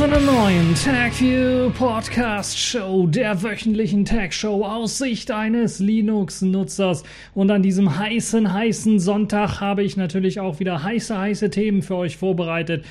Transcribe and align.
zu 0.00 0.04
einer 0.04 0.20
neuen 0.20 0.74
TagView 0.74 1.68
Podcast 1.72 2.58
Show, 2.58 3.06
der 3.06 3.42
wöchentlichen 3.42 4.06
Tag 4.06 4.32
Show 4.32 4.64
aus 4.64 4.96
Sicht 4.96 5.30
eines 5.30 5.78
Linux-Nutzers. 5.78 7.02
Und 7.34 7.50
an 7.50 7.62
diesem 7.62 7.98
heißen, 7.98 8.50
heißen 8.50 8.98
Sonntag 8.98 9.60
habe 9.60 9.82
ich 9.82 9.98
natürlich 9.98 10.40
auch 10.40 10.58
wieder 10.58 10.82
heiße, 10.82 11.18
heiße 11.18 11.50
Themen 11.50 11.82
für 11.82 11.96
euch 11.96 12.16
vorbereitet. 12.16 12.86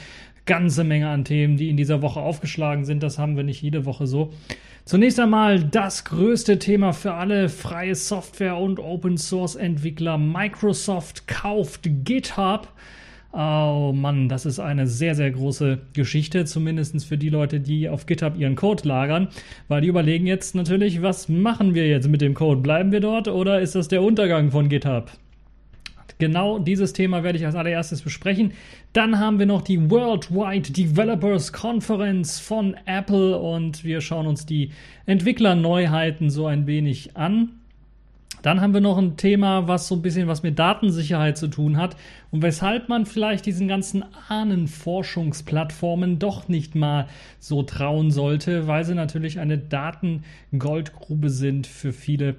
Ganze 0.45 0.83
Menge 0.83 1.09
an 1.09 1.25
Themen, 1.25 1.57
die 1.57 1.69
in 1.71 1.77
dieser 1.77 2.03
Woche 2.03 2.19
aufgeschlagen 2.19 2.85
sind. 2.85 3.01
Das 3.01 3.17
haben 3.17 3.35
wir 3.35 3.43
nicht 3.43 3.63
jede 3.63 3.87
Woche 3.87 4.05
so. 4.05 4.31
Zunächst 4.85 5.19
einmal 5.19 5.63
das 5.63 6.05
größte 6.05 6.59
Thema 6.59 6.93
für 6.93 7.15
alle 7.15 7.49
freie 7.49 7.95
Software 7.95 8.57
und 8.57 8.79
Open 8.79 9.17
Source 9.17 9.55
Entwickler. 9.55 10.19
Microsoft 10.19 11.27
kauft 11.27 11.89
GitHub. 12.05 12.67
Oh 13.31 13.91
Mann, 13.93 14.27
das 14.27 14.47
ist 14.47 14.59
eine 14.59 14.87
sehr, 14.87 15.13
sehr 15.13 15.29
große 15.29 15.79
Geschichte, 15.93 16.45
zumindest 16.45 17.05
für 17.05 17.17
die 17.17 17.29
Leute, 17.29 17.59
die 17.59 17.87
auf 17.87 18.07
GitHub 18.07 18.35
ihren 18.35 18.55
Code 18.55 18.87
lagern, 18.87 19.27
weil 19.67 19.81
die 19.81 19.87
überlegen 19.87 20.25
jetzt 20.25 20.55
natürlich, 20.55 21.03
was 21.03 21.29
machen 21.29 21.75
wir 21.75 21.87
jetzt 21.87 22.07
mit 22.07 22.21
dem 22.21 22.33
Code? 22.33 22.61
Bleiben 22.61 22.91
wir 22.91 23.01
dort 23.01 23.27
oder 23.27 23.61
ist 23.61 23.75
das 23.75 23.87
der 23.87 24.01
Untergang 24.01 24.49
von 24.49 24.67
GitHub? 24.67 25.11
Genau 26.17 26.59
dieses 26.59 26.91
Thema 26.91 27.23
werde 27.23 27.37
ich 27.37 27.45
als 27.45 27.55
allererstes 27.55 28.01
besprechen. 28.01 28.51
Dann 28.91 29.19
haben 29.19 29.39
wir 29.39 29.45
noch 29.45 29.61
die 29.61 29.89
Worldwide 29.89 30.73
Developers 30.73 31.53
Conference 31.53 32.41
von 32.41 32.75
Apple 32.85 33.37
und 33.37 33.85
wir 33.85 34.01
schauen 34.01 34.27
uns 34.27 34.45
die 34.45 34.71
Entwicklerneuheiten 35.05 36.29
so 36.29 36.45
ein 36.47 36.67
wenig 36.67 37.15
an. 37.15 37.58
Dann 38.41 38.61
haben 38.61 38.73
wir 38.73 38.81
noch 38.81 38.97
ein 38.97 39.17
Thema, 39.17 39.67
was 39.67 39.87
so 39.87 39.95
ein 39.95 40.01
bisschen 40.01 40.27
was 40.27 40.43
mit 40.43 40.57
Datensicherheit 40.59 41.37
zu 41.37 41.47
tun 41.47 41.77
hat 41.77 41.97
und 42.31 42.41
weshalb 42.41 42.87
man 42.87 43.05
vielleicht 43.05 43.45
diesen 43.45 43.67
ganzen 43.67 44.05
Ahnenforschungsplattformen 44.29 46.19
doch 46.19 46.47
nicht 46.47 46.75
mal 46.75 47.07
so 47.39 47.63
trauen 47.63 48.11
sollte, 48.11 48.67
weil 48.67 48.85
sie 48.85 48.95
natürlich 48.95 49.39
eine 49.39 49.57
Datengoldgrube 49.57 51.29
sind 51.29 51.67
für 51.67 51.91
viele, 51.91 52.35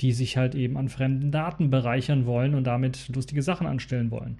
die 0.00 0.12
sich 0.12 0.36
halt 0.36 0.56
eben 0.56 0.76
an 0.76 0.88
fremden 0.88 1.30
Daten 1.30 1.70
bereichern 1.70 2.26
wollen 2.26 2.54
und 2.54 2.64
damit 2.64 3.08
lustige 3.14 3.42
Sachen 3.42 3.66
anstellen 3.66 4.10
wollen. 4.10 4.38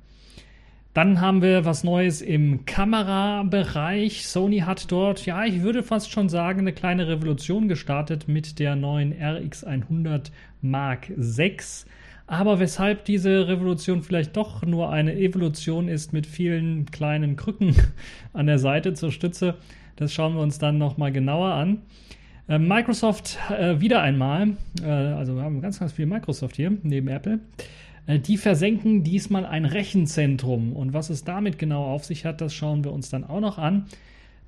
Dann 0.94 1.20
haben 1.20 1.42
wir 1.42 1.64
was 1.64 1.82
Neues 1.82 2.22
im 2.22 2.66
Kamerabereich. 2.66 4.28
Sony 4.28 4.60
hat 4.60 4.92
dort, 4.92 5.26
ja, 5.26 5.44
ich 5.44 5.62
würde 5.62 5.82
fast 5.82 6.12
schon 6.12 6.28
sagen, 6.28 6.60
eine 6.60 6.72
kleine 6.72 7.08
Revolution 7.08 7.66
gestartet 7.66 8.28
mit 8.28 8.60
der 8.60 8.76
neuen 8.76 9.12
RX100 9.12 10.30
Mark 10.64 11.12
VI. 11.16 11.58
Aber 12.26 12.58
weshalb 12.58 13.04
diese 13.04 13.48
Revolution 13.48 14.02
vielleicht 14.02 14.36
doch 14.36 14.62
nur 14.64 14.90
eine 14.90 15.14
Evolution 15.14 15.88
ist 15.88 16.12
mit 16.12 16.26
vielen 16.26 16.86
kleinen 16.86 17.36
Krücken 17.36 17.76
an 18.32 18.46
der 18.46 18.58
Seite 18.58 18.94
zur 18.94 19.12
Stütze, 19.12 19.54
das 19.96 20.12
schauen 20.12 20.34
wir 20.34 20.40
uns 20.40 20.58
dann 20.58 20.78
nochmal 20.78 21.12
genauer 21.12 21.52
an. 21.52 21.82
Äh, 22.48 22.58
Microsoft 22.58 23.38
äh, 23.50 23.80
wieder 23.80 24.02
einmal, 24.02 24.56
äh, 24.82 24.88
also 24.88 25.36
wir 25.36 25.42
haben 25.42 25.60
ganz, 25.60 25.78
ganz 25.78 25.92
viel 25.92 26.06
Microsoft 26.06 26.56
hier 26.56 26.72
neben 26.82 27.08
Apple. 27.08 27.40
Äh, 28.06 28.18
die 28.18 28.36
versenken 28.36 29.04
diesmal 29.04 29.46
ein 29.46 29.64
Rechenzentrum. 29.64 30.72
Und 30.72 30.92
was 30.92 31.10
es 31.10 31.24
damit 31.24 31.58
genau 31.58 31.84
auf 31.84 32.04
sich 32.04 32.24
hat, 32.24 32.40
das 32.40 32.54
schauen 32.54 32.84
wir 32.84 32.92
uns 32.92 33.10
dann 33.10 33.24
auch 33.24 33.40
noch 33.40 33.58
an. 33.58 33.86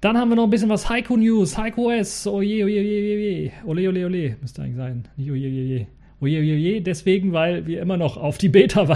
Dann 0.00 0.18
haben 0.18 0.28
wir 0.28 0.36
noch 0.36 0.44
ein 0.44 0.50
bisschen 0.50 0.68
was 0.68 0.90
Heiko 0.90 1.16
News, 1.16 1.56
Heiko 1.56 1.90
S. 1.90 2.26
Oje, 2.26 2.64
oje, 2.64 2.80
oje, 2.80 3.16
oje. 3.16 3.52
Ole, 3.64 3.88
ole, 3.88 4.06
ole. 4.06 4.36
Müsste 4.40 4.62
eigentlich 4.62 4.76
sein. 4.76 5.04
Nicht 5.16 5.30
oje, 5.30 5.48
oje, 5.48 5.62
oje. 5.62 5.86
Oje, 6.18 6.40
oje, 6.40 6.54
oje. 6.54 6.80
Deswegen, 6.80 7.32
weil 7.32 7.66
wir 7.66 7.82
immer 7.82 7.98
noch 7.98 8.16
auf 8.16 8.38
die 8.38 8.48
Beta 8.48 8.88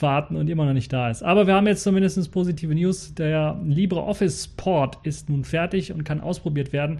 warten 0.00 0.36
und 0.36 0.50
immer 0.50 0.66
noch 0.66 0.74
nicht 0.74 0.92
da 0.92 1.08
ist. 1.08 1.22
Aber 1.22 1.46
wir 1.46 1.54
haben 1.54 1.66
jetzt 1.66 1.82
zumindest 1.82 2.30
positive 2.30 2.74
News. 2.74 3.14
Der 3.14 3.58
LibreOffice 3.64 4.48
Port 4.48 4.98
ist 5.02 5.30
nun 5.30 5.44
fertig 5.44 5.90
und 5.92 6.04
kann 6.04 6.20
ausprobiert 6.20 6.74
werden. 6.74 6.98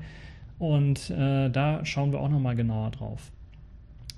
Und 0.58 1.10
äh, 1.10 1.50
da 1.50 1.84
schauen 1.84 2.12
wir 2.12 2.20
auch 2.20 2.30
nochmal 2.30 2.56
genauer 2.56 2.90
drauf. 2.90 3.30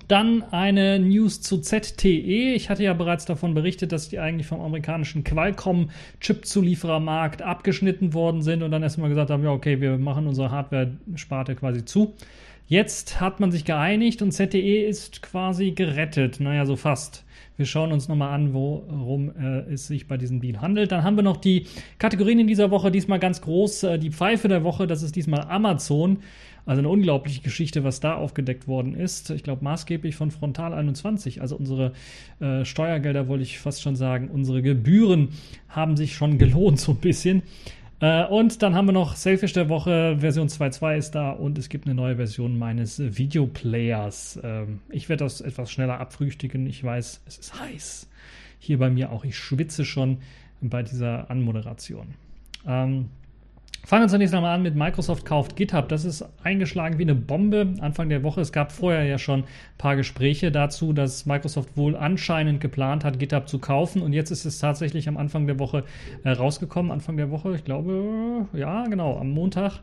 Dann 0.07 0.43
eine 0.51 0.99
News 0.99 1.41
zu 1.41 1.59
ZTE. 1.59 2.53
Ich 2.53 2.69
hatte 2.69 2.83
ja 2.83 2.93
bereits 2.93 3.25
davon 3.25 3.53
berichtet, 3.53 3.91
dass 3.91 4.07
die 4.09 4.19
eigentlich 4.19 4.47
vom 4.47 4.61
amerikanischen 4.61 5.23
Qualcomm-Chip-Zulieferermarkt 5.23 7.41
abgeschnitten 7.41 8.13
worden 8.13 8.41
sind 8.41 8.63
und 8.63 8.71
dann 8.71 8.83
erstmal 8.83 9.09
gesagt 9.09 9.29
haben, 9.29 9.43
ja, 9.43 9.51
okay, 9.51 9.81
wir 9.81 9.97
machen 9.97 10.27
unsere 10.27 10.51
Hardware-Sparte 10.51 11.55
quasi 11.55 11.83
zu. 11.85 12.13
Jetzt 12.67 13.19
hat 13.19 13.39
man 13.39 13.51
sich 13.51 13.65
geeinigt 13.65 14.21
und 14.21 14.31
ZTE 14.31 14.85
ist 14.85 15.21
quasi 15.21 15.71
gerettet. 15.71 16.39
Naja, 16.39 16.65
so 16.65 16.75
fast. 16.75 17.25
Wir 17.55 17.67
schauen 17.67 17.91
uns 17.91 18.07
nochmal 18.07 18.33
an, 18.33 18.53
worum 18.53 19.29
äh, 19.29 19.73
es 19.73 19.85
sich 19.85 20.07
bei 20.07 20.17
diesem 20.17 20.41
Deal 20.41 20.59
handelt. 20.59 20.91
Dann 20.91 21.03
haben 21.03 21.15
wir 21.15 21.23
noch 21.23 21.37
die 21.37 21.67
Kategorien 21.99 22.39
in 22.39 22.47
dieser 22.47 22.71
Woche, 22.71 22.89
diesmal 22.89 23.19
ganz 23.19 23.41
groß. 23.41 23.83
Äh, 23.83 23.99
die 23.99 24.09
Pfeife 24.11 24.47
der 24.47 24.63
Woche, 24.63 24.87
das 24.87 25.03
ist 25.03 25.15
diesmal 25.15 25.41
Amazon. 25.41 26.19
Also 26.65 26.79
eine 26.79 26.89
unglaubliche 26.89 27.41
Geschichte, 27.41 27.83
was 27.83 27.99
da 27.99 28.15
aufgedeckt 28.15 28.67
worden 28.67 28.95
ist. 28.95 29.29
Ich 29.29 29.43
glaube 29.43 29.63
maßgeblich 29.63 30.15
von 30.15 30.31
Frontal 30.31 30.73
21. 30.73 31.41
Also 31.41 31.57
unsere 31.57 31.91
äh, 32.39 32.63
Steuergelder, 32.63 33.27
wollte 33.27 33.43
ich 33.43 33.59
fast 33.59 33.81
schon 33.81 33.97
sagen, 33.97 34.29
unsere 34.29 34.61
Gebühren 34.61 35.29
haben 35.67 35.97
sich 35.97 36.15
schon 36.15 36.37
gelohnt 36.37 36.79
so 36.79 36.93
ein 36.93 36.97
bisschen. 36.97 37.43
Äh, 38.03 38.25
und 38.25 38.61
dann 38.61 38.75
haben 38.75 38.87
wir 38.87 38.91
noch 38.91 39.15
Selfish 39.15 39.53
der 39.53 39.69
Woche, 39.69 40.17
Version 40.19 40.49
2.2 40.49 40.97
ist 40.97 41.11
da 41.11 41.31
und 41.31 41.57
es 41.57 41.69
gibt 41.69 41.85
eine 41.85 41.95
neue 41.95 42.17
Version 42.17 42.59
meines 42.59 42.99
Videoplayers. 42.99 44.41
Ähm, 44.43 44.81
ich 44.89 45.07
werde 45.07 45.23
das 45.23 45.39
etwas 45.39 45.71
schneller 45.71 46.01
abfrühstücken. 46.01 46.67
Ich 46.67 46.83
weiß, 46.83 47.21
es 47.25 47.37
ist 47.37 47.57
heiß. 47.61 48.09
Hier 48.59 48.77
bei 48.77 48.89
mir 48.89 49.09
auch. 49.09 49.23
Ich 49.23 49.37
schwitze 49.37 49.85
schon 49.85 50.17
bei 50.59 50.83
dieser 50.83 51.31
Anmoderation. 51.31 52.15
Ähm, 52.67 53.07
Fangen 53.85 54.05
wir 54.05 54.07
zunächst 54.07 54.33
einmal 54.33 54.55
an 54.55 54.63
mit 54.63 54.75
Microsoft 54.75 55.25
kauft 55.25 55.57
GitHub. 55.57 55.89
Das 55.89 56.05
ist 56.05 56.25
eingeschlagen 56.41 56.99
wie 56.99 57.03
eine 57.03 57.15
Bombe 57.15 57.73
Anfang 57.81 58.07
der 58.07 58.23
Woche. 58.23 58.39
Es 58.39 58.53
gab 58.53 58.71
vorher 58.71 59.03
ja 59.03 59.17
schon 59.17 59.41
ein 59.41 59.45
paar 59.77 59.97
Gespräche 59.97 60.53
dazu, 60.53 60.93
dass 60.93 61.25
Microsoft 61.25 61.75
wohl 61.75 61.97
anscheinend 61.97 62.61
geplant 62.61 63.03
hat, 63.03 63.19
GitHub 63.19 63.49
zu 63.49 63.59
kaufen. 63.59 64.01
Und 64.01 64.13
jetzt 64.13 64.31
ist 64.31 64.45
es 64.45 64.57
tatsächlich 64.59 65.09
am 65.09 65.17
Anfang 65.17 65.47
der 65.47 65.59
Woche 65.59 65.83
äh, 66.23 66.29
rausgekommen. 66.29 66.93
Anfang 66.93 67.17
der 67.17 67.29
Woche, 67.29 67.55
ich 67.55 67.65
glaube, 67.65 68.47
ja, 68.53 68.85
genau, 68.85 69.17
am 69.17 69.31
Montag 69.31 69.81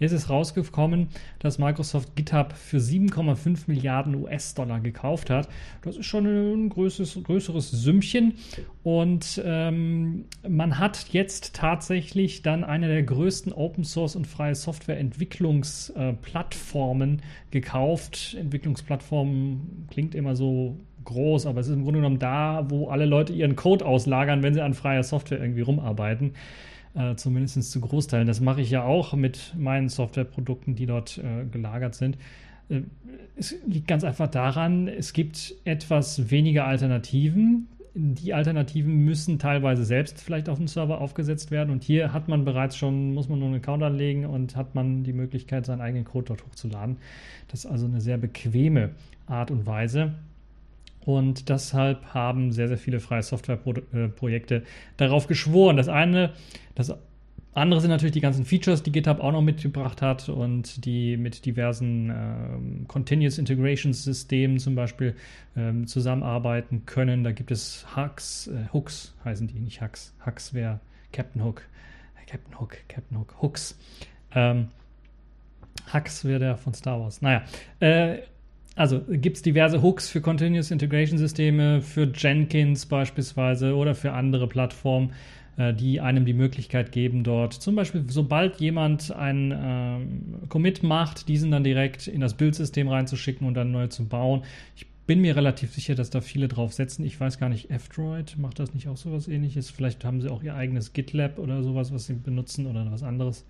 ist 0.00 0.10
es 0.12 0.28
rausgekommen, 0.30 1.08
dass 1.38 1.58
Microsoft 1.58 2.16
GitHub 2.16 2.54
für 2.54 2.78
7,5 2.78 3.64
Milliarden 3.66 4.14
US-Dollar 4.16 4.80
gekauft 4.80 5.28
hat. 5.30 5.48
Das 5.82 5.96
ist 5.96 6.06
schon 6.06 6.26
ein 6.26 6.70
größeres, 6.70 7.22
größeres 7.22 7.70
Sümmchen. 7.70 8.34
Und 8.82 9.40
ähm, 9.44 10.24
man 10.48 10.78
hat 10.78 11.10
jetzt 11.10 11.54
tatsächlich 11.54 12.40
dann 12.42 12.64
eine 12.64 12.88
der 12.88 13.02
größten 13.02 13.52
Open 13.52 13.84
Source 13.84 14.16
und 14.16 14.26
freie 14.26 14.54
Software-Entwicklungsplattformen 14.54 17.18
äh, 17.18 17.22
gekauft. 17.50 18.38
Entwicklungsplattformen 18.40 19.86
klingt 19.90 20.14
immer 20.14 20.34
so 20.34 20.78
groß, 21.04 21.44
aber 21.46 21.60
es 21.60 21.68
ist 21.68 21.74
im 21.74 21.84
Grunde 21.84 22.00
genommen 22.00 22.18
da, 22.18 22.70
wo 22.70 22.88
alle 22.88 23.04
Leute 23.04 23.34
ihren 23.34 23.54
Code 23.56 23.84
auslagern, 23.84 24.42
wenn 24.42 24.54
sie 24.54 24.62
an 24.62 24.72
freier 24.74 25.02
Software 25.02 25.40
irgendwie 25.40 25.62
rumarbeiten 25.62 26.32
äh, 26.94 27.14
zumindest 27.14 27.70
zu 27.70 27.80
Großteilen. 27.80 28.26
Das 28.26 28.40
mache 28.40 28.60
ich 28.60 28.70
ja 28.70 28.82
auch 28.82 29.14
mit 29.14 29.54
meinen 29.56 29.88
Softwareprodukten, 29.88 30.74
die 30.74 30.86
dort 30.86 31.18
äh, 31.18 31.44
gelagert 31.50 31.94
sind. 31.94 32.16
Äh, 32.68 32.82
es 33.36 33.54
liegt 33.66 33.88
ganz 33.88 34.04
einfach 34.04 34.28
daran, 34.28 34.88
es 34.88 35.12
gibt 35.12 35.54
etwas 35.64 36.30
weniger 36.30 36.66
Alternativen. 36.66 37.68
Die 37.94 38.34
Alternativen 38.34 39.04
müssen 39.04 39.38
teilweise 39.38 39.84
selbst 39.84 40.20
vielleicht 40.20 40.48
auf 40.48 40.58
dem 40.58 40.68
Server 40.68 41.00
aufgesetzt 41.00 41.50
werden. 41.50 41.70
Und 41.70 41.82
hier 41.82 42.12
hat 42.12 42.28
man 42.28 42.44
bereits 42.44 42.76
schon, 42.76 43.14
muss 43.14 43.28
man 43.28 43.38
nur 43.38 43.48
einen 43.48 43.58
Account 43.58 43.82
anlegen 43.82 44.26
und 44.26 44.56
hat 44.56 44.74
man 44.74 45.02
die 45.02 45.12
Möglichkeit, 45.12 45.66
seinen 45.66 45.80
eigenen 45.80 46.04
Code 46.04 46.26
dort 46.28 46.44
hochzuladen. 46.44 46.98
Das 47.48 47.64
ist 47.64 47.70
also 47.70 47.86
eine 47.86 48.00
sehr 48.00 48.18
bequeme 48.18 48.90
Art 49.26 49.50
und 49.50 49.66
Weise. 49.66 50.14
Und 51.16 51.48
deshalb 51.48 52.14
haben 52.14 52.52
sehr, 52.52 52.68
sehr 52.68 52.78
viele 52.78 53.00
freie 53.00 53.22
Softwareprojekte 53.22 54.62
darauf 54.96 55.26
geschworen. 55.26 55.76
Das 55.76 55.88
eine, 55.88 56.32
das 56.74 56.94
andere 57.52 57.80
sind 57.80 57.90
natürlich 57.90 58.12
die 58.12 58.20
ganzen 58.20 58.44
Features, 58.44 58.82
die 58.82 58.92
GitHub 58.92 59.20
auch 59.20 59.32
noch 59.32 59.42
mitgebracht 59.42 60.02
hat 60.02 60.28
und 60.28 60.84
die 60.84 61.16
mit 61.16 61.44
diversen 61.46 62.10
ähm, 62.10 62.84
Continuous 62.86 63.38
Integration 63.38 63.92
Systemen 63.92 64.58
zum 64.58 64.76
Beispiel 64.76 65.16
ähm, 65.56 65.86
zusammenarbeiten 65.86 66.86
können. 66.86 67.24
Da 67.24 67.32
gibt 67.32 67.50
es 67.50 67.86
Hooks, 67.96 68.46
äh, 68.48 68.72
Hooks 68.72 69.14
heißen 69.24 69.48
die, 69.48 69.58
nicht 69.58 69.80
Hacks. 69.80 70.14
Hacks 70.20 70.54
wäre 70.54 70.80
Captain 71.12 71.42
Hook. 71.44 71.62
Captain 72.26 72.60
Hook, 72.60 72.76
Captain 72.86 73.18
Hook, 73.18 73.34
Hooks. 73.42 73.76
Ähm, 74.32 74.68
Hux 75.92 76.24
wäre 76.24 76.38
der 76.38 76.56
von 76.56 76.72
Star 76.74 77.00
Wars. 77.00 77.20
Naja, 77.20 77.42
äh, 77.80 78.18
also 78.80 79.02
gibt 79.06 79.36
es 79.36 79.42
diverse 79.42 79.82
Hooks 79.82 80.08
für 80.08 80.22
Continuous 80.22 80.70
Integration 80.70 81.18
Systeme, 81.18 81.82
für 81.82 82.10
Jenkins 82.14 82.86
beispielsweise 82.86 83.76
oder 83.76 83.94
für 83.94 84.12
andere 84.12 84.48
Plattformen, 84.48 85.12
äh, 85.58 85.74
die 85.74 86.00
einem 86.00 86.24
die 86.24 86.32
Möglichkeit 86.32 86.90
geben, 86.90 87.22
dort 87.22 87.52
zum 87.52 87.76
Beispiel, 87.76 88.06
sobald 88.08 88.58
jemand 88.58 89.12
einen 89.12 89.52
ähm, 89.54 90.48
Commit 90.48 90.82
macht, 90.82 91.28
diesen 91.28 91.50
dann 91.50 91.62
direkt 91.62 92.06
in 92.06 92.22
das 92.22 92.32
Bildsystem 92.32 92.88
reinzuschicken 92.88 93.46
und 93.46 93.52
dann 93.52 93.70
neu 93.70 93.88
zu 93.88 94.06
bauen. 94.06 94.44
Ich 94.74 94.86
bin 95.06 95.20
mir 95.20 95.36
relativ 95.36 95.74
sicher, 95.74 95.94
dass 95.94 96.08
da 96.08 96.22
viele 96.22 96.48
drauf 96.48 96.72
setzen. 96.72 97.04
Ich 97.04 97.20
weiß 97.20 97.38
gar 97.38 97.50
nicht, 97.50 97.70
F-Droid 97.70 98.38
macht 98.38 98.60
das 98.60 98.72
nicht 98.72 98.88
auch 98.88 98.96
sowas 98.96 99.28
ähnliches? 99.28 99.68
Vielleicht 99.68 100.06
haben 100.06 100.22
sie 100.22 100.30
auch 100.30 100.42
ihr 100.42 100.54
eigenes 100.54 100.94
GitLab 100.94 101.38
oder 101.38 101.62
sowas, 101.62 101.92
was 101.92 102.06
sie 102.06 102.14
benutzen 102.14 102.66
oder 102.66 102.90
was 102.90 103.02
anderes. 103.02 103.44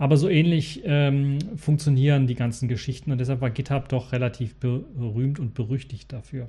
Aber 0.00 0.16
so 0.16 0.28
ähnlich 0.30 0.80
ähm, 0.84 1.38
funktionieren 1.56 2.26
die 2.26 2.34
ganzen 2.34 2.68
Geschichten 2.68 3.12
und 3.12 3.18
deshalb 3.18 3.42
war 3.42 3.50
GitHub 3.50 3.90
doch 3.90 4.12
relativ 4.12 4.54
berühmt 4.54 5.38
und 5.38 5.52
berüchtigt 5.52 6.10
dafür. 6.10 6.48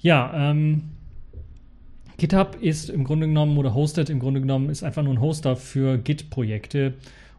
Ja, 0.00 0.32
ähm, 0.34 0.84
GitHub 2.16 2.56
ist 2.62 2.88
im 2.88 3.04
Grunde 3.04 3.26
genommen 3.26 3.58
oder 3.58 3.74
hostet 3.74 4.08
im 4.08 4.20
Grunde 4.20 4.40
genommen 4.40 4.70
ist 4.70 4.82
einfach 4.82 5.02
nur 5.02 5.12
ein 5.12 5.20
Hoster 5.20 5.54
für 5.54 5.98
Git-Projekte. 5.98 6.94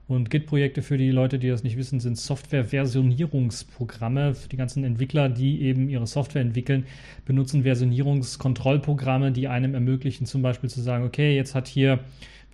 Und 0.07 0.29
Git-Projekte 0.29 0.83
für 0.83 0.99
die 0.99 1.09
Leute, 1.09 1.39
die 1.39 1.49
das 1.49 1.63
nicht 1.63 1.77
wissen, 1.77 1.99
sind 1.99 2.19
Software-Versionierungsprogramme. 2.19 4.35
Für 4.35 4.49
die 4.49 4.55
ganzen 4.55 4.83
Entwickler, 4.83 5.29
die 5.29 5.63
eben 5.63 5.89
ihre 5.89 6.05
Software 6.05 6.43
entwickeln, 6.43 6.85
benutzen 7.25 7.63
Versionierungskontrollprogramme, 7.63 9.31
die 9.31 9.47
einem 9.47 9.73
ermöglichen, 9.73 10.27
zum 10.27 10.43
Beispiel 10.43 10.69
zu 10.69 10.79
sagen, 10.79 11.05
okay, 11.05 11.35
jetzt 11.35 11.55
hat 11.55 11.67
hier, 11.67 12.01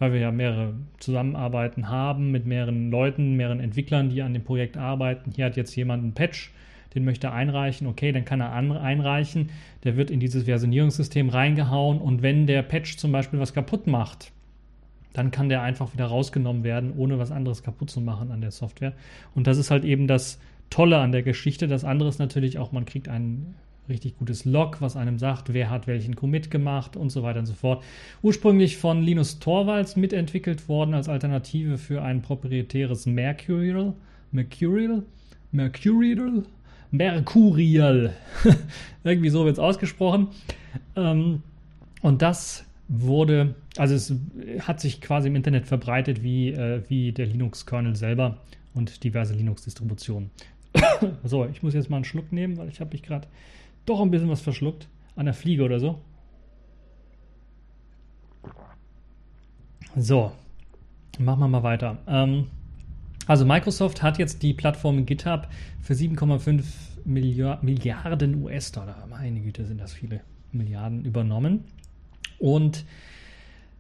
weil 0.04 0.14
wir 0.14 0.20
ja 0.20 0.32
mehrere 0.32 0.74
Zusammenarbeiten 1.00 1.88
haben 1.88 2.32
mit 2.32 2.46
mehreren 2.46 2.92
Leuten, 2.92 3.36
mehreren 3.36 3.62
Entwicklern, 3.62 4.10
die 4.10 4.22
an 4.22 4.34
dem 4.34 4.44
Projekt 4.44 4.76
arbeiten, 4.76 5.32
hier 5.34 5.46
hat 5.46 5.56
jetzt 5.56 5.76
jemand 5.76 6.04
einen 6.04 6.14
Patch 6.14 6.52
den 6.96 7.06
möchte 7.06 7.28
er 7.28 7.34
einreichen, 7.34 7.88
okay, 7.88 8.12
dann 8.12 8.26
kann 8.26 8.40
er 8.40 8.52
einreichen, 8.52 9.50
der 9.84 9.98
wird 9.98 10.12
in 10.12 10.20
dieses 10.20 10.46
Versionierungssystem 10.46 11.30
reingehauen 11.30 12.00
und 12.00 12.22
wenn 12.22 12.46
der 12.48 12.62
Patch 12.62 12.98
zum 12.98 13.12
Beispiel 13.12 13.40
was 13.40 13.54
kaputt 13.54 13.88
macht, 13.88 14.32
dann 15.14 15.32
kann 15.32 15.50
der 15.50 15.62
einfach 15.62 15.94
wieder 15.94 16.06
rausgenommen 16.06 16.64
werden, 16.64 16.94
ohne 16.96 17.20
was 17.20 17.32
anderes 17.32 17.64
kaputt 17.64 17.90
zu 17.90 18.02
machen 18.02 18.32
an 18.32 18.42
der 18.42 18.52
Software. 18.52 18.94
Und 19.36 19.48
das 19.48 19.58
ist 19.58 19.70
halt 19.70 19.86
eben 19.86 20.08
das 20.08 20.40
Tolle 20.70 20.98
an 20.98 21.12
der 21.12 21.22
Geschichte. 21.22 21.68
Das 21.68 21.84
andere 21.84 22.10
ist 22.10 22.18
natürlich 22.18 22.58
auch, 22.58 22.72
man 22.72 22.86
kriegt 22.86 23.08
ein 23.10 23.54
richtig 23.90 24.18
gutes 24.18 24.46
Log, 24.46 24.82
was 24.82 24.96
einem 24.96 25.20
sagt, 25.20 25.54
wer 25.54 25.70
hat 25.70 25.88
welchen 25.88 26.16
Commit 26.16 26.50
gemacht 26.50 26.96
und 26.96 27.10
so 27.10 27.24
weiter 27.24 27.40
und 27.40 27.46
so 27.46 27.54
fort. 27.54 27.84
Ursprünglich 28.22 28.78
von 28.78 29.02
Linus 29.02 29.40
Torvalds 29.40 29.96
mitentwickelt 29.96 30.68
worden 30.70 30.94
als 30.94 31.10
Alternative 31.10 31.78
für 31.78 32.02
ein 32.02 32.22
proprietäres 32.22 33.06
Mercurial, 33.06 33.94
Mercurial, 34.32 35.04
Mercurial, 35.52 36.44
Mercurial. 36.92 38.14
Irgendwie 39.04 39.30
so 39.30 39.46
wird 39.46 39.54
es 39.54 39.60
ausgesprochen. 39.60 40.28
Ähm, 40.96 41.44
und 42.02 42.22
das 42.22 42.66
wurde, 42.88 43.56
also 43.78 43.96
es 43.96 44.14
hat 44.60 44.80
sich 44.80 45.02
quasi 45.02 45.28
im 45.28 45.36
Internet 45.36 45.66
verbreitet 45.66 46.24
wie, 46.24 46.50
äh, 46.50 46.84
wie 46.88 47.12
der 47.12 47.26
Linux-Kernel 47.26 47.96
selber 47.96 48.38
und 48.74 49.04
diverse 49.04 49.34
Linux-Distributionen. 49.34 50.30
so, 51.24 51.46
ich 51.46 51.64
muss 51.64 51.74
jetzt 51.74 51.90
mal 51.90 51.98
einen 51.98 52.06
Schluck 52.06 52.32
nehmen, 52.32 52.58
weil 52.58 52.70
ich 52.70 52.80
habe 52.80 52.92
mich 52.92 53.04
gerade 53.04 53.28
doch 53.86 54.02
ein 54.02 54.12
bisschen 54.12 54.30
was 54.30 54.42
verschluckt. 54.42 54.88
An 55.16 55.26
der 55.26 55.34
Fliege 55.34 55.64
oder 55.64 55.80
so. 55.80 56.02
So, 59.96 60.32
machen 61.20 61.40
wir 61.42 61.48
mal 61.48 61.64
weiter. 61.64 62.00
Ähm, 62.08 62.48
also 63.28 63.46
Microsoft 63.46 64.02
hat 64.02 64.18
jetzt 64.18 64.42
die 64.42 64.54
Plattform 64.54 65.06
GitHub 65.06 65.48
für 65.82 65.94
7,5 65.94 66.64
Milliarden 67.06 68.44
US-Dollar, 68.44 69.06
meine 69.10 69.40
Güte, 69.40 69.66
sind 69.66 69.80
das 69.80 69.94
viele 69.94 70.22
Milliarden 70.52 71.06
übernommen. 71.06 71.66
Und 72.40 72.86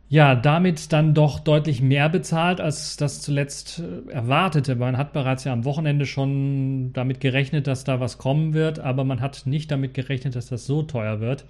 ja, 0.09 0.35
damit 0.35 0.93
dann 0.93 1.13
doch 1.13 1.39
deutlich 1.39 1.81
mehr 1.81 2.07
bezahlt, 2.09 2.61
als 2.61 2.97
das 2.97 3.21
zuletzt 3.21 3.79
äh, 3.79 4.11
erwartete. 4.11 4.75
Man 4.75 4.97
hat 4.97 5.13
bereits 5.13 5.43
ja 5.43 5.53
am 5.53 5.65
Wochenende 5.65 6.05
schon 6.05 6.93
damit 6.93 7.19
gerechnet, 7.19 7.67
dass 7.67 7.83
da 7.83 7.99
was 7.99 8.17
kommen 8.17 8.53
wird, 8.53 8.79
aber 8.79 9.03
man 9.03 9.21
hat 9.21 9.45
nicht 9.45 9.71
damit 9.71 9.93
gerechnet, 9.93 10.35
dass 10.35 10.47
das 10.47 10.65
so 10.65 10.83
teuer 10.83 11.19
wird. 11.19 11.45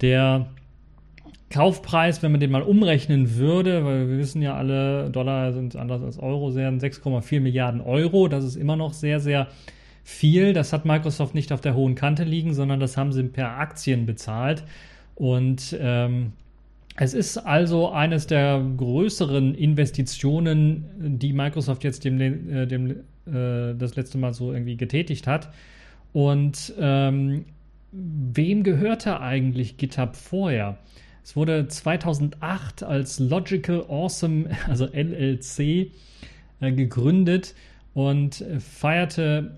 Der 0.00 0.46
Kaufpreis, 1.50 2.22
wenn 2.22 2.32
man 2.32 2.40
den 2.40 2.50
mal 2.50 2.62
umrechnen 2.62 3.36
würde, 3.36 3.84
weil 3.84 4.08
wir 4.08 4.18
wissen 4.18 4.42
ja 4.42 4.56
alle, 4.56 5.10
Dollar 5.10 5.52
sind 5.52 5.76
anders 5.76 6.02
als 6.02 6.18
Euro, 6.18 6.50
sind 6.50 6.82
6,4 6.82 7.40
Milliarden 7.40 7.80
Euro. 7.80 8.26
Das 8.26 8.42
ist 8.42 8.56
immer 8.56 8.74
noch 8.74 8.94
sehr, 8.94 9.20
sehr 9.20 9.48
viel. 10.02 10.54
Das 10.54 10.72
hat 10.72 10.84
Microsoft 10.84 11.34
nicht 11.34 11.52
auf 11.52 11.60
der 11.60 11.74
hohen 11.74 11.94
Kante 11.94 12.24
liegen, 12.24 12.54
sondern 12.54 12.80
das 12.80 12.96
haben 12.96 13.12
sie 13.12 13.22
per 13.24 13.58
Aktien 13.58 14.06
bezahlt. 14.06 14.64
Und 15.14 15.76
ähm, 15.78 16.32
es 16.96 17.14
ist 17.14 17.38
also 17.38 17.90
eines 17.90 18.26
der 18.26 18.62
größeren 18.76 19.54
Investitionen, 19.54 21.18
die 21.18 21.32
Microsoft 21.32 21.84
jetzt 21.84 22.04
dem, 22.04 22.20
äh, 22.20 22.66
dem 22.66 22.90
äh, 22.90 23.74
das 23.74 23.96
letzte 23.96 24.18
Mal 24.18 24.34
so 24.34 24.52
irgendwie 24.52 24.76
getätigt 24.76 25.26
hat. 25.26 25.52
Und 26.12 26.74
ähm, 26.78 27.46
wem 27.92 28.62
gehörte 28.62 29.20
eigentlich 29.20 29.78
GitHub 29.78 30.16
vorher? 30.16 30.78
Es 31.24 31.36
wurde 31.36 31.68
2008 31.68 32.82
als 32.82 33.18
Logical 33.18 33.84
Awesome, 33.88 34.50
also 34.68 34.86
LLC, 34.86 35.92
äh, 36.60 36.72
gegründet 36.72 37.54
und 37.94 38.44
feierte 38.58 39.56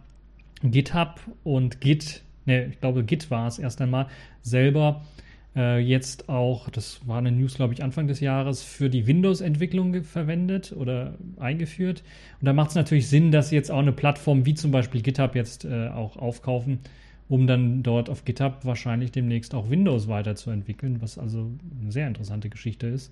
GitHub 0.63 1.19
und 1.43 1.81
Git, 1.81 2.23
ne, 2.45 2.67
ich 2.67 2.79
glaube 2.79 3.03
Git 3.03 3.29
war 3.29 3.47
es 3.47 3.59
erst 3.59 3.81
einmal, 3.81 4.07
selber 4.41 5.03
äh, 5.55 5.79
jetzt 5.79 6.29
auch, 6.29 6.69
das 6.69 7.01
war 7.07 7.17
eine 7.17 7.31
News, 7.31 7.55
glaube 7.55 7.73
ich, 7.73 7.83
Anfang 7.83 8.07
des 8.07 8.19
Jahres, 8.19 8.63
für 8.63 8.89
die 8.89 9.07
Windows-Entwicklung 9.07 10.03
verwendet 10.03 10.73
oder 10.77 11.15
eingeführt. 11.39 12.03
Und 12.39 12.45
da 12.45 12.53
macht 12.53 12.69
es 12.69 12.75
natürlich 12.75 13.07
Sinn, 13.07 13.31
dass 13.31 13.49
sie 13.49 13.55
jetzt 13.55 13.71
auch 13.71 13.79
eine 13.79 13.91
Plattform 13.91 14.45
wie 14.45 14.53
zum 14.53 14.71
Beispiel 14.71 15.01
GitHub 15.01 15.35
jetzt 15.35 15.65
äh, 15.65 15.89
auch 15.89 16.17
aufkaufen, 16.17 16.79
um 17.27 17.47
dann 17.47 17.83
dort 17.83 18.09
auf 18.09 18.25
GitHub 18.25 18.59
wahrscheinlich 18.63 19.11
demnächst 19.11 19.53
auch 19.53 19.69
Windows 19.69 20.07
weiterzuentwickeln, 20.07 21.01
was 21.01 21.17
also 21.17 21.51
eine 21.81 21.91
sehr 21.91 22.07
interessante 22.07 22.49
Geschichte 22.49 22.87
ist 22.87 23.11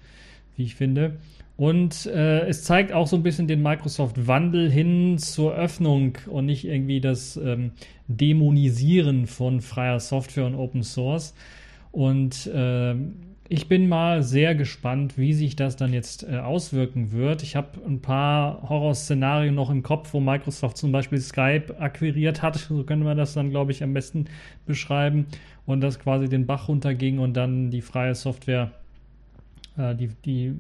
wie 0.59 0.63
ich 0.63 0.75
finde. 0.75 1.17
Und 1.57 2.05
äh, 2.05 2.45
es 2.47 2.63
zeigt 2.63 2.91
auch 2.93 3.07
so 3.07 3.15
ein 3.15 3.23
bisschen 3.23 3.47
den 3.47 3.61
Microsoft-Wandel 3.61 4.69
hin 4.69 5.17
zur 5.17 5.55
Öffnung 5.55 6.17
und 6.27 6.45
nicht 6.45 6.65
irgendwie 6.65 7.01
das 7.01 7.37
ähm, 7.37 7.71
Dämonisieren 8.07 9.25
von 9.25 9.61
freier 9.61 9.99
Software 9.99 10.45
und 10.45 10.55
Open 10.55 10.83
Source. 10.83 11.33
Und 11.91 12.47
äh, 12.47 12.95
ich 13.51 13.67
bin 13.67 13.89
mal 13.89 14.21
sehr 14.21 14.53
gespannt, 14.53 15.17
wie 15.17 15.33
sich 15.33 15.55
das 15.55 15.75
dann 15.75 15.91
jetzt 15.91 16.23
äh, 16.23 16.37
auswirken 16.37 17.11
wird. 17.11 17.41
Ich 17.41 17.55
habe 17.55 17.83
ein 17.83 17.99
paar 17.99 18.69
Horrorszenarien 18.69 19.55
noch 19.55 19.71
im 19.71 19.81
Kopf, 19.81 20.13
wo 20.13 20.19
Microsoft 20.19 20.77
zum 20.77 20.91
Beispiel 20.91 21.19
Skype 21.19 21.79
akquiriert 21.79 22.43
hat. 22.43 22.57
So 22.69 22.83
könnte 22.83 23.05
man 23.05 23.17
das 23.17 23.33
dann, 23.33 23.49
glaube 23.49 23.71
ich, 23.71 23.83
am 23.83 23.93
besten 23.93 24.25
beschreiben. 24.67 25.25
Und 25.65 25.81
das 25.81 25.99
quasi 25.99 26.29
den 26.29 26.45
Bach 26.45 26.67
runterging 26.67 27.17
und 27.19 27.33
dann 27.33 27.71
die 27.71 27.81
freie 27.81 28.13
Software 28.13 28.71
äh, 29.79 29.95
die, 29.95 30.09
die, 30.25 30.53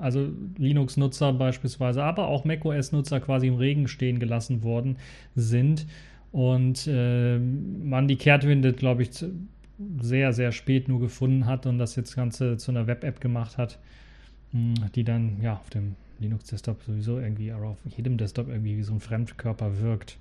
also 0.00 0.28
Linux-Nutzer 0.58 1.32
beispielsweise, 1.32 2.04
aber 2.04 2.28
auch 2.28 2.44
macOS-Nutzer 2.44 3.20
quasi 3.20 3.48
im 3.48 3.56
Regen 3.56 3.88
stehen 3.88 4.18
gelassen 4.20 4.62
worden 4.62 4.98
sind. 5.34 5.86
Und 6.30 6.86
äh, 6.86 7.38
man 7.38 8.08
die 8.08 8.16
Kehrtwende, 8.16 8.72
glaube 8.72 9.02
ich, 9.02 9.24
sehr, 10.00 10.32
sehr 10.32 10.52
spät 10.52 10.88
nur 10.88 11.00
gefunden 11.00 11.46
hat 11.46 11.66
und 11.66 11.78
das 11.78 11.96
jetzt 11.96 12.16
Ganze 12.16 12.56
zu 12.56 12.70
einer 12.70 12.86
Web-App 12.86 13.20
gemacht 13.20 13.58
hat, 13.58 13.78
hm, 14.52 14.74
die 14.94 15.04
dann 15.04 15.40
ja 15.42 15.54
auf 15.54 15.70
dem 15.70 15.96
Linux-Desktop 16.18 16.82
sowieso 16.82 17.18
irgendwie, 17.18 17.52
aber 17.52 17.66
auf 17.66 17.78
jedem 17.96 18.16
Desktop 18.16 18.48
irgendwie 18.48 18.76
wie 18.78 18.82
so 18.82 18.94
ein 18.94 19.00
Fremdkörper 19.00 19.80
wirkt. 19.80 20.18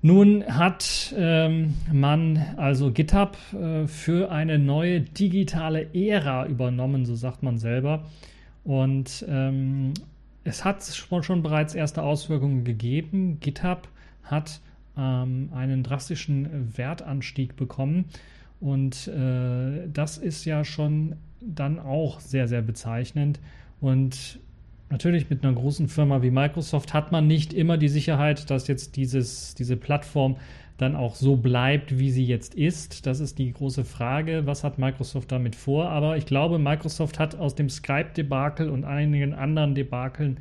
Nun 0.00 0.44
hat 0.46 1.12
ähm, 1.16 1.74
man 1.92 2.36
also 2.56 2.92
GitHub 2.92 3.36
äh, 3.52 3.86
für 3.88 4.30
eine 4.30 4.58
neue 4.58 5.00
digitale 5.00 5.92
Ära 5.92 6.46
übernommen, 6.46 7.04
so 7.04 7.16
sagt 7.16 7.42
man 7.42 7.58
selber. 7.58 8.06
Und 8.62 9.24
ähm, 9.28 9.94
es 10.44 10.64
hat 10.64 10.84
schon, 10.84 11.24
schon, 11.24 11.42
bereits 11.42 11.74
erste 11.74 12.02
Auswirkungen 12.02 12.62
gegeben. 12.62 13.40
GitHub 13.40 13.88
hat 14.22 14.60
ähm, 14.98 15.50
einen 15.54 15.82
drastischen 15.82 16.76
Wertanstieg 16.76 17.56
bekommen. 17.56 18.06
Und 18.60 19.08
äh, 19.08 19.88
das 19.92 20.18
ist 20.18 20.44
ja 20.44 20.64
schon 20.64 21.16
dann 21.40 21.78
auch 21.78 22.20
sehr, 22.20 22.48
sehr 22.48 22.62
bezeichnend. 22.62 23.40
Und 23.80 24.40
natürlich 24.90 25.30
mit 25.30 25.44
einer 25.44 25.54
großen 25.54 25.88
Firma 25.88 26.22
wie 26.22 26.30
Microsoft 26.30 26.92
hat 26.94 27.12
man 27.12 27.26
nicht 27.26 27.52
immer 27.52 27.78
die 27.78 27.88
Sicherheit, 27.88 28.50
dass 28.50 28.66
jetzt 28.66 28.96
dieses, 28.96 29.54
diese 29.54 29.76
Plattform 29.76 30.36
dann 30.78 30.94
auch 30.94 31.16
so 31.16 31.36
bleibt, 31.36 31.98
wie 31.98 32.10
sie 32.10 32.24
jetzt 32.24 32.54
ist. 32.54 33.06
Das 33.06 33.18
ist 33.18 33.38
die 33.38 33.52
große 33.52 33.84
Frage. 33.84 34.46
Was 34.46 34.62
hat 34.62 34.78
Microsoft 34.78 35.30
damit 35.32 35.56
vor? 35.56 35.90
Aber 35.90 36.16
ich 36.16 36.24
glaube, 36.24 36.58
Microsoft 36.60 37.18
hat 37.18 37.34
aus 37.34 37.56
dem 37.56 37.68
Skype-Debakel 37.68 38.70
und 38.70 38.84
einigen 38.84 39.34
anderen 39.34 39.74
Debakeln, 39.74 40.38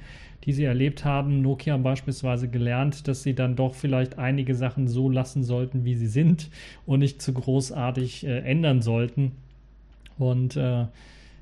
die 0.48 0.54
sie 0.54 0.64
erlebt 0.64 1.06
haben, 1.06 1.42
Nokia 1.42 1.78
beispielsweise 1.78 2.48
gelernt, 2.48 3.08
dass 3.08 3.22
sie 3.22 3.36
dann 3.36 3.56
doch 3.56 3.76
vielleicht 3.76 4.18
einige 4.18 4.56
Sachen 4.56 4.88
so 4.88 5.10
lassen 5.10 5.44
sollten, 5.44 5.86
wie 5.86 5.94
sie 5.94 6.08
sind 6.08 6.50
und 6.86 7.00
nicht 7.00 7.22
zu 7.22 7.34
großartig 7.34 8.26
äh, 8.26 8.40
ändern 8.40 8.82
sollten. 8.82 9.34
Und 10.18 10.56
äh, 10.56 10.86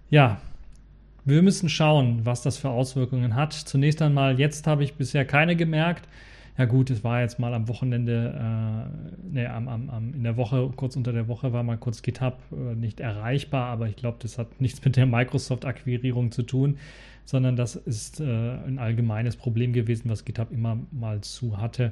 ja, 0.10 0.42
wir 1.24 1.42
müssen 1.44 1.70
schauen, 1.70 2.22
was 2.24 2.42
das 2.42 2.58
für 2.58 2.70
Auswirkungen 2.70 3.36
hat. 3.36 3.54
Zunächst 3.54 4.02
einmal, 4.02 4.40
jetzt 4.40 4.68
habe 4.68 4.84
ich 4.84 4.96
bisher 4.96 5.24
keine 5.24 5.56
gemerkt 5.56 6.10
ja 6.58 6.66
gut, 6.66 6.90
es 6.90 7.04
war 7.04 7.22
jetzt 7.22 7.38
mal 7.38 7.54
am 7.54 7.68
Wochenende, 7.68 8.34
äh, 8.34 9.34
ne, 9.34 9.54
am, 9.54 9.68
am, 9.68 9.90
am, 9.90 10.14
in 10.14 10.24
der 10.24 10.38
Woche, 10.38 10.72
kurz 10.76 10.96
unter 10.96 11.12
der 11.12 11.28
Woche 11.28 11.52
war 11.52 11.64
mal 11.64 11.78
kurz 11.78 12.02
GitHub 12.02 12.40
äh, 12.52 12.76
nicht 12.76 13.02
erreichbar, 13.02 13.68
aber 13.68 13.90
ich 13.90 13.98
glaube, 13.98 14.18
das 14.22 14.38
hat 14.38 14.62
nichts 14.62 14.84
mit 14.86 14.96
der 14.96 15.06
Microsoft-Akquirierung 15.06 16.32
zu 16.32 16.44
tun, 16.44 16.78
sondern 17.26 17.56
das 17.56 17.76
ist 17.76 18.22
äh, 18.22 18.24
ein 18.24 18.80
allgemeines 18.80 19.36
Problem 19.36 19.74
gewesen, 19.74 20.10
was 20.10 20.26
GitHub 20.26 20.52
immer 20.52 20.78
mal 20.92 21.22
zu 21.22 21.60
hatte, 21.60 21.92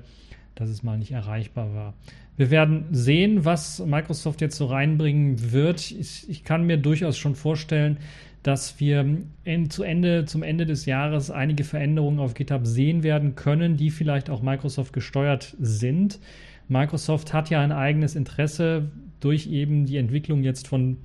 dass 0.55 0.69
es 0.69 0.83
mal 0.83 0.97
nicht 0.97 1.11
erreichbar 1.11 1.73
war. 1.73 1.93
Wir 2.37 2.49
werden 2.49 2.85
sehen, 2.91 3.45
was 3.45 3.83
Microsoft 3.85 4.41
jetzt 4.41 4.57
so 4.57 4.67
reinbringen 4.67 5.51
wird. 5.51 5.91
Ich, 5.91 6.29
ich 6.29 6.43
kann 6.43 6.65
mir 6.65 6.77
durchaus 6.77 7.17
schon 7.17 7.35
vorstellen, 7.35 7.97
dass 8.43 8.79
wir 8.79 9.21
in, 9.43 9.69
zu 9.69 9.83
Ende, 9.83 10.25
zum 10.25 10.43
Ende 10.43 10.65
des 10.65 10.85
Jahres 10.85 11.31
einige 11.31 11.63
Veränderungen 11.63 12.19
auf 12.19 12.33
GitHub 12.33 12.65
sehen 12.65 13.01
werden 13.03 13.35
können, 13.35 13.77
die 13.77 13.89
vielleicht 13.89 14.29
auch 14.29 14.41
Microsoft 14.41 14.93
gesteuert 14.93 15.55
sind. 15.59 16.19
Microsoft 16.67 17.33
hat 17.33 17.49
ja 17.49 17.61
ein 17.61 17.71
eigenes 17.71 18.15
Interesse 18.15 18.91
durch 19.19 19.47
eben 19.47 19.85
die 19.85 19.97
Entwicklung 19.97 20.43
jetzt 20.43 20.67
von 20.67 20.97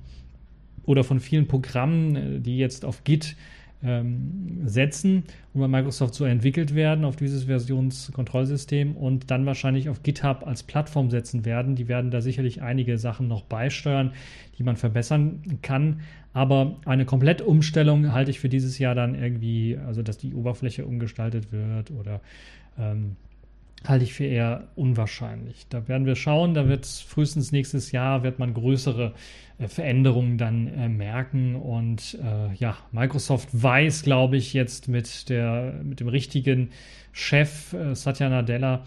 oder 0.85 1.03
von 1.03 1.19
vielen 1.19 1.47
Programmen, 1.47 2.43
die 2.43 2.57
jetzt 2.57 2.83
auf 2.83 3.03
Git 3.03 3.35
ähm, 3.83 4.61
setzen 4.65 5.23
und 5.53 5.61
bei 5.61 5.67
Microsoft 5.67 6.13
so 6.13 6.25
entwickelt 6.25 6.75
werden 6.75 7.05
auf 7.05 7.15
dieses 7.15 7.45
Versionskontrollsystem 7.45 8.95
und 8.95 9.31
dann 9.31 9.45
wahrscheinlich 9.45 9.89
auf 9.89 10.03
GitHub 10.03 10.45
als 10.45 10.63
Plattform 10.63 11.09
setzen 11.09 11.45
werden. 11.45 11.75
Die 11.75 11.87
werden 11.87 12.11
da 12.11 12.21
sicherlich 12.21 12.61
einige 12.61 12.97
Sachen 12.97 13.27
noch 13.27 13.43
beisteuern, 13.43 14.11
die 14.57 14.63
man 14.63 14.75
verbessern 14.75 15.59
kann. 15.61 16.01
Aber 16.33 16.77
eine 16.85 17.05
Komplettumstellung 17.05 18.11
halte 18.11 18.31
ich 18.31 18.39
für 18.39 18.49
dieses 18.49 18.79
Jahr 18.79 18.95
dann 18.95 19.15
irgendwie, 19.15 19.77
also 19.87 20.03
dass 20.03 20.17
die 20.17 20.33
Oberfläche 20.33 20.85
umgestaltet 20.85 21.51
wird 21.51 21.91
oder 21.91 22.21
ähm, 22.77 23.15
halte 23.87 24.03
ich 24.03 24.13
für 24.13 24.25
eher 24.25 24.67
unwahrscheinlich. 24.75 25.67
Da 25.69 25.87
werden 25.87 26.05
wir 26.05 26.15
schauen, 26.15 26.53
da 26.53 26.67
wird 26.67 26.85
frühestens 26.85 27.51
nächstes 27.51 27.91
Jahr 27.91 28.23
wird 28.23 28.39
man 28.39 28.53
größere 28.53 29.13
äh, 29.57 29.67
Veränderungen 29.67 30.37
dann 30.37 30.67
äh, 30.67 30.89
merken 30.89 31.55
und 31.55 32.17
äh, 32.21 32.53
ja, 32.55 32.77
Microsoft 32.91 33.49
weiß, 33.51 34.03
glaube 34.03 34.37
ich, 34.37 34.53
jetzt 34.53 34.87
mit 34.87 35.29
der 35.29 35.79
mit 35.83 35.99
dem 35.99 36.09
richtigen 36.09 36.69
Chef 37.11 37.73
äh, 37.73 37.95
Satya 37.95 38.29
Nadella 38.29 38.83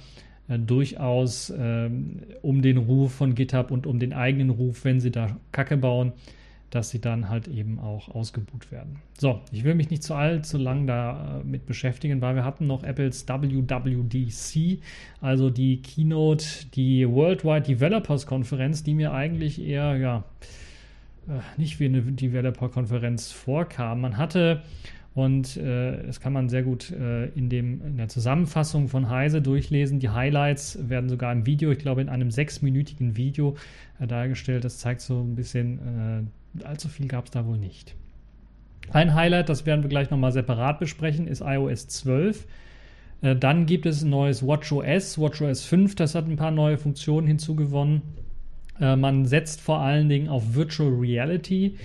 äh, 0.48 0.58
durchaus 0.58 1.52
ähm, 1.56 2.20
um 2.42 2.62
den 2.62 2.76
Ruf 2.76 3.14
von 3.14 3.34
GitHub 3.34 3.70
und 3.70 3.86
um 3.86 3.98
den 3.98 4.12
eigenen 4.12 4.50
Ruf, 4.50 4.84
wenn 4.84 5.00
sie 5.00 5.10
da 5.10 5.36
Kacke 5.52 5.76
bauen, 5.76 6.12
dass 6.72 6.88
sie 6.88 7.00
dann 7.00 7.28
halt 7.28 7.48
eben 7.48 7.78
auch 7.78 8.08
ausgebucht 8.08 8.72
werden. 8.72 8.96
So, 9.18 9.40
ich 9.52 9.62
will 9.62 9.74
mich 9.74 9.90
nicht 9.90 10.02
zu 10.02 10.14
allzu 10.14 10.56
lang 10.56 10.86
damit 10.86 11.66
beschäftigen, 11.66 12.22
weil 12.22 12.34
wir 12.34 12.44
hatten 12.44 12.66
noch 12.66 12.82
Apples 12.82 13.28
WWDC, 13.28 14.80
also 15.20 15.50
die 15.50 15.82
Keynote, 15.82 16.46
die 16.74 17.06
Worldwide 17.06 17.66
Developers 17.66 18.26
Konferenz, 18.26 18.82
die 18.82 18.94
mir 18.94 19.12
eigentlich 19.12 19.60
eher, 19.60 19.96
ja, 19.98 20.24
äh, 21.28 21.40
nicht 21.58 21.78
wie 21.78 21.84
eine 21.84 22.00
Developer-Konferenz 22.00 23.32
vorkam. 23.32 24.00
Man 24.00 24.16
hatte 24.16 24.62
und 25.14 25.58
äh, 25.58 26.06
das 26.06 26.20
kann 26.20 26.32
man 26.32 26.48
sehr 26.48 26.62
gut 26.62 26.90
äh, 26.90 27.26
in, 27.26 27.50
dem, 27.50 27.84
in 27.84 27.98
der 27.98 28.08
Zusammenfassung 28.08 28.88
von 28.88 29.10
Heise 29.10 29.42
durchlesen. 29.42 30.00
Die 30.00 30.08
Highlights 30.08 30.88
werden 30.88 31.10
sogar 31.10 31.32
im 31.32 31.44
Video, 31.44 31.70
ich 31.70 31.78
glaube 31.78 32.00
in 32.00 32.08
einem 32.08 32.30
sechsminütigen 32.30 33.14
Video 33.14 33.56
äh, 34.00 34.06
dargestellt. 34.06 34.64
Das 34.64 34.78
zeigt 34.78 35.02
so 35.02 35.20
ein 35.20 35.34
bisschen 35.34 35.78
äh, 35.78 36.41
allzu 36.64 36.88
viel 36.88 37.08
gab 37.08 37.26
es 37.26 37.30
da 37.30 37.46
wohl 37.46 37.58
nicht. 37.58 37.94
Ein 38.90 39.14
Highlight, 39.14 39.48
das 39.48 39.64
werden 39.64 39.82
wir 39.82 39.88
gleich 39.88 40.10
nochmal 40.10 40.32
separat 40.32 40.78
besprechen, 40.78 41.26
ist 41.26 41.40
iOS 41.40 41.88
12. 41.88 42.46
Äh, 43.22 43.36
dann 43.36 43.66
gibt 43.66 43.86
es 43.86 44.02
ein 44.02 44.10
neues 44.10 44.46
WatchOS, 44.46 45.18
WatchOS 45.18 45.64
5, 45.64 45.94
das 45.94 46.14
hat 46.14 46.26
ein 46.26 46.36
paar 46.36 46.50
neue 46.50 46.78
Funktionen 46.78 47.26
hinzugewonnen. 47.26 48.02
Äh, 48.80 48.96
man 48.96 49.24
setzt 49.24 49.60
vor 49.60 49.80
allen 49.80 50.08
Dingen 50.08 50.28
auf 50.28 50.54
Virtual 50.54 50.90
Reality, 50.90 51.76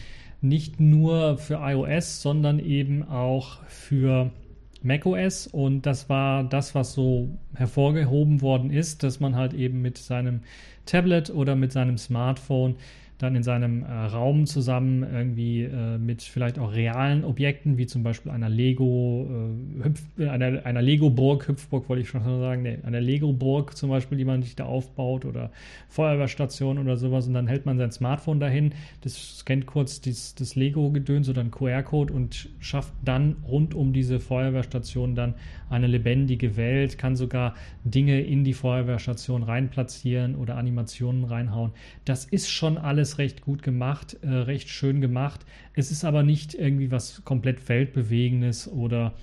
nicht 0.41 0.79
nur 0.79 1.37
für 1.37 1.55
iOS, 1.55 2.21
sondern 2.21 2.59
eben 2.59 3.07
auch 3.07 3.63
für 3.67 4.31
macOS. 4.83 5.47
Und 5.47 5.85
das 5.85 6.09
war 6.09 6.43
das, 6.43 6.75
was 6.75 6.93
so 6.93 7.29
hervorgehoben 7.55 8.41
worden 8.41 8.71
ist, 8.71 9.03
dass 9.03 9.19
man 9.19 9.35
halt 9.35 9.53
eben 9.53 9.81
mit 9.81 9.97
seinem 9.97 10.41
Tablet 10.85 11.29
oder 11.29 11.55
mit 11.55 11.71
seinem 11.71 11.97
Smartphone 11.97 12.75
dann 13.17 13.35
in 13.35 13.43
seinem 13.43 13.83
äh, 13.83 13.91
Raum 13.91 14.45
zusammen 14.45 15.03
irgendwie 15.03 15.63
äh, 15.63 15.97
mit 15.97 16.21
vielleicht 16.21 16.59
auch 16.59 16.73
realen 16.73 17.23
Objekten, 17.23 17.77
wie 17.77 17.87
zum 17.87 18.03
Beispiel 18.03 18.31
einer 18.31 18.49
Lego, 18.49 19.27
äh, 19.79 19.83
Hüpf, 19.85 20.01
äh, 20.19 20.27
einer, 20.27 20.65
einer 20.65 20.81
Lego-Burg, 20.81 21.47
Hüpfburg 21.47 21.89
wollte 21.89 22.03
ich 22.03 22.09
schon 22.09 22.23
sagen, 22.23 22.61
nee, 22.61 22.77
einer 22.83 23.01
Lego-Burg 23.01 23.75
zum 23.75 23.89
Beispiel, 23.89 24.17
die 24.17 24.25
man 24.25 24.43
sich 24.43 24.55
da 24.55 24.65
aufbaut 24.65 25.25
oder 25.25 25.51
Feuerwehrstation 25.89 26.77
oder 26.77 26.95
sowas 26.95 27.27
und 27.27 27.33
dann 27.33 27.47
hält 27.47 27.65
man 27.65 27.77
sein 27.79 27.91
Smartphone 27.91 28.39
dahin, 28.39 28.73
das 29.01 29.39
scannt 29.39 29.65
kurz 29.65 29.99
dies, 29.99 30.35
das 30.35 30.55
Lego-Gedöns 30.55 31.27
oder 31.27 31.41
einen 31.41 31.51
QR-Code 31.51 32.13
und 32.13 32.49
schafft 32.59 32.93
dann 33.03 33.37
rund 33.47 33.73
um 33.73 33.93
diese 33.93 34.19
Feuerwehrstation 34.19 35.15
dann 35.15 35.33
eine 35.69 35.87
lebendige 35.87 36.55
Welt, 36.55 36.97
kann 36.97 37.15
sogar 37.15 37.55
Dinge 37.83 38.21
in 38.21 38.43
die 38.43 38.53
Feuerwehrstation 38.53 39.43
reinplatzieren 39.43 40.35
oder 40.35 40.55
Animationen 40.55 41.23
reinhauen. 41.23 41.71
Das 42.05 42.25
ist 42.25 42.49
schon 42.49 42.77
alles 42.77 43.06
recht 43.17 43.41
gut 43.41 43.63
gemacht, 43.63 44.17
äh, 44.21 44.29
recht 44.29 44.69
schön 44.69 45.01
gemacht. 45.01 45.45
Es 45.73 45.91
ist 45.91 46.03
aber 46.03 46.23
nicht 46.23 46.53
irgendwie 46.53 46.91
was 46.91 47.23
komplett 47.23 47.67
Weltbewegendes 47.69 48.67
oder 48.67 49.13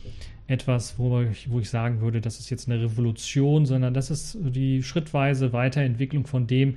etwas, 0.47 0.99
wo 0.99 1.21
ich, 1.23 1.51
wo 1.51 1.61
ich 1.61 1.71
sagen 1.71 2.01
würde, 2.01 2.21
das 2.21 2.39
ist 2.39 2.51
jetzt 2.51 2.69
eine 2.69 2.83
Revolution, 2.83 3.65
sondern 3.65 3.95
das 3.95 4.11
ist 4.11 4.37
die 4.41 4.83
schrittweise 4.83 5.53
Weiterentwicklung 5.53 6.27
von 6.27 6.47
dem, 6.47 6.77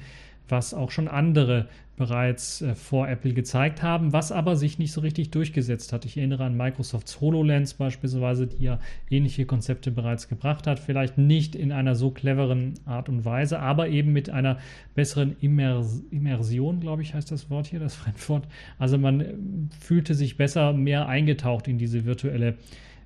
was 0.49 0.73
auch 0.73 0.91
schon 0.91 1.07
andere 1.07 1.67
bereits 1.97 2.61
äh, 2.61 2.75
vor 2.75 3.09
Apple 3.09 3.33
gezeigt 3.33 3.81
haben, 3.81 4.13
was 4.13 4.31
aber 4.31 4.55
sich 4.55 4.77
nicht 4.77 4.91
so 4.91 5.01
richtig 5.01 5.31
durchgesetzt 5.31 5.91
hat. 5.91 6.05
Ich 6.05 6.15
erinnere 6.15 6.45
an 6.45 6.55
Microsofts 6.55 7.19
HoloLens 7.19 7.73
beispielsweise, 7.73 8.47
die 8.47 8.63
ja 8.63 8.79
ähnliche 9.09 9.45
Konzepte 9.45 9.91
bereits 9.91 10.29
gebracht 10.29 10.67
hat. 10.67 10.79
Vielleicht 10.79 11.17
nicht 11.17 11.55
in 11.55 11.71
einer 11.71 11.95
so 11.95 12.11
cleveren 12.11 12.75
Art 12.85 13.09
und 13.09 13.25
Weise, 13.25 13.59
aber 13.59 13.89
eben 13.89 14.13
mit 14.13 14.29
einer 14.29 14.59
besseren 14.93 15.35
Immers 15.41 16.03
Immersion, 16.11 16.79
glaube 16.79 17.01
ich, 17.01 17.15
heißt 17.15 17.31
das 17.31 17.49
Wort 17.49 17.67
hier, 17.67 17.79
das 17.79 17.95
Fremdwort. 17.97 18.47
Also 18.77 18.97
man 18.97 19.21
äh, 19.21 19.33
fühlte 19.79 20.13
sich 20.13 20.37
besser, 20.37 20.73
mehr 20.73 21.07
eingetaucht 21.07 21.67
in 21.67 21.79
diese 21.79 22.05
virtuelle 22.05 22.57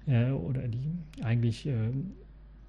äh, 0.05 0.31
oder 0.31 0.67
die 0.67 0.91
eigentlich 1.23 1.65
äh, 1.65 1.73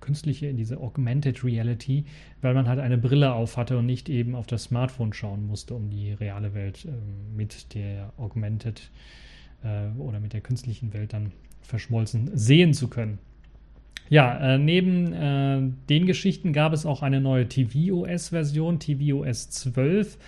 künstliche, 0.02 0.46
in 0.48 0.58
diese 0.58 0.78
Augmented 0.78 1.42
Reality, 1.42 2.04
weil 2.42 2.52
man 2.52 2.68
halt 2.68 2.78
eine 2.78 2.98
Brille 2.98 3.32
auf 3.32 3.56
hatte 3.56 3.78
und 3.78 3.86
nicht 3.86 4.10
eben 4.10 4.34
auf 4.34 4.46
das 4.46 4.64
Smartphone 4.64 5.14
schauen 5.14 5.46
musste, 5.46 5.72
um 5.74 5.88
die 5.88 6.12
reale 6.12 6.52
Welt 6.52 6.84
äh, 6.84 6.90
mit 7.34 7.74
der 7.74 8.12
Augmented 8.18 8.90
äh, 9.64 9.98
oder 9.98 10.20
mit 10.20 10.34
der 10.34 10.42
künstlichen 10.42 10.92
Welt 10.92 11.14
dann 11.14 11.32
verschmolzen 11.62 12.30
sehen 12.34 12.74
zu 12.74 12.88
können. 12.88 13.18
Ja, 14.10 14.54
äh, 14.54 14.58
neben 14.58 15.12
äh, 15.12 15.62
den 15.88 16.06
Geschichten 16.06 16.52
gab 16.52 16.74
es 16.74 16.84
auch 16.84 17.02
eine 17.02 17.20
neue 17.20 17.48
tvOS-Version, 17.48 18.78
tvOS 18.78 19.48
12 19.48 20.18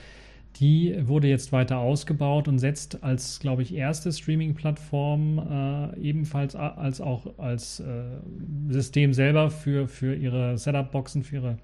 die 0.57 0.97
wurde 1.07 1.29
jetzt 1.29 1.53
weiter 1.53 1.79
ausgebaut 1.79 2.47
und 2.47 2.59
setzt 2.59 3.03
als, 3.03 3.41
glaube 3.41 3.63
ich, 3.63 3.75
erste 3.75 4.13
Streaming-Plattform 4.13 5.39
äh, 5.97 6.01
ebenfalls 6.01 6.55
als 6.55 7.01
auch 7.01 7.39
als 7.39 7.81
äh, 7.81 8.05
System 8.69 9.13
selber 9.13 9.51
für, 9.51 9.89
für 9.89 10.15
ihre 10.15 10.57
Setup-Boxen, 10.57 11.25
für 11.25 11.37
ihre 11.37 11.59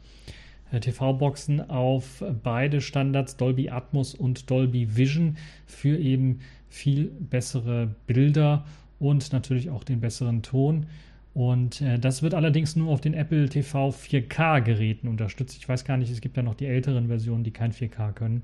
äh, 0.73 0.81
TV-Boxen 0.81 1.71
auf 1.71 2.25
beide 2.43 2.81
Standards 2.81 3.37
Dolby 3.37 3.71
Atmos 3.71 4.15
und 4.15 4.51
Dolby 4.51 4.97
Vision 4.97 5.37
für 5.67 5.97
eben 5.97 6.41
viel 6.69 7.13
bessere 7.19 7.95
Bilder 8.07 8.65
und 8.99 9.33
natürlich 9.33 9.71
auch 9.71 9.85
den 9.85 10.01
besseren 10.01 10.43
Ton. 10.43 10.87
Und 11.33 11.81
äh, 11.81 11.99
das 11.99 12.23
wird 12.23 12.35
allerdings 12.35 12.75
nur 12.75 12.91
auf 12.91 13.01
den 13.01 13.15
Apple 13.15 13.49
TV 13.49 13.91
4K-Geräten 13.91 15.09
unterstützt. 15.09 15.57
Ich 15.57 15.69
weiß 15.69 15.85
gar 15.85 15.97
nicht, 15.97 16.11
es 16.11 16.21
gibt 16.21 16.37
ja 16.37 16.43
noch 16.43 16.55
die 16.55 16.67
älteren 16.67 17.07
Versionen, 17.07 17.45
die 17.45 17.53
kein 17.53 17.73
4K 17.73 18.13
können. 18.13 18.43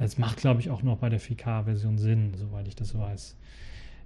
Es 0.00 0.16
macht, 0.16 0.38
glaube 0.38 0.60
ich, 0.60 0.70
auch 0.70 0.82
noch 0.82 0.96
bei 0.96 1.10
der 1.10 1.20
4K-Version 1.20 1.98
Sinn, 1.98 2.32
soweit 2.34 2.66
ich 2.66 2.74
das 2.74 2.98
weiß. 2.98 3.36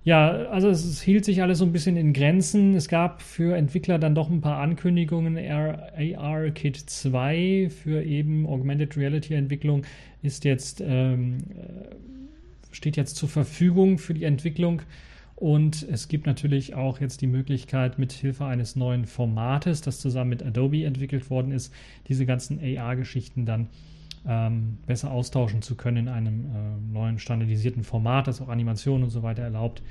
Ja, 0.03 0.33
also 0.49 0.69
es 0.69 1.01
hielt 1.01 1.25
sich 1.25 1.41
alles 1.41 1.59
so 1.59 1.65
ein 1.65 1.73
bisschen 1.73 1.97
in 1.97 2.13
Grenzen. 2.13 2.75
Es 2.75 2.89
gab 2.89 3.23
für 3.23 3.57
Entwickler 3.57 3.99
dann 3.99 4.15
doch 4.15 4.29
ein 4.29 4.41
paar 4.41 4.59
Ankündigungen. 4.61 5.39
AR 5.39 6.51
Kit 6.51 6.77
2 6.77 7.71
für 7.71 8.03
eben 8.03 8.45
Augmented 8.47 8.97
Reality 8.97 9.35
Entwicklung 9.35 9.85
ist 10.21 10.45
jetzt, 10.45 10.83
ähm, 10.85 11.39
äh, 11.51 12.75
steht 12.75 12.97
jetzt 12.97 13.17
zur 13.17 13.29
Verfügung 13.29 13.97
für 13.99 14.15
die 14.15 14.25
Entwicklung. 14.25 14.83
Und 15.37 15.87
es 15.91 16.09
gibt 16.09 16.27
natürlich 16.27 16.75
auch 16.75 17.01
jetzt 17.01 17.21
die 17.23 17.27
Möglichkeit, 17.27 17.99
mit 17.99 18.13
Hilfe 18.13 18.45
eines 18.45 18.77
neuen 18.77 19.07
Formates, 19.07 19.81
das 19.81 20.01
zusammen 20.01 20.31
mit 20.31 20.43
Adobe 20.43 20.85
entwickelt 20.85 21.31
worden 21.31 21.53
ist, 21.53 21.73
diese 22.09 22.27
ganzen 22.27 22.59
AR-Geschichten 22.61 23.47
dann 23.47 23.69
ähm, 24.27 24.79
besser 24.87 25.11
austauschen 25.11 25.63
zu 25.63 25.75
können 25.77 25.97
in 25.97 26.09
einem 26.09 26.45
äh, 26.45 26.93
neuen 26.93 27.19
standardisierten 27.19 27.85
Format, 27.85 28.27
das 28.27 28.41
auch 28.41 28.49
Animationen 28.49 29.05
und 29.05 29.11
so 29.11 29.23
weiter 29.23 29.43
erlaubt 29.43 29.83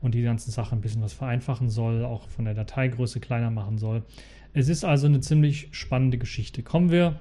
und 0.00 0.14
die 0.14 0.22
ganzen 0.22 0.50
Sachen 0.50 0.78
ein 0.78 0.80
bisschen 0.80 1.02
was 1.02 1.12
vereinfachen 1.12 1.70
soll, 1.70 2.04
auch 2.04 2.28
von 2.28 2.44
der 2.44 2.54
Dateigröße 2.54 3.20
kleiner 3.20 3.50
machen 3.50 3.78
soll. 3.78 4.02
Es 4.52 4.68
ist 4.68 4.84
also 4.84 5.06
eine 5.06 5.20
ziemlich 5.20 5.68
spannende 5.72 6.18
Geschichte. 6.18 6.62
Kommen 6.62 6.90
wir, 6.90 7.16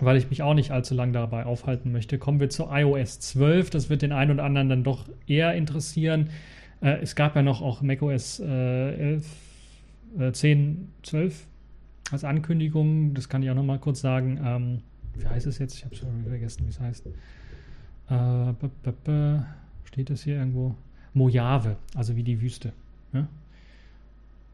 weil 0.00 0.16
ich 0.16 0.30
mich 0.30 0.42
auch 0.42 0.54
nicht 0.54 0.70
allzu 0.70 0.94
lange 0.94 1.12
dabei 1.12 1.44
aufhalten 1.44 1.92
möchte, 1.92 2.18
kommen 2.18 2.40
wir 2.40 2.50
zu 2.50 2.68
iOS 2.70 3.20
12. 3.20 3.70
Das 3.70 3.90
wird 3.90 4.02
den 4.02 4.12
einen 4.12 4.32
oder 4.32 4.44
anderen 4.44 4.68
dann 4.68 4.84
doch 4.84 5.08
eher 5.26 5.54
interessieren. 5.54 6.30
Äh, 6.80 6.98
es 7.02 7.14
gab 7.14 7.36
ja 7.36 7.42
noch 7.42 7.62
auch 7.62 7.80
macOS 7.82 8.40
äh, 8.40 9.12
11, 9.12 9.26
äh, 10.18 10.32
10, 10.32 10.88
12 11.02 11.46
als 12.10 12.24
Ankündigung. 12.24 13.14
Das 13.14 13.28
kann 13.28 13.42
ich 13.42 13.50
auch 13.50 13.54
noch 13.54 13.64
mal 13.64 13.78
kurz 13.78 14.00
sagen. 14.00 14.40
Ähm, 14.44 14.82
wie 15.14 15.26
heißt 15.26 15.46
es 15.46 15.58
jetzt? 15.58 15.76
Ich 15.76 15.84
habe 15.84 15.94
schon 15.94 16.24
vergessen, 16.24 16.64
wie 16.64 16.70
es 16.70 16.80
heißt. 16.80 17.06
Äh, 18.08 18.52
steht 19.84 20.10
das 20.10 20.22
hier 20.22 20.36
irgendwo? 20.36 20.74
Mojave, 21.14 21.76
also 21.94 22.16
wie 22.16 22.22
die 22.22 22.40
Wüste. 22.40 22.72
Ja? 23.12 23.28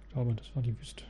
Ich 0.02 0.12
glaube, 0.12 0.34
das 0.34 0.54
war 0.54 0.62
die 0.62 0.78
Wüste. 0.78 1.04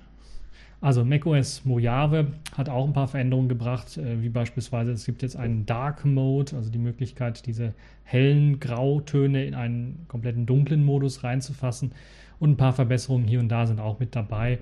Also 0.81 1.05
macOS 1.05 1.64
Mojave 1.64 2.28
hat 2.57 2.69
auch 2.69 2.87
ein 2.87 2.93
paar 2.93 3.09
Veränderungen 3.09 3.49
gebracht, 3.49 3.97
äh, 3.97 4.23
wie 4.23 4.28
beispielsweise 4.28 4.93
es 4.93 5.05
gibt 5.05 5.23
jetzt 5.23 5.37
einen 5.37 5.67
Dark 5.67 6.05
Mode, 6.05 6.55
also 6.55 6.71
die 6.71 6.78
Möglichkeit, 6.78 7.47
diese 7.47 7.75
hellen 8.05 8.61
Grautöne 8.61 9.45
in 9.45 9.55
einen 9.55 10.05
kompletten 10.07 10.47
dunklen 10.47 10.85
Modus 10.85 11.25
reinzufassen. 11.25 11.93
Und 12.38 12.50
ein 12.50 12.57
paar 12.57 12.73
Verbesserungen 12.73 13.26
hier 13.26 13.40
und 13.40 13.49
da 13.49 13.67
sind 13.67 13.81
auch 13.81 13.99
mit 13.99 14.14
dabei. 14.14 14.61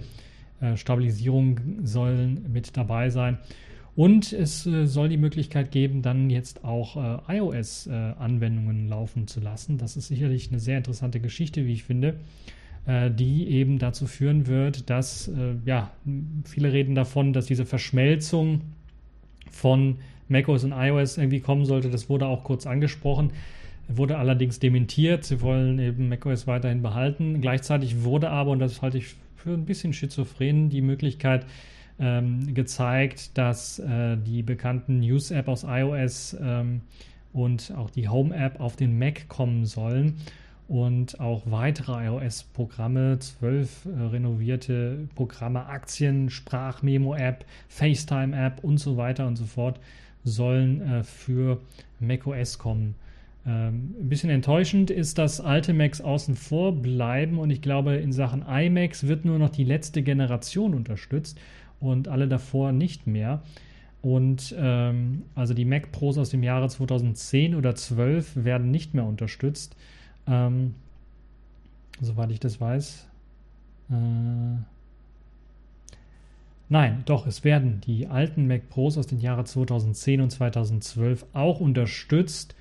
Äh, 0.62 0.78
Stabilisierung 0.78 1.60
sollen 1.84 2.50
mit 2.50 2.74
dabei 2.78 3.10
sein. 3.10 3.36
Und 3.96 4.34
es 4.34 4.66
äh, 4.66 4.86
soll 4.86 5.08
die 5.08 5.16
Möglichkeit 5.16 5.70
geben, 5.70 6.02
dann 6.02 6.28
jetzt 6.28 6.64
auch 6.64 6.96
äh, 7.28 7.38
iOS-Anwendungen 7.38 8.86
äh, 8.86 8.88
laufen 8.90 9.26
zu 9.26 9.40
lassen. 9.40 9.78
Das 9.78 9.96
ist 9.96 10.08
sicherlich 10.08 10.50
eine 10.50 10.60
sehr 10.60 10.76
interessante 10.76 11.18
Geschichte, 11.18 11.66
wie 11.66 11.72
ich 11.72 11.84
finde, 11.84 12.14
die 12.88 13.48
eben 13.48 13.80
dazu 13.80 14.06
führen 14.06 14.46
wird, 14.46 14.90
dass, 14.90 15.28
ja, 15.64 15.90
viele 16.44 16.72
reden 16.72 16.94
davon, 16.94 17.32
dass 17.32 17.46
diese 17.46 17.66
Verschmelzung 17.66 18.60
von 19.50 19.96
macOS 20.28 20.62
und 20.62 20.70
iOS 20.70 21.18
irgendwie 21.18 21.40
kommen 21.40 21.64
sollte. 21.64 21.90
Das 21.90 22.08
wurde 22.08 22.26
auch 22.26 22.44
kurz 22.44 22.64
angesprochen 22.64 23.32
wurde 23.88 24.18
allerdings 24.18 24.58
dementiert. 24.58 25.24
Sie 25.24 25.40
wollen 25.40 25.78
eben 25.78 26.08
macOS 26.08 26.46
weiterhin 26.46 26.82
behalten. 26.82 27.40
Gleichzeitig 27.40 28.02
wurde 28.02 28.30
aber, 28.30 28.50
und 28.50 28.58
das 28.58 28.82
halte 28.82 28.98
ich 28.98 29.14
für 29.36 29.50
ein 29.50 29.64
bisschen 29.64 29.92
schizophren, 29.92 30.70
die 30.70 30.80
Möglichkeit 30.80 31.46
ähm, 31.98 32.54
gezeigt, 32.54 33.36
dass 33.38 33.78
äh, 33.78 34.16
die 34.16 34.42
bekannten 34.42 35.00
News-App 35.00 35.48
aus 35.48 35.64
iOS 35.64 36.36
ähm, 36.40 36.82
und 37.32 37.72
auch 37.76 37.90
die 37.90 38.08
Home-App 38.08 38.60
auf 38.60 38.76
den 38.76 38.98
Mac 38.98 39.28
kommen 39.28 39.64
sollen. 39.66 40.16
Und 40.68 41.20
auch 41.20 41.42
weitere 41.46 42.06
iOS-Programme, 42.06 43.18
zwölf 43.20 43.86
äh, 43.86 44.02
renovierte 44.02 45.08
Programme, 45.14 45.66
Aktien, 45.66 46.28
Sprachmemo-App, 46.28 47.44
FaceTime-App 47.68 48.64
und 48.64 48.78
so 48.78 48.96
weiter 48.96 49.26
und 49.26 49.36
so 49.36 49.44
fort 49.44 49.78
sollen 50.24 50.80
äh, 50.80 51.04
für 51.04 51.60
macOS 52.00 52.58
kommen. 52.58 52.96
Ähm, 53.46 53.94
ein 54.00 54.08
bisschen 54.08 54.30
enttäuschend 54.30 54.90
ist, 54.90 55.18
dass 55.18 55.40
alte 55.40 55.72
Macs 55.72 56.00
außen 56.00 56.34
vor 56.34 56.72
bleiben. 56.74 57.38
Und 57.38 57.50
ich 57.50 57.62
glaube, 57.62 57.94
in 57.94 58.12
Sachen 58.12 58.42
iMacs 58.42 59.06
wird 59.06 59.24
nur 59.24 59.38
noch 59.38 59.50
die 59.50 59.64
letzte 59.64 60.02
Generation 60.02 60.74
unterstützt 60.74 61.38
und 61.80 62.08
alle 62.08 62.28
davor 62.28 62.72
nicht 62.72 63.06
mehr. 63.06 63.42
Und 64.02 64.54
ähm, 64.58 65.22
also 65.34 65.54
die 65.54 65.64
Mac 65.64 65.92
Pros 65.92 66.18
aus 66.18 66.30
dem 66.30 66.42
Jahre 66.42 66.68
2010 66.68 67.54
oder 67.54 67.74
12 67.74 68.44
werden 68.44 68.70
nicht 68.70 68.94
mehr 68.94 69.04
unterstützt. 69.04 69.76
Ähm, 70.26 70.74
soweit 72.00 72.30
ich 72.30 72.40
das 72.40 72.60
weiß. 72.60 73.08
Äh, 73.90 73.94
nein, 76.68 77.02
doch, 77.04 77.26
es 77.26 77.44
werden 77.44 77.80
die 77.80 78.06
alten 78.06 78.46
Mac 78.46 78.68
Pros 78.68 78.98
aus 78.98 79.06
den 79.06 79.20
Jahren 79.20 79.46
2010 79.46 80.20
und 80.20 80.30
2012 80.30 81.26
auch 81.32 81.60
unterstützt 81.60 82.55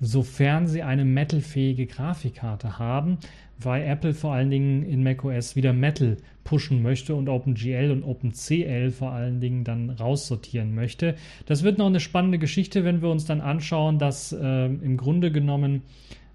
sofern 0.00 0.66
sie 0.66 0.82
eine 0.82 1.04
Metal-fähige 1.04 1.86
Grafikkarte 1.86 2.78
haben, 2.78 3.18
weil 3.58 3.82
Apple 3.82 4.14
vor 4.14 4.32
allen 4.32 4.50
Dingen 4.50 4.84
in 4.84 5.02
macOS 5.02 5.56
wieder 5.56 5.72
Metal 5.72 6.16
pushen 6.44 6.82
möchte 6.82 7.14
und 7.14 7.28
OpenGL 7.28 7.90
und 7.90 8.04
OpenCL 8.04 8.90
vor 8.90 9.12
allen 9.12 9.40
Dingen 9.40 9.64
dann 9.64 9.90
raussortieren 9.90 10.74
möchte. 10.74 11.14
Das 11.46 11.62
wird 11.62 11.78
noch 11.78 11.86
eine 11.86 12.00
spannende 12.00 12.38
Geschichte, 12.38 12.84
wenn 12.84 13.02
wir 13.02 13.10
uns 13.10 13.26
dann 13.26 13.40
anschauen, 13.40 13.98
dass 13.98 14.32
äh, 14.32 14.66
im 14.66 14.96
Grunde 14.96 15.30
genommen 15.32 15.82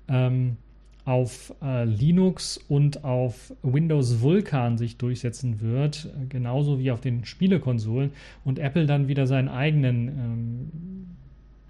ähm, 0.07 0.57
auf 1.05 1.53
äh, 1.61 1.83
Linux 1.85 2.57
und 2.69 3.03
auf 3.03 3.53
Windows 3.61 4.21
Vulkan 4.21 4.77
sich 4.77 4.97
durchsetzen 4.97 5.59
wird, 5.59 6.09
genauso 6.29 6.79
wie 6.79 6.91
auf 6.91 7.01
den 7.01 7.25
Spielekonsolen 7.25 8.11
und 8.45 8.59
Apple 8.59 8.85
dann 8.85 9.07
wieder 9.07 9.27
seinen 9.27 9.49
eigenen 9.49 10.07
ähm, 10.07 11.07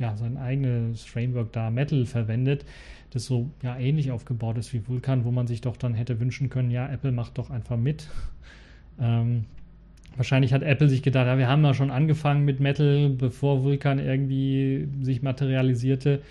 ja, 0.03 0.17
sein 0.17 0.35
eigenes 0.35 1.05
Framework 1.05 1.53
da, 1.53 1.69
Metal, 1.69 2.05
verwendet, 2.05 2.65
das 3.11 3.25
so 3.25 3.49
ja 3.61 3.77
ähnlich 3.77 4.11
aufgebaut 4.11 4.57
ist 4.57 4.73
wie 4.73 4.85
Vulkan, 4.85 5.23
wo 5.23 5.31
man 5.31 5.47
sich 5.47 5.61
doch 5.61 5.77
dann 5.77 5.93
hätte 5.93 6.19
wünschen 6.19 6.49
können, 6.49 6.71
ja, 6.71 6.87
Apple 6.89 7.13
macht 7.13 7.37
doch 7.37 7.49
einfach 7.49 7.77
mit. 7.77 8.09
Ähm, 8.99 9.45
wahrscheinlich 10.17 10.51
hat 10.51 10.61
Apple 10.61 10.89
sich 10.89 11.03
gedacht, 11.03 11.27
ja, 11.27 11.37
wir 11.37 11.47
haben 11.47 11.63
ja 11.63 11.73
schon 11.73 11.89
angefangen 11.89 12.43
mit 12.43 12.59
Metal, 12.59 13.11
bevor 13.11 13.63
Vulkan 13.63 13.97
irgendwie 13.97 14.89
sich 15.01 15.21
materialisierte. 15.21 16.21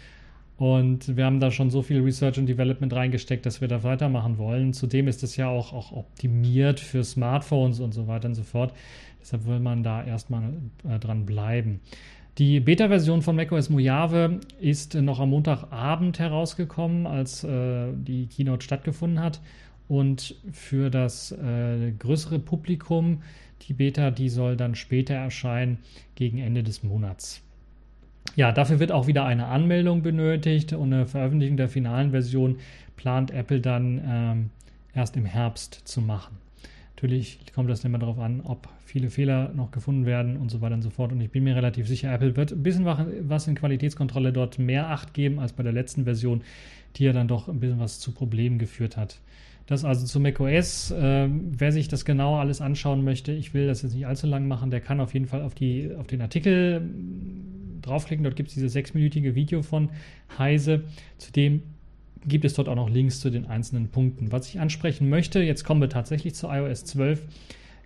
Und 0.58 1.16
wir 1.16 1.24
haben 1.24 1.40
da 1.40 1.50
schon 1.50 1.70
so 1.70 1.80
viel 1.80 2.02
Research 2.02 2.38
und 2.38 2.46
Development 2.46 2.92
reingesteckt, 2.92 3.46
dass 3.46 3.62
wir 3.62 3.68
da 3.68 3.82
weitermachen 3.82 4.36
wollen. 4.36 4.74
Zudem 4.74 5.08
ist 5.08 5.22
es 5.22 5.36
ja 5.36 5.48
auch, 5.48 5.72
auch 5.72 5.92
optimiert 5.92 6.78
für 6.78 7.02
Smartphones 7.02 7.80
und 7.80 7.94
so 7.94 8.06
weiter 8.06 8.28
und 8.28 8.34
so 8.34 8.42
fort. 8.42 8.74
Deshalb 9.20 9.46
will 9.46 9.60
man 9.60 9.82
da 9.82 10.04
erstmal 10.04 10.52
äh, 10.88 10.98
dran 10.98 11.24
bleiben. 11.24 11.80
Die 12.38 12.60
Beta-Version 12.60 13.20
von 13.20 13.36
macOS 13.36 13.68
Mojave 13.68 14.40
ist 14.58 14.94
noch 14.94 15.20
am 15.20 15.30
Montagabend 15.30 16.18
herausgekommen, 16.18 17.06
als 17.06 17.44
äh, 17.44 17.92
die 17.92 18.26
Keynote 18.26 18.64
stattgefunden 18.64 19.20
hat. 19.20 19.40
Und 19.86 20.36
für 20.50 20.88
das 20.88 21.32
äh, 21.32 21.92
größere 21.98 22.38
Publikum, 22.38 23.22
die 23.62 23.74
Beta, 23.74 24.10
die 24.10 24.30
soll 24.30 24.56
dann 24.56 24.74
später 24.74 25.14
erscheinen, 25.14 25.78
gegen 26.14 26.38
Ende 26.38 26.62
des 26.62 26.82
Monats. 26.82 27.42
Ja, 28.34 28.50
dafür 28.50 28.80
wird 28.80 28.92
auch 28.92 29.06
wieder 29.06 29.26
eine 29.26 29.46
Anmeldung 29.48 30.00
benötigt 30.00 30.72
und 30.72 30.94
eine 30.94 31.04
Veröffentlichung 31.04 31.58
der 31.58 31.68
finalen 31.68 32.12
Version 32.12 32.56
plant 32.96 33.30
Apple 33.30 33.60
dann 33.60 34.00
ähm, 34.06 34.50
erst 34.94 35.18
im 35.18 35.26
Herbst 35.26 35.82
zu 35.84 36.00
machen. 36.00 36.38
Natürlich 36.96 37.40
kommt 37.54 37.68
das 37.68 37.84
immer 37.84 37.98
darauf 37.98 38.18
an, 38.18 38.40
ob 38.42 38.68
viele 38.92 39.08
Fehler 39.08 39.52
noch 39.54 39.70
gefunden 39.70 40.04
werden 40.04 40.36
und 40.36 40.50
so 40.50 40.60
weiter 40.60 40.74
und 40.74 40.82
so 40.82 40.90
fort. 40.90 41.12
Und 41.12 41.20
ich 41.22 41.30
bin 41.30 41.44
mir 41.44 41.56
relativ 41.56 41.88
sicher, 41.88 42.12
Apple 42.12 42.36
wird 42.36 42.52
ein 42.52 42.62
bisschen 42.62 42.84
was 42.84 43.48
in 43.48 43.54
Qualitätskontrolle 43.54 44.34
dort 44.34 44.58
mehr 44.58 44.90
Acht 44.90 45.14
geben 45.14 45.38
als 45.38 45.54
bei 45.54 45.62
der 45.62 45.72
letzten 45.72 46.04
Version, 46.04 46.42
die 46.96 47.04
ja 47.04 47.14
dann 47.14 47.26
doch 47.26 47.48
ein 47.48 47.58
bisschen 47.58 47.80
was 47.80 48.00
zu 48.00 48.12
Problemen 48.12 48.58
geführt 48.58 48.98
hat. 48.98 49.18
Das 49.66 49.86
also 49.86 50.04
zu 50.04 50.20
macOS. 50.20 50.90
Äh, 50.90 51.28
wer 51.30 51.72
sich 51.72 51.88
das 51.88 52.04
genauer 52.04 52.40
alles 52.40 52.60
anschauen 52.60 53.02
möchte, 53.02 53.32
ich 53.32 53.54
will 53.54 53.66
das 53.66 53.80
jetzt 53.80 53.94
nicht 53.94 54.06
allzu 54.06 54.26
lang 54.26 54.46
machen, 54.46 54.70
der 54.70 54.82
kann 54.82 55.00
auf 55.00 55.14
jeden 55.14 55.26
Fall 55.26 55.40
auf, 55.40 55.54
die, 55.54 55.90
auf 55.98 56.06
den 56.06 56.20
Artikel 56.20 56.82
draufklicken. 57.80 58.24
Dort 58.24 58.36
gibt 58.36 58.50
es 58.50 58.54
dieses 58.54 58.74
sechsminütige 58.74 59.34
Video 59.34 59.62
von 59.62 59.88
Heise, 60.36 60.82
zu 61.16 61.32
dem 61.32 61.62
gibt 62.26 62.44
es 62.44 62.52
dort 62.52 62.68
auch 62.68 62.76
noch 62.76 62.90
Links 62.90 63.20
zu 63.20 63.30
den 63.30 63.46
einzelnen 63.46 63.88
Punkten. 63.88 64.32
Was 64.32 64.48
ich 64.50 64.60
ansprechen 64.60 65.08
möchte, 65.08 65.40
jetzt 65.40 65.64
kommen 65.64 65.80
wir 65.80 65.88
tatsächlich 65.88 66.34
zu 66.34 66.48
iOS 66.48 66.84
12, 66.84 67.22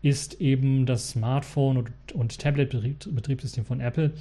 ist 0.07 0.41
eben 0.41 0.87
das 0.87 1.11
Smartphone 1.11 1.79
und, 1.79 1.91
und 2.15 2.39
Tablet-Betriebssystem 2.39 3.65
von 3.65 3.81
Apple, 3.81 4.13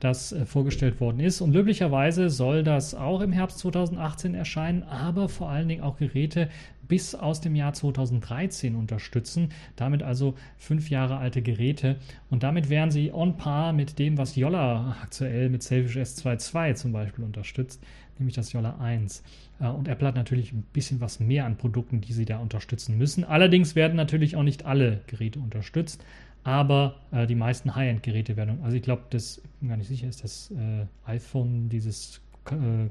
das 0.00 0.32
äh, 0.32 0.46
vorgestellt 0.46 1.00
worden 1.00 1.20
ist. 1.20 1.42
Und 1.42 1.52
löblicherweise 1.52 2.30
soll 2.30 2.62
das 2.62 2.94
auch 2.94 3.20
im 3.20 3.30
Herbst 3.30 3.58
2018 3.58 4.34
erscheinen, 4.34 4.84
aber 4.84 5.28
vor 5.28 5.50
allen 5.50 5.68
Dingen 5.68 5.82
auch 5.82 5.98
Geräte 5.98 6.48
bis 6.88 7.14
aus 7.14 7.42
dem 7.42 7.54
Jahr 7.54 7.74
2013 7.74 8.74
unterstützen. 8.74 9.50
Damit 9.76 10.02
also 10.02 10.34
fünf 10.56 10.88
Jahre 10.88 11.18
alte 11.18 11.42
Geräte. 11.42 11.96
Und 12.30 12.42
damit 12.42 12.70
wären 12.70 12.90
sie 12.90 13.12
on 13.12 13.36
par 13.36 13.74
mit 13.74 13.98
dem, 13.98 14.16
was 14.16 14.36
Yolla 14.36 14.96
aktuell 15.02 15.50
mit 15.50 15.62
Selfish 15.62 15.98
S22 15.98 16.74
zum 16.74 16.92
Beispiel 16.92 17.24
unterstützt. 17.24 17.82
Nämlich 18.18 18.34
das 18.34 18.52
Jolla 18.52 18.78
1. 18.78 19.22
Äh, 19.60 19.68
und 19.68 19.88
Apple 19.88 20.08
hat 20.08 20.14
natürlich 20.14 20.52
ein 20.52 20.64
bisschen 20.72 21.00
was 21.00 21.20
mehr 21.20 21.46
an 21.46 21.56
Produkten, 21.56 22.00
die 22.00 22.12
sie 22.12 22.24
da 22.24 22.38
unterstützen 22.38 22.98
müssen. 22.98 23.24
Allerdings 23.24 23.74
werden 23.74 23.96
natürlich 23.96 24.36
auch 24.36 24.42
nicht 24.42 24.66
alle 24.66 25.00
Geräte 25.06 25.38
unterstützt, 25.40 26.04
aber 26.42 26.96
äh, 27.12 27.26
die 27.26 27.34
meisten 27.34 27.74
High-End-Geräte 27.74 28.36
werden. 28.36 28.58
Also 28.62 28.76
ich 28.76 28.82
glaube, 28.82 29.02
das, 29.10 29.38
ich 29.38 29.60
bin 29.60 29.68
gar 29.68 29.76
nicht 29.76 29.88
sicher, 29.88 30.08
ist 30.08 30.22
das 30.22 30.50
äh, 30.52 30.86
iPhone, 31.10 31.68
dieses 31.68 32.20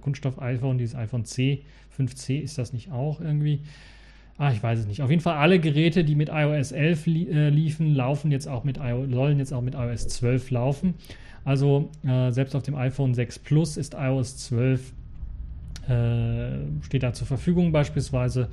Kunststoff-iPhone, 0.01 0.79
dieses 0.79 0.95
iPhone 0.95 1.25
C, 1.25 1.63
5C, 1.95 2.39
ist 2.39 2.57
das 2.57 2.73
nicht 2.73 2.91
auch 2.91 3.21
irgendwie? 3.21 3.59
Ah, 4.37 4.51
ich 4.51 4.63
weiß 4.63 4.79
es 4.79 4.87
nicht. 4.87 5.01
Auf 5.03 5.11
jeden 5.11 5.21
Fall 5.21 5.35
alle 5.35 5.59
Geräte, 5.59 6.03
die 6.03 6.15
mit 6.15 6.29
iOS 6.29 6.71
11 6.71 7.05
li 7.05 7.27
äh, 7.29 7.49
liefen, 7.49 7.93
laufen 7.93 8.31
jetzt 8.31 8.47
auch 8.47 8.63
mit 8.63 8.77
sollen 8.77 9.37
jetzt 9.37 9.53
auch 9.53 9.61
mit 9.61 9.75
iOS 9.75 10.07
12 10.07 10.49
laufen. 10.49 10.95
Also 11.45 11.91
äh, 12.03 12.31
selbst 12.31 12.55
auf 12.55 12.63
dem 12.63 12.75
iPhone 12.75 13.13
6 13.13 13.39
Plus 13.39 13.77
ist 13.77 13.93
iOS 13.93 14.37
12 14.37 14.93
äh, 15.87 16.83
steht 16.83 17.03
da 17.03 17.13
zur 17.13 17.27
Verfügung 17.27 17.71
beispielsweise. 17.71 18.49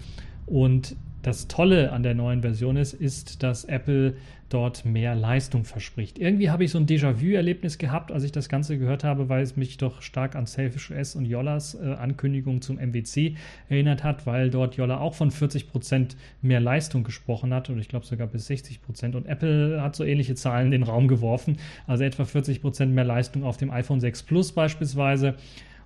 Und 0.46 0.96
das 1.22 1.48
Tolle 1.48 1.92
an 1.92 2.02
der 2.02 2.14
neuen 2.14 2.40
Version 2.40 2.76
ist, 2.76 2.94
ist, 2.94 3.42
dass 3.42 3.64
Apple 3.64 4.14
dort 4.48 4.84
mehr 4.84 5.14
Leistung 5.14 5.64
verspricht. 5.64 6.18
Irgendwie 6.18 6.50
habe 6.50 6.64
ich 6.64 6.72
so 6.72 6.78
ein 6.78 6.86
Déjà-vu-Erlebnis 6.86 7.78
gehabt, 7.78 8.10
als 8.10 8.24
ich 8.24 8.32
das 8.32 8.48
Ganze 8.48 8.78
gehört 8.78 9.04
habe, 9.04 9.28
weil 9.28 9.42
es 9.42 9.56
mich 9.56 9.76
doch 9.76 10.02
stark 10.02 10.34
an 10.34 10.46
Selfish 10.46 10.90
OS 10.90 11.14
und 11.14 11.24
Yollas 11.24 11.74
äh, 11.74 11.94
Ankündigung 11.94 12.60
zum 12.60 12.76
MWC 12.76 13.36
erinnert 13.68 14.02
hat, 14.02 14.26
weil 14.26 14.50
dort 14.50 14.76
Yolla 14.76 14.98
auch 14.98 15.14
von 15.14 15.30
40% 15.30 16.16
mehr 16.42 16.60
Leistung 16.60 17.04
gesprochen 17.04 17.54
hat 17.54 17.70
und 17.70 17.78
ich 17.78 17.88
glaube 17.88 18.06
sogar 18.06 18.26
bis 18.26 18.50
60%. 18.50 19.14
Und 19.14 19.26
Apple 19.26 19.80
hat 19.80 19.94
so 19.94 20.04
ähnliche 20.04 20.34
Zahlen 20.34 20.66
in 20.66 20.72
den 20.72 20.82
Raum 20.82 21.06
geworfen, 21.06 21.58
also 21.86 22.02
etwa 22.02 22.24
40% 22.24 22.86
mehr 22.86 23.04
Leistung 23.04 23.44
auf 23.44 23.56
dem 23.56 23.70
iPhone 23.70 24.00
6 24.00 24.24
Plus 24.24 24.52
beispielsweise 24.52 25.36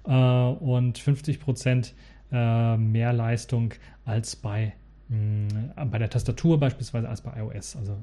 und 0.04 0.98
50% 0.98 1.92
äh, 2.32 2.76
mehr 2.76 3.12
Leistung 3.12 3.74
als 4.04 4.36
bei 4.36 4.74
äh, 5.10 5.84
bei 5.84 5.98
der 5.98 6.10
Tastatur 6.10 6.58
beispielsweise 6.58 7.08
als 7.08 7.20
bei 7.20 7.32
iOS. 7.38 7.76
Also 7.76 7.96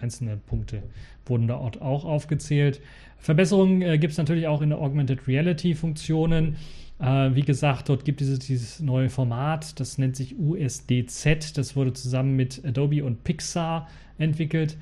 einzelne 0.00 0.36
Punkte 0.36 0.82
wurden 1.26 1.48
dort 1.48 1.80
auch 1.80 2.04
aufgezählt. 2.04 2.80
Verbesserungen 3.18 3.82
äh, 3.82 3.98
gibt 3.98 4.12
es 4.12 4.18
natürlich 4.18 4.46
auch 4.46 4.62
in 4.62 4.70
der 4.70 4.78
Augmented 4.78 5.26
Reality 5.26 5.74
Funktionen. 5.74 6.56
Äh, 6.98 7.34
wie 7.34 7.42
gesagt, 7.42 7.88
dort 7.88 8.04
gibt 8.04 8.20
es 8.20 8.38
dieses 8.38 8.80
neue 8.80 9.08
Format, 9.08 9.80
das 9.80 9.98
nennt 9.98 10.16
sich 10.16 10.38
USDZ. 10.38 11.56
Das 11.56 11.76
wurde 11.76 11.92
zusammen 11.92 12.36
mit 12.36 12.62
Adobe 12.64 13.04
und 13.04 13.24
Pixar 13.24 13.88
entwickelt 14.18 14.76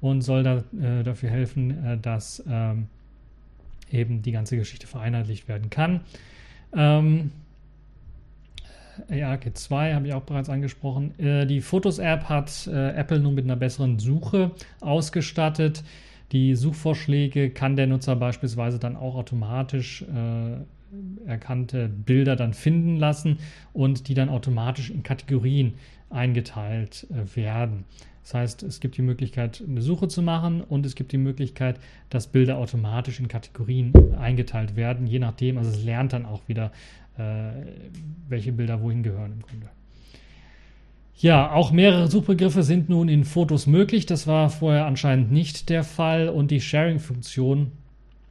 und 0.00 0.22
soll 0.22 0.42
da, 0.42 0.64
äh, 0.80 1.02
dafür 1.02 1.30
helfen, 1.30 1.84
äh, 1.84 1.98
dass 1.98 2.42
ähm, 2.48 2.86
eben 3.92 4.22
die 4.22 4.32
ganze 4.32 4.56
Geschichte 4.56 4.86
vereinheitlicht 4.86 5.48
werden 5.48 5.70
kann. 5.70 6.00
Ähm, 6.76 7.30
ARKit 9.10 9.56
2 9.56 9.94
habe 9.94 10.08
ich 10.08 10.14
auch 10.14 10.22
bereits 10.22 10.48
angesprochen. 10.48 11.18
Äh, 11.18 11.46
die 11.46 11.60
Fotos-App 11.60 12.24
hat 12.24 12.66
äh, 12.66 12.90
Apple 12.90 13.20
nun 13.20 13.34
mit 13.34 13.44
einer 13.44 13.56
besseren 13.56 13.98
Suche 13.98 14.50
ausgestattet. 14.80 15.84
Die 16.32 16.54
Suchvorschläge 16.54 17.50
kann 17.50 17.76
der 17.76 17.86
Nutzer 17.86 18.16
beispielsweise 18.16 18.78
dann 18.78 18.96
auch 18.96 19.14
automatisch 19.14 20.02
äh, 20.02 21.28
erkannte 21.28 21.88
Bilder 21.88 22.36
dann 22.36 22.54
finden 22.54 22.96
lassen 22.96 23.38
und 23.72 24.08
die 24.08 24.14
dann 24.14 24.28
automatisch 24.28 24.90
in 24.90 25.02
Kategorien 25.02 25.74
eingeteilt 26.10 27.06
äh, 27.10 27.36
werden. 27.36 27.84
Das 28.28 28.34
heißt, 28.34 28.62
es 28.62 28.80
gibt 28.80 28.98
die 28.98 29.02
Möglichkeit, 29.02 29.64
eine 29.66 29.80
Suche 29.80 30.06
zu 30.06 30.20
machen 30.20 30.60
und 30.60 30.84
es 30.84 30.94
gibt 30.94 31.12
die 31.12 31.16
Möglichkeit, 31.16 31.80
dass 32.10 32.26
Bilder 32.26 32.58
automatisch 32.58 33.20
in 33.20 33.26
Kategorien 33.26 33.94
eingeteilt 34.18 34.76
werden, 34.76 35.06
je 35.06 35.18
nachdem. 35.18 35.56
Also 35.56 35.70
es 35.70 35.82
lernt 35.82 36.12
dann 36.12 36.26
auch 36.26 36.42
wieder, 36.46 36.70
äh, 37.16 37.52
welche 38.28 38.52
Bilder 38.52 38.82
wohin 38.82 39.02
gehören 39.02 39.32
im 39.32 39.40
Grunde. 39.40 39.70
Ja, 41.16 41.52
auch 41.52 41.72
mehrere 41.72 42.10
Suchbegriffe 42.10 42.62
sind 42.64 42.90
nun 42.90 43.08
in 43.08 43.24
Fotos 43.24 43.66
möglich. 43.66 44.04
Das 44.04 44.26
war 44.26 44.50
vorher 44.50 44.84
anscheinend 44.84 45.32
nicht 45.32 45.70
der 45.70 45.82
Fall. 45.82 46.28
Und 46.28 46.50
die 46.50 46.60
Sharing-Funktion 46.60 47.72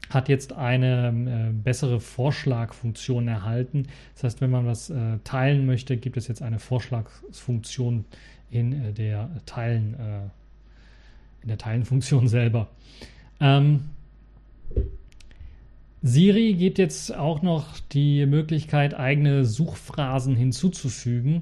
hat 0.10 0.30
jetzt 0.30 0.54
eine 0.54 1.50
äh, 1.50 1.54
bessere 1.54 2.00
Vorschlagfunktion 2.00 3.28
erhalten. 3.28 3.88
Das 4.14 4.24
heißt, 4.24 4.42
wenn 4.42 4.52
man 4.52 4.66
was 4.66 4.90
äh, 4.90 5.18
teilen 5.24 5.66
möchte, 5.66 5.98
gibt 5.98 6.18
es 6.18 6.28
jetzt 6.28 6.42
eine 6.42 6.60
Vorschlagsfunktion 6.60 8.06
in 8.50 8.74
äh, 8.74 8.94
der 8.94 9.30
Teilen, 9.46 9.94
äh, 9.96 11.42
in 11.42 11.50
der 11.50 11.58
Teilenfunktion 11.58 12.28
selber. 12.28 12.70
Ähm, 13.40 13.82
Siri 16.04 16.54
gibt 16.54 16.78
jetzt 16.78 17.14
auch 17.16 17.42
noch 17.42 17.80
die 17.92 18.26
Möglichkeit, 18.26 18.94
eigene 18.94 19.46
Suchphrasen 19.46 20.36
hinzuzufügen, 20.36 21.42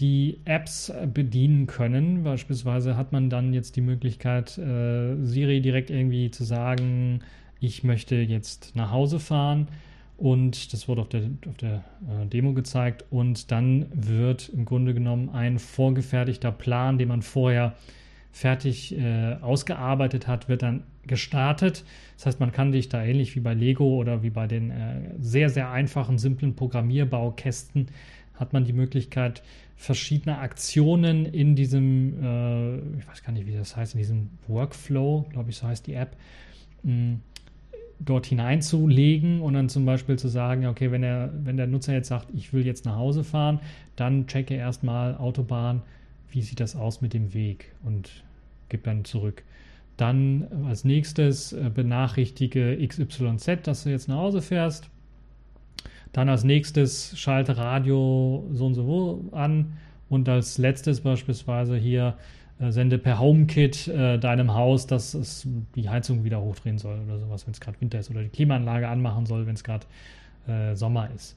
die 0.00 0.40
Apps 0.46 0.92
bedienen 1.12 1.66
können. 1.66 2.24
Beispielsweise 2.24 2.96
hat 2.96 3.12
man 3.12 3.28
dann 3.28 3.52
jetzt 3.52 3.76
die 3.76 3.82
Möglichkeit, 3.82 4.56
äh, 4.56 5.16
Siri 5.22 5.60
direkt 5.60 5.90
irgendwie 5.90 6.30
zu 6.30 6.44
sagen, 6.44 7.20
ich 7.60 7.84
möchte 7.84 8.16
jetzt 8.16 8.74
nach 8.74 8.90
Hause 8.90 9.20
fahren. 9.20 9.68
Und 10.16 10.74
das 10.74 10.86
wurde 10.86 11.00
auf 11.00 11.08
der, 11.08 11.30
auf 11.48 11.56
der 11.56 11.84
äh, 12.08 12.26
Demo 12.26 12.52
gezeigt. 12.52 13.04
Und 13.10 13.50
dann 13.50 13.86
wird 13.94 14.50
im 14.50 14.64
Grunde 14.64 14.92
genommen 14.92 15.30
ein 15.30 15.58
vorgefertigter 15.58 16.52
Plan, 16.52 16.98
den 16.98 17.08
man 17.08 17.22
vorher 17.22 17.74
fertig 18.32 18.96
äh, 18.96 19.36
ausgearbeitet 19.40 20.26
hat, 20.26 20.48
wird 20.48 20.62
dann 20.62 20.84
gestartet. 21.06 21.84
Das 22.16 22.26
heißt, 22.26 22.40
man 22.40 22.52
kann 22.52 22.72
sich 22.72 22.88
da 22.88 23.02
ähnlich 23.02 23.34
wie 23.34 23.40
bei 23.40 23.54
Lego 23.54 23.96
oder 23.96 24.22
wie 24.22 24.30
bei 24.30 24.46
den 24.46 24.70
äh, 24.70 25.00
sehr, 25.18 25.48
sehr 25.48 25.70
einfachen, 25.70 26.18
simplen 26.18 26.54
Programmierbaukästen, 26.54 27.88
hat 28.34 28.52
man 28.52 28.64
die 28.64 28.72
Möglichkeit, 28.72 29.42
verschiedene 29.76 30.38
Aktionen 30.38 31.24
in 31.24 31.56
diesem, 31.56 32.22
äh, 32.22 32.76
ich 32.98 33.08
weiß 33.08 33.22
gar 33.22 33.32
nicht, 33.32 33.46
wie 33.46 33.52
das 33.52 33.76
heißt, 33.76 33.94
in 33.94 33.98
diesem 33.98 34.30
Workflow, 34.46 35.26
glaube 35.30 35.50
ich, 35.50 35.56
so 35.56 35.66
heißt 35.66 35.86
die 35.86 35.94
App, 35.94 36.16
mh, 36.82 37.16
dort 38.00 38.26
hineinzulegen 38.26 39.40
und 39.40 39.54
dann 39.54 39.68
zum 39.68 39.84
Beispiel 39.84 40.18
zu 40.18 40.28
sagen, 40.28 40.66
okay, 40.66 40.90
wenn, 40.90 41.02
er, 41.02 41.30
wenn 41.44 41.56
der 41.56 41.66
Nutzer 41.66 41.92
jetzt 41.92 42.08
sagt, 42.08 42.28
ich 42.34 42.52
will 42.52 42.66
jetzt 42.66 42.86
nach 42.86 42.96
Hause 42.96 43.24
fahren, 43.24 43.60
dann 43.96 44.26
checke 44.26 44.54
erstmal 44.54 45.16
Autobahn, 45.16 45.82
wie 46.30 46.42
sieht 46.42 46.60
das 46.60 46.76
aus 46.76 47.02
mit 47.02 47.12
dem 47.12 47.34
Weg 47.34 47.72
und 47.84 48.24
gib 48.68 48.84
dann 48.84 49.04
zurück. 49.04 49.44
Dann 49.98 50.46
als 50.66 50.84
nächstes 50.84 51.52
äh, 51.52 51.70
benachrichtige 51.72 52.78
XYZ, 52.86 53.58
dass 53.64 53.84
du 53.84 53.90
jetzt 53.90 54.08
nach 54.08 54.16
Hause 54.16 54.40
fährst. 54.40 54.88
Dann 56.12 56.28
als 56.30 56.42
nächstes 56.42 57.18
schalte 57.18 57.58
Radio 57.58 58.48
so 58.52 58.66
und 58.66 58.74
so 58.74 59.28
an. 59.32 59.74
Und 60.08 60.28
als 60.28 60.58
letztes 60.58 61.02
beispielsweise 61.02 61.76
hier 61.76 62.16
sende 62.68 62.98
per 62.98 63.18
HomeKit 63.18 63.88
äh, 63.88 64.18
deinem 64.18 64.54
Haus, 64.54 64.86
dass 64.86 65.14
es 65.14 65.48
die 65.74 65.88
Heizung 65.88 66.24
wieder 66.24 66.40
hochdrehen 66.40 66.78
soll 66.78 67.00
oder 67.06 67.18
sowas, 67.18 67.46
wenn 67.46 67.52
es 67.52 67.60
gerade 67.60 67.80
Winter 67.80 67.98
ist. 67.98 68.10
Oder 68.10 68.22
die 68.22 68.28
Klimaanlage 68.28 68.88
anmachen 68.88 69.24
soll, 69.24 69.46
wenn 69.46 69.54
es 69.54 69.64
gerade 69.64 69.86
äh, 70.46 70.74
Sommer 70.74 71.08
ist. 71.14 71.36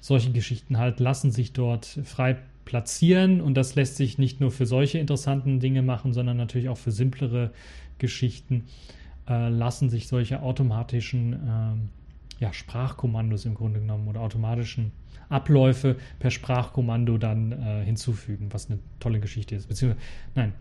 Solche 0.00 0.32
Geschichten 0.32 0.78
halt 0.78 1.00
lassen 1.00 1.30
sich 1.30 1.52
dort 1.52 1.86
frei 2.04 2.36
platzieren 2.64 3.40
und 3.40 3.54
das 3.54 3.74
lässt 3.74 3.96
sich 3.96 4.18
nicht 4.18 4.40
nur 4.40 4.50
für 4.50 4.66
solche 4.66 4.98
interessanten 4.98 5.60
Dinge 5.60 5.82
machen, 5.82 6.12
sondern 6.12 6.36
natürlich 6.36 6.68
auch 6.68 6.78
für 6.78 6.92
simplere 6.92 7.50
Geschichten 7.98 8.64
äh, 9.28 9.48
lassen 9.48 9.90
sich 9.90 10.08
solche 10.08 10.42
automatischen 10.42 11.32
äh, 11.32 12.42
ja, 12.42 12.52
Sprachkommandos 12.52 13.44
im 13.44 13.54
Grunde 13.54 13.80
genommen 13.80 14.08
oder 14.08 14.20
automatischen 14.20 14.92
Abläufe 15.28 15.96
per 16.18 16.30
Sprachkommando 16.30 17.18
dann 17.18 17.52
äh, 17.52 17.84
hinzufügen, 17.84 18.48
was 18.50 18.70
eine 18.70 18.78
tolle 19.00 19.20
Geschichte 19.20 19.54
ist. 19.54 19.68
Beziehungsweise, 19.68 20.04
nein, 20.34 20.52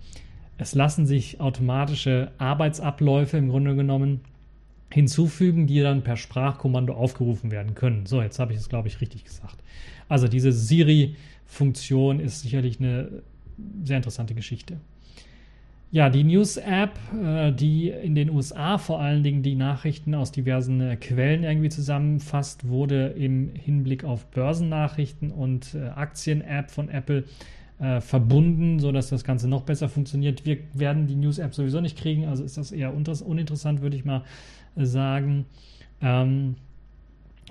es 0.57 0.75
lassen 0.75 1.05
sich 1.05 1.39
automatische 1.39 2.31
Arbeitsabläufe 2.37 3.37
im 3.37 3.49
Grunde 3.49 3.75
genommen 3.75 4.21
hinzufügen, 4.91 5.65
die 5.65 5.81
dann 5.81 6.03
per 6.03 6.17
Sprachkommando 6.17 6.93
aufgerufen 6.93 7.51
werden 7.51 7.73
können. 7.73 8.05
So, 8.05 8.21
jetzt 8.21 8.39
habe 8.39 8.53
ich 8.53 8.59
es, 8.59 8.69
glaube 8.69 8.87
ich, 8.87 9.01
richtig 9.01 9.23
gesagt. 9.23 9.57
Also 10.07 10.27
diese 10.27 10.51
Siri-Funktion 10.51 12.19
ist 12.19 12.41
sicherlich 12.41 12.79
eine 12.79 13.23
sehr 13.83 13.97
interessante 13.97 14.35
Geschichte. 14.35 14.77
Ja, 15.93 16.09
die 16.09 16.23
News-App, 16.23 16.97
äh, 17.23 17.51
die 17.51 17.89
in 17.89 18.15
den 18.15 18.31
USA 18.31 18.79
vor 18.79 18.99
allen 18.99 19.21
Dingen 19.21 19.43
die 19.43 19.53
Nachrichten 19.53 20.15
aus 20.15 20.31
diversen 20.31 20.81
äh, 20.81 20.95
Quellen 20.95 21.43
irgendwie 21.43 21.69
zusammenfasst, 21.69 22.67
wurde 22.67 23.09
im 23.09 23.51
Hinblick 23.53 24.03
auf 24.03 24.25
Börsennachrichten 24.31 25.29
und 25.29 25.75
äh, 25.75 25.89
Aktien-App 25.89 26.71
von 26.71 26.89
Apple 26.89 27.23
verbunden, 27.99 28.79
sodass 28.79 29.09
das 29.09 29.25
Ganze 29.25 29.49
noch 29.49 29.63
besser 29.63 29.89
funktioniert. 29.89 30.45
Wir 30.45 30.59
werden 30.73 31.07
die 31.07 31.15
News-App 31.15 31.53
sowieso 31.53 31.81
nicht 31.81 31.97
kriegen, 31.97 32.27
also 32.27 32.43
ist 32.43 32.55
das 32.55 32.71
eher 32.71 32.93
uninteressant, 32.93 33.81
würde 33.81 33.97
ich 33.97 34.05
mal 34.05 34.23
sagen. 34.77 35.45
Ähm, 35.99 36.55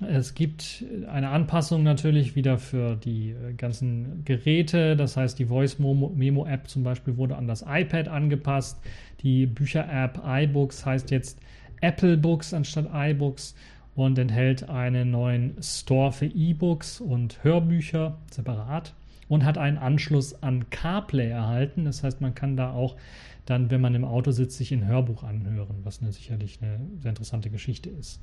es 0.05 0.35
gibt 0.35 0.85
eine 1.09 1.29
Anpassung 1.29 1.83
natürlich 1.83 2.37
wieder 2.37 2.59
für 2.59 2.97
die 2.97 3.31
äh, 3.31 3.53
ganzen 3.55 4.25
Geräte. 4.25 4.97
Das 4.97 5.17
heißt, 5.17 5.39
die 5.39 5.47
Voice 5.47 5.79
Memo 5.79 6.47
App 6.47 6.69
zum 6.69 6.83
Beispiel 6.83 7.17
wurde 7.17 7.37
an 7.37 7.47
das 7.47 7.65
iPad 7.67 8.09
angepasst. 8.09 8.81
Die 9.23 9.47
Bücher 9.47 9.87
App 9.91 10.21
iBooks 10.25 10.85
heißt 10.85 11.11
jetzt 11.11 11.39
Apple 11.81 12.17
Books 12.17 12.55
anstatt 12.55 12.89
iBooks. 12.93 13.55
und 13.95 14.19
enthält 14.19 14.71
einen 14.71 15.11
neuen 15.11 15.57
Store 15.63 16.13
für 16.13 16.27
E-Books 16.27 17.01
und 17.01 17.45
Hörbücher 17.45 18.17
separat 18.31 18.95
und 19.29 19.45
hat 19.45 19.59
einen 19.59 19.79
Anschluss 19.79 20.43
an 20.43 20.71
CarPlay 20.71 21.29
erhalten. 21.29 21.85
Das 21.85 22.03
heißt, 22.03 22.21
man 22.21 22.35
kann 22.35 22.57
da 22.57 22.73
auch 22.73 22.97
dann, 23.45 23.71
wenn 23.71 23.81
man 23.81 23.95
im 23.95 24.05
Auto 24.05 24.31
sitzt, 24.31 24.57
sich 24.57 24.73
ein 24.73 24.87
Hörbuch 24.87 25.25
anhören, 25.25 25.77
was 25.85 26.01
eine, 26.01 26.13
sicherlich 26.13 26.59
eine 26.63 26.81
sehr 27.01 27.11
interessante 27.11 27.51
Geschichte 27.51 27.91
ist. 27.91 28.21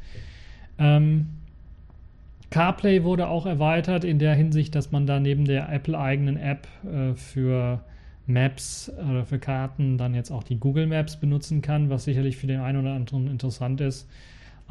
Ähm, 0.77 1.27
CarPlay 2.49 3.03
wurde 3.03 3.27
auch 3.27 3.45
erweitert 3.45 4.03
in 4.03 4.19
der 4.19 4.33
Hinsicht, 4.33 4.73
dass 4.75 4.91
man 4.91 5.05
da 5.05 5.19
neben 5.19 5.45
der 5.45 5.71
Apple-eigenen 5.71 6.37
App 6.37 6.67
äh, 6.85 7.13
für 7.13 7.81
Maps 8.25 8.91
oder 9.09 9.25
für 9.25 9.39
Karten 9.39 9.97
dann 9.97 10.13
jetzt 10.13 10.31
auch 10.31 10.43
die 10.43 10.59
Google 10.59 10.87
Maps 10.87 11.17
benutzen 11.17 11.61
kann, 11.61 11.89
was 11.89 12.05
sicherlich 12.05 12.37
für 12.37 12.47
den 12.47 12.59
einen 12.59 12.81
oder 12.81 12.93
anderen 12.93 13.27
interessant 13.27 13.81
ist 13.81 14.07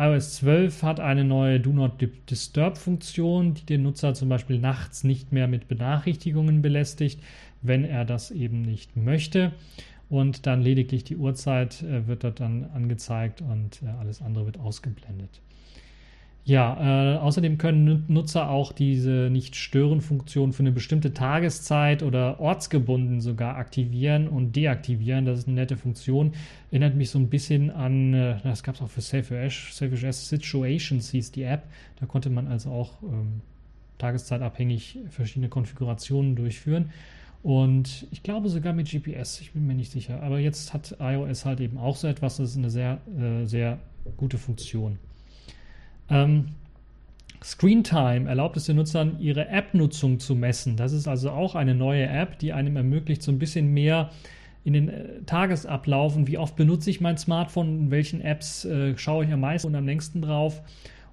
iOS 0.00 0.36
12 0.36 0.84
hat 0.84 1.00
eine 1.00 1.24
neue 1.24 1.58
Do 1.58 1.72
Not 1.72 1.94
Disturb-Funktion, 2.30 3.54
die 3.54 3.66
den 3.66 3.82
Nutzer 3.82 4.14
zum 4.14 4.28
Beispiel 4.28 4.60
nachts 4.60 5.02
nicht 5.02 5.32
mehr 5.32 5.48
mit 5.48 5.66
Benachrichtigungen 5.66 6.62
belästigt, 6.62 7.20
wenn 7.62 7.84
er 7.84 8.04
das 8.04 8.30
eben 8.30 8.62
nicht 8.62 8.96
möchte. 8.96 9.52
Und 10.08 10.46
dann 10.46 10.62
lediglich 10.62 11.02
die 11.02 11.16
Uhrzeit 11.16 11.82
äh, 11.82 12.06
wird 12.06 12.22
dort 12.22 12.38
dann 12.38 12.70
angezeigt 12.72 13.42
und 13.42 13.82
äh, 13.82 13.88
alles 13.98 14.22
andere 14.22 14.46
wird 14.46 14.58
ausgeblendet. 14.58 15.40
Ja, 16.48 16.78
äh, 16.80 17.18
außerdem 17.18 17.58
können 17.58 18.06
Nutzer 18.08 18.48
auch 18.48 18.72
diese 18.72 19.28
Nicht-Stören-Funktion 19.30 20.54
für 20.54 20.60
eine 20.62 20.72
bestimmte 20.72 21.12
Tageszeit 21.12 22.02
oder 22.02 22.40
ortsgebunden 22.40 23.20
sogar 23.20 23.56
aktivieren 23.58 24.28
und 24.28 24.56
deaktivieren. 24.56 25.26
Das 25.26 25.40
ist 25.40 25.46
eine 25.46 25.56
nette 25.56 25.76
Funktion. 25.76 26.32
Erinnert 26.70 26.94
mich 26.94 27.10
so 27.10 27.18
ein 27.18 27.28
bisschen 27.28 27.70
an, 27.70 28.14
äh, 28.14 28.38
das 28.44 28.62
gab 28.62 28.76
es 28.76 28.80
auch 28.80 28.88
für 28.88 29.02
Selfish, 29.02 29.74
Selfish 29.74 30.10
Situations 30.10 31.10
hieß 31.10 31.32
die 31.32 31.42
App. 31.42 31.64
Da 32.00 32.06
konnte 32.06 32.30
man 32.30 32.48
also 32.48 32.70
auch 32.70 33.02
ähm, 33.02 33.42
tageszeitabhängig 33.98 35.00
verschiedene 35.10 35.50
Konfigurationen 35.50 36.34
durchführen. 36.34 36.92
Und 37.42 38.06
ich 38.10 38.22
glaube 38.22 38.48
sogar 38.48 38.72
mit 38.72 38.90
GPS, 38.90 39.42
ich 39.42 39.52
bin 39.52 39.66
mir 39.66 39.74
nicht 39.74 39.92
sicher. 39.92 40.22
Aber 40.22 40.38
jetzt 40.38 40.72
hat 40.72 40.96
iOS 40.98 41.44
halt 41.44 41.60
eben 41.60 41.76
auch 41.76 41.96
so 41.96 42.08
etwas. 42.08 42.38
Das 42.38 42.52
ist 42.52 42.56
eine 42.56 42.70
sehr, 42.70 43.02
äh, 43.18 43.44
sehr 43.44 43.78
gute 44.16 44.38
Funktion. 44.38 44.98
Ähm, 46.10 46.46
Screen 47.42 47.84
Time 47.84 48.28
erlaubt 48.28 48.56
es 48.56 48.64
den 48.64 48.76
Nutzern, 48.76 49.20
ihre 49.20 49.48
App-Nutzung 49.48 50.18
zu 50.18 50.34
messen. 50.34 50.76
Das 50.76 50.92
ist 50.92 51.06
also 51.06 51.30
auch 51.30 51.54
eine 51.54 51.74
neue 51.74 52.06
App, 52.06 52.38
die 52.38 52.52
einem 52.52 52.76
ermöglicht, 52.76 53.22
so 53.22 53.30
ein 53.30 53.38
bisschen 53.38 53.72
mehr 53.72 54.10
in 54.64 54.72
den 54.72 54.88
äh, 54.88 55.22
Tagesablauf 55.24 56.16
und 56.16 56.26
wie 56.26 56.38
oft 56.38 56.56
benutze 56.56 56.90
ich 56.90 57.00
mein 57.00 57.16
Smartphone, 57.16 57.78
in 57.78 57.90
welchen 57.90 58.20
Apps 58.20 58.64
äh, 58.64 58.96
schaue 58.98 59.24
ich 59.24 59.32
am 59.32 59.40
meisten 59.40 59.68
und 59.68 59.76
am 59.76 59.86
längsten 59.86 60.20
drauf 60.20 60.62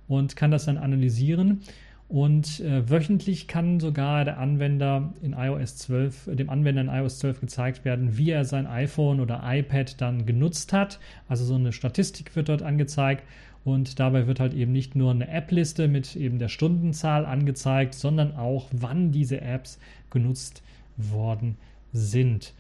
und 0.08 0.36
kann 0.36 0.52
das 0.52 0.66
dann 0.66 0.78
analysieren. 0.78 1.62
Und 2.08 2.60
äh, 2.60 2.88
wöchentlich 2.90 3.48
kann 3.48 3.80
sogar 3.80 4.26
der 4.26 4.38
Anwender 4.38 5.14
in 5.24 5.34
iOS 5.34 5.78
12, 5.78 6.30
dem 6.34 6.50
Anwender 6.52 6.82
in 6.82 6.88
iOS 6.88 7.18
12 7.20 7.42
gezeigt 7.42 7.86
werden, 7.86 8.18
wie 8.18 8.30
er 8.30 8.46
sein 8.46 8.68
iPhone 8.68 9.20
oder 9.20 9.42
iPad 9.44 10.00
dann 10.00 10.26
genutzt 10.28 10.72
hat. 10.72 11.00
Also 11.28 11.46
so 11.46 11.56
eine 11.56 11.72
Statistik 11.72 12.36
wird 12.36 12.50
dort 12.50 12.62
angezeigt 12.62 13.24
und 13.64 14.00
dabei 14.00 14.28
wird 14.28 14.40
halt 14.40 14.54
eben 14.54 14.72
nicht 14.72 14.96
nur 14.96 15.10
eine 15.10 15.28
App-Liste 15.28 15.88
mit 15.88 16.16
eben 16.16 16.38
der 16.38 16.50
Stundenzahl 16.50 17.26
angezeigt, 17.26 17.96
sondern 17.96 18.36
auch, 18.36 18.68
wann 18.72 19.12
diese 19.12 19.42
Apps 19.42 19.80
genutzt 20.12 20.62
worden 20.98 21.58
sind. 21.92 22.54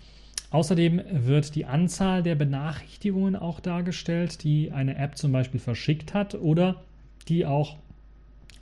Außerdem 0.49 1.01
wird 1.11 1.53
die 1.53 1.65
Anzahl 1.65 2.23
der 2.23 2.35
Benachrichtigungen 2.35 3.35
auch 3.35 3.59
dargestellt, 3.59 4.43
die 4.43 4.71
eine 4.71 4.95
App 4.95 5.17
zum 5.17 5.31
Beispiel 5.31 5.59
verschickt 5.59 6.15
hat 6.15 6.33
oder 6.33 6.81
die 7.27 7.45
auch 7.45 7.77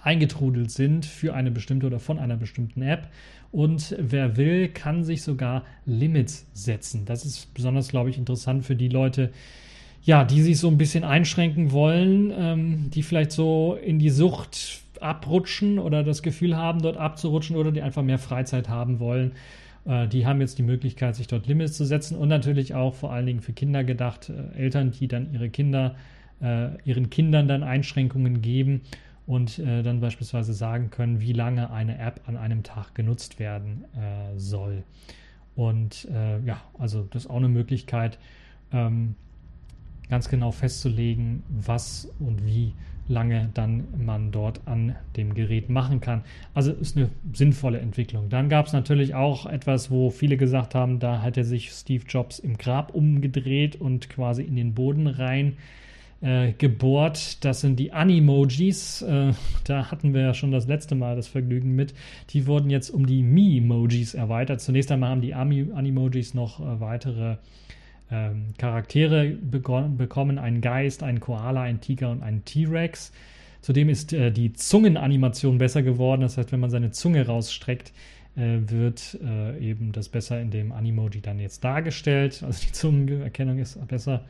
eingetrudelt 0.04 0.70
sind 0.70 1.06
für 1.06 1.34
eine 1.34 1.50
bestimmte 1.50 1.88
oder 1.88 2.00
von 2.00 2.20
einer 2.20 2.38
bestimmten 2.38 2.82
App. 2.82 3.08
Und 3.52 3.96
wer 4.00 4.36
will, 4.36 4.68
kann 4.68 5.04
sich 5.04 5.24
sogar 5.24 5.64
Limits 5.86 6.48
setzen. 6.54 7.06
Das 7.06 7.26
ist 7.26 7.54
besonders, 7.54 7.88
glaube 7.88 8.10
ich, 8.10 8.18
interessant 8.18 8.66
für 8.66 8.76
die 8.76 8.90
Leute, 8.90 9.32
ja, 10.04 10.26
die 10.26 10.42
sich 10.42 10.60
so 10.60 10.68
ein 10.68 10.78
bisschen 10.78 11.04
einschränken 11.04 11.72
wollen, 11.72 12.34
ähm, 12.38 12.90
die 12.90 13.04
vielleicht 13.04 13.32
so 13.32 13.78
in 13.82 14.00
die 14.00 14.10
Sucht 14.10 14.82
abrutschen 15.00 15.80
oder 15.80 16.04
das 16.04 16.22
Gefühl 16.22 16.58
haben, 16.58 16.82
dort 16.82 16.98
abzurutschen 16.98 17.56
oder 17.56 17.72
die 17.72 17.82
einfach 17.82 18.04
mehr 18.04 18.20
Freizeit 18.20 18.68
haben 18.68 19.00
wollen. 19.00 19.32
Äh, 19.86 20.08
die 20.08 20.26
haben 20.26 20.42
jetzt 20.42 20.58
die 20.58 20.64
Möglichkeit, 20.64 21.16
sich 21.16 21.28
dort 21.28 21.48
Limits 21.48 21.78
zu 21.78 21.86
setzen 21.86 22.18
und 22.18 22.28
natürlich 22.28 22.74
auch 22.74 22.96
vor 22.96 23.14
allen 23.14 23.26
Dingen 23.26 23.42
für 23.42 23.54
Kinder 23.54 23.84
gedacht, 23.86 24.30
äh, 24.30 24.58
Eltern, 24.58 24.92
die 24.92 25.08
dann 25.08 25.32
ihre 25.32 25.50
Kinder, 25.50 25.96
äh, 26.42 26.70
ihren 26.84 27.10
Kindern 27.10 27.48
dann 27.48 27.64
Einschränkungen 27.64 28.42
geben 28.42 28.82
und 29.26 29.60
äh, 29.60 29.84
dann 29.84 30.02
beispielsweise 30.02 30.54
sagen 30.54 30.90
können, 30.90 31.22
wie 31.22 31.34
lange 31.34 31.72
eine 31.72 31.98
App 31.98 32.22
an 32.28 32.38
einem 32.38 32.64
Tag 32.64 32.94
genutzt 32.94 33.40
werden 33.40 33.86
äh, 33.96 34.38
soll. 34.38 34.84
Und 35.56 36.08
äh, 36.12 36.40
ja, 36.40 36.62
also 36.78 37.08
das 37.12 37.26
ist 37.26 37.30
auch 37.30 37.38
eine 37.38 37.50
Möglichkeit. 37.50 38.18
Ähm, 38.72 39.16
ganz 40.10 40.30
genau 40.30 40.52
festzulegen, 40.52 41.44
was 41.50 42.12
und 42.20 42.46
wie 42.46 42.74
lange 43.08 43.50
dann 43.54 43.84
man 43.98 44.32
dort 44.32 44.62
an 44.66 44.96
dem 45.18 45.34
Gerät 45.34 45.70
machen 45.70 46.00
kann. 46.00 46.24
Also 46.54 46.72
ist 46.72 46.96
eine 46.96 47.10
sinnvolle 47.34 47.80
Entwicklung. 47.80 48.30
Dann 48.30 48.48
gab 48.50 48.68
es 48.68 48.74
natürlich 48.74 49.14
auch 49.14 49.46
etwas, 49.46 49.92
wo 49.92 50.10
viele 50.10 50.38
gesagt 50.38 50.74
haben, 50.74 51.00
da 51.00 51.22
hat 51.22 51.38
er 51.38 51.44
sich 51.44 51.72
Steve 51.72 52.04
Jobs 52.08 52.40
im 52.40 52.58
Grab 52.58 52.94
umgedreht 52.96 53.76
und 53.76 54.10
quasi 54.10 54.44
in 54.44 54.56
den 54.56 54.74
Boden 54.74 55.08
rein 55.08 55.58
äh, 56.24 56.54
gebohrt. 56.54 57.44
Das 57.44 57.60
sind 57.60 57.78
die 57.78 57.92
Animojis. 57.92 59.02
Äh, 59.02 59.34
da 59.66 59.92
hatten 59.92 60.14
wir 60.14 60.22
ja 60.22 60.34
schon 60.34 60.52
das 60.52 60.68
letzte 60.68 60.96
Mal 60.96 61.18
das 61.18 61.28
Vergnügen 61.28 61.76
mit. 61.76 61.94
Die 62.30 62.48
wurden 62.48 62.70
jetzt 62.70 62.90
um 62.92 63.06
die 63.06 63.22
Mi-Emojis 63.22 64.14
erweitert. 64.14 64.62
Zunächst 64.62 64.90
einmal 64.92 65.10
haben 65.10 65.22
die 65.22 65.34
Animojis 65.34 66.34
noch 66.34 66.62
äh, 66.62 66.80
weitere 66.80 67.36
ähm, 68.10 68.54
Charaktere 68.58 69.32
bekommen, 69.32 70.40
einen 70.40 70.62
Geist, 70.62 71.04
einen 71.04 71.20
Koala, 71.20 71.64
einen 71.64 71.82
Tiger 71.82 72.10
und 72.12 72.24
einen 72.24 72.46
T-Rex. 72.46 73.12
Zudem 73.60 73.90
ist 73.90 74.14
äh, 74.14 74.32
die 74.32 74.54
Zungenanimation 74.54 75.58
besser 75.58 75.84
geworden. 75.84 76.22
Das 76.22 76.38
heißt, 76.38 76.54
wenn 76.54 76.62
man 76.62 76.70
seine 76.70 76.92
Zunge 76.92 77.26
rausstreckt, 77.26 77.92
äh, 78.38 78.60
wird 78.68 79.20
eben 79.60 79.92
das 79.92 80.08
besser 80.08 80.40
in 80.40 80.52
dem 80.52 80.72
Animoji 80.72 81.20
dann 81.20 81.40
jetzt 81.40 81.66
dargestellt. 81.66 82.44
Also 82.44 82.66
die 82.66 82.72
Zungenerkennung 82.72 83.60
ist 83.60 83.86
besser. 83.88 84.24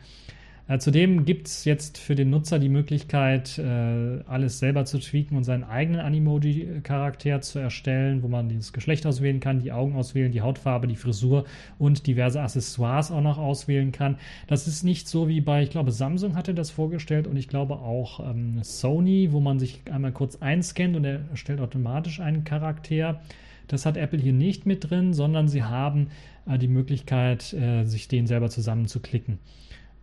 Äh, 0.66 0.78
zudem 0.78 1.26
gibt 1.26 1.48
es 1.48 1.66
jetzt 1.66 1.98
für 1.98 2.16
den 2.16 2.30
Nutzer 2.30 2.58
die 2.58 2.70
Möglichkeit, 2.70 3.58
äh, 3.58 4.22
alles 4.26 4.60
selber 4.60 4.86
zu 4.86 4.98
tweaken 4.98 5.36
und 5.36 5.44
seinen 5.44 5.66
eigenen 5.66 6.00
Animoji-Charakter 6.00 7.42
zu 7.42 7.60
erstellen, 7.60 8.24
wo 8.24 8.30
man 8.30 8.48
das 8.48 8.72
Geschlecht 8.72 9.06
auswählen 9.06 9.42
kann, 9.42 9.60
die 9.60 9.74
Augen 9.74 9.96
auswählen, 9.96 10.32
die 10.32 10.42
Hautfarbe, 10.42 10.88
die 10.88 10.96
Frisur 10.96 11.44
und 11.80 12.08
diverse 12.08 12.42
Accessoires 12.42 13.12
auch 13.12 13.22
noch 13.22 13.38
auswählen 13.38 13.92
kann. 13.92 14.18
Das 14.48 14.66
ist 14.68 14.84
nicht 14.84 15.10
so 15.10 15.28
wie 15.28 15.42
bei, 15.42 15.64
ich 15.64 15.70
glaube, 15.70 15.92
Samsung 15.92 16.36
hatte 16.38 16.54
das 16.54 16.72
vorgestellt 16.72 17.28
und 17.28 17.36
ich 17.36 17.50
glaube 17.50 17.76
auch 17.76 18.22
ähm, 18.22 18.64
Sony, 18.64 19.34
wo 19.34 19.42
man 19.42 19.60
sich 19.60 19.82
einmal 19.92 20.14
kurz 20.14 20.38
einscannt 20.38 20.96
und 20.96 21.04
er 21.04 21.28
erstellt 21.30 21.60
automatisch 21.60 22.22
einen 22.22 22.46
Charakter. 22.46 23.22
Das 23.68 23.86
hat 23.86 23.98
Apple 23.98 24.20
hier 24.20 24.34
nicht 24.34 24.66
mit 24.66 24.90
drin, 24.90 25.14
sondern 25.14 25.50
sie 25.50 25.64
haben 25.64 26.08
äh, 26.48 26.58
die 26.58 26.70
Möglichkeit, 26.70 27.42
sich 27.84 28.08
den 28.08 28.28
selber 28.28 28.50
zusammenzuklicken 28.50 29.40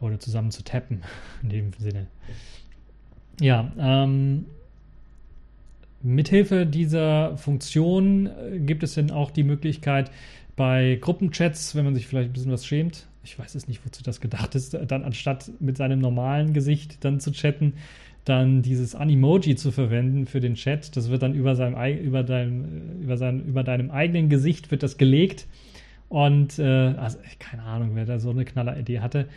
oder 0.00 0.18
zusammen 0.18 0.50
zu 0.50 0.64
tappen, 0.64 1.02
in 1.42 1.48
dem 1.50 1.72
Sinne. 1.78 2.06
Ja, 3.40 3.72
ähm, 3.78 4.46
mithilfe 6.02 6.66
dieser 6.66 7.36
Funktion 7.36 8.26
äh, 8.26 8.58
gibt 8.58 8.82
es 8.82 8.94
dann 8.94 9.10
auch 9.10 9.30
die 9.30 9.44
Möglichkeit, 9.44 10.10
bei 10.56 10.98
Gruppenchats, 11.00 11.74
wenn 11.74 11.84
man 11.84 11.94
sich 11.94 12.06
vielleicht 12.06 12.30
ein 12.30 12.32
bisschen 12.34 12.52
was 12.52 12.66
schämt, 12.66 13.06
ich 13.22 13.38
weiß 13.38 13.54
es 13.54 13.68
nicht, 13.68 13.84
wozu 13.84 14.02
das 14.02 14.20
gedacht 14.20 14.54
ist, 14.54 14.76
dann 14.88 15.04
anstatt 15.04 15.50
mit 15.60 15.76
seinem 15.76 16.00
normalen 16.00 16.52
Gesicht 16.52 17.04
dann 17.04 17.20
zu 17.20 17.32
chatten, 17.32 17.74
dann 18.24 18.62
dieses 18.62 18.94
Animoji 18.94 19.56
zu 19.56 19.72
verwenden 19.72 20.26
für 20.26 20.40
den 20.40 20.54
Chat. 20.54 20.96
Das 20.96 21.10
wird 21.10 21.22
dann 21.22 21.34
über 21.34 21.56
seinem, 21.56 21.76
über 21.98 22.22
deinem, 22.22 23.00
über 23.00 23.16
seinem, 23.16 23.40
über 23.46 23.62
deinem 23.62 23.90
eigenen 23.90 24.28
Gesicht 24.28 24.70
wird 24.70 24.82
das 24.82 24.98
gelegt. 24.98 25.46
Und 26.08 26.58
äh, 26.58 26.64
also, 26.64 27.18
keine 27.38 27.62
Ahnung, 27.62 27.90
wer 27.94 28.04
da 28.04 28.18
so 28.18 28.30
eine 28.30 28.44
knaller 28.44 28.78
Idee 28.78 29.00
hatte. 29.00 29.28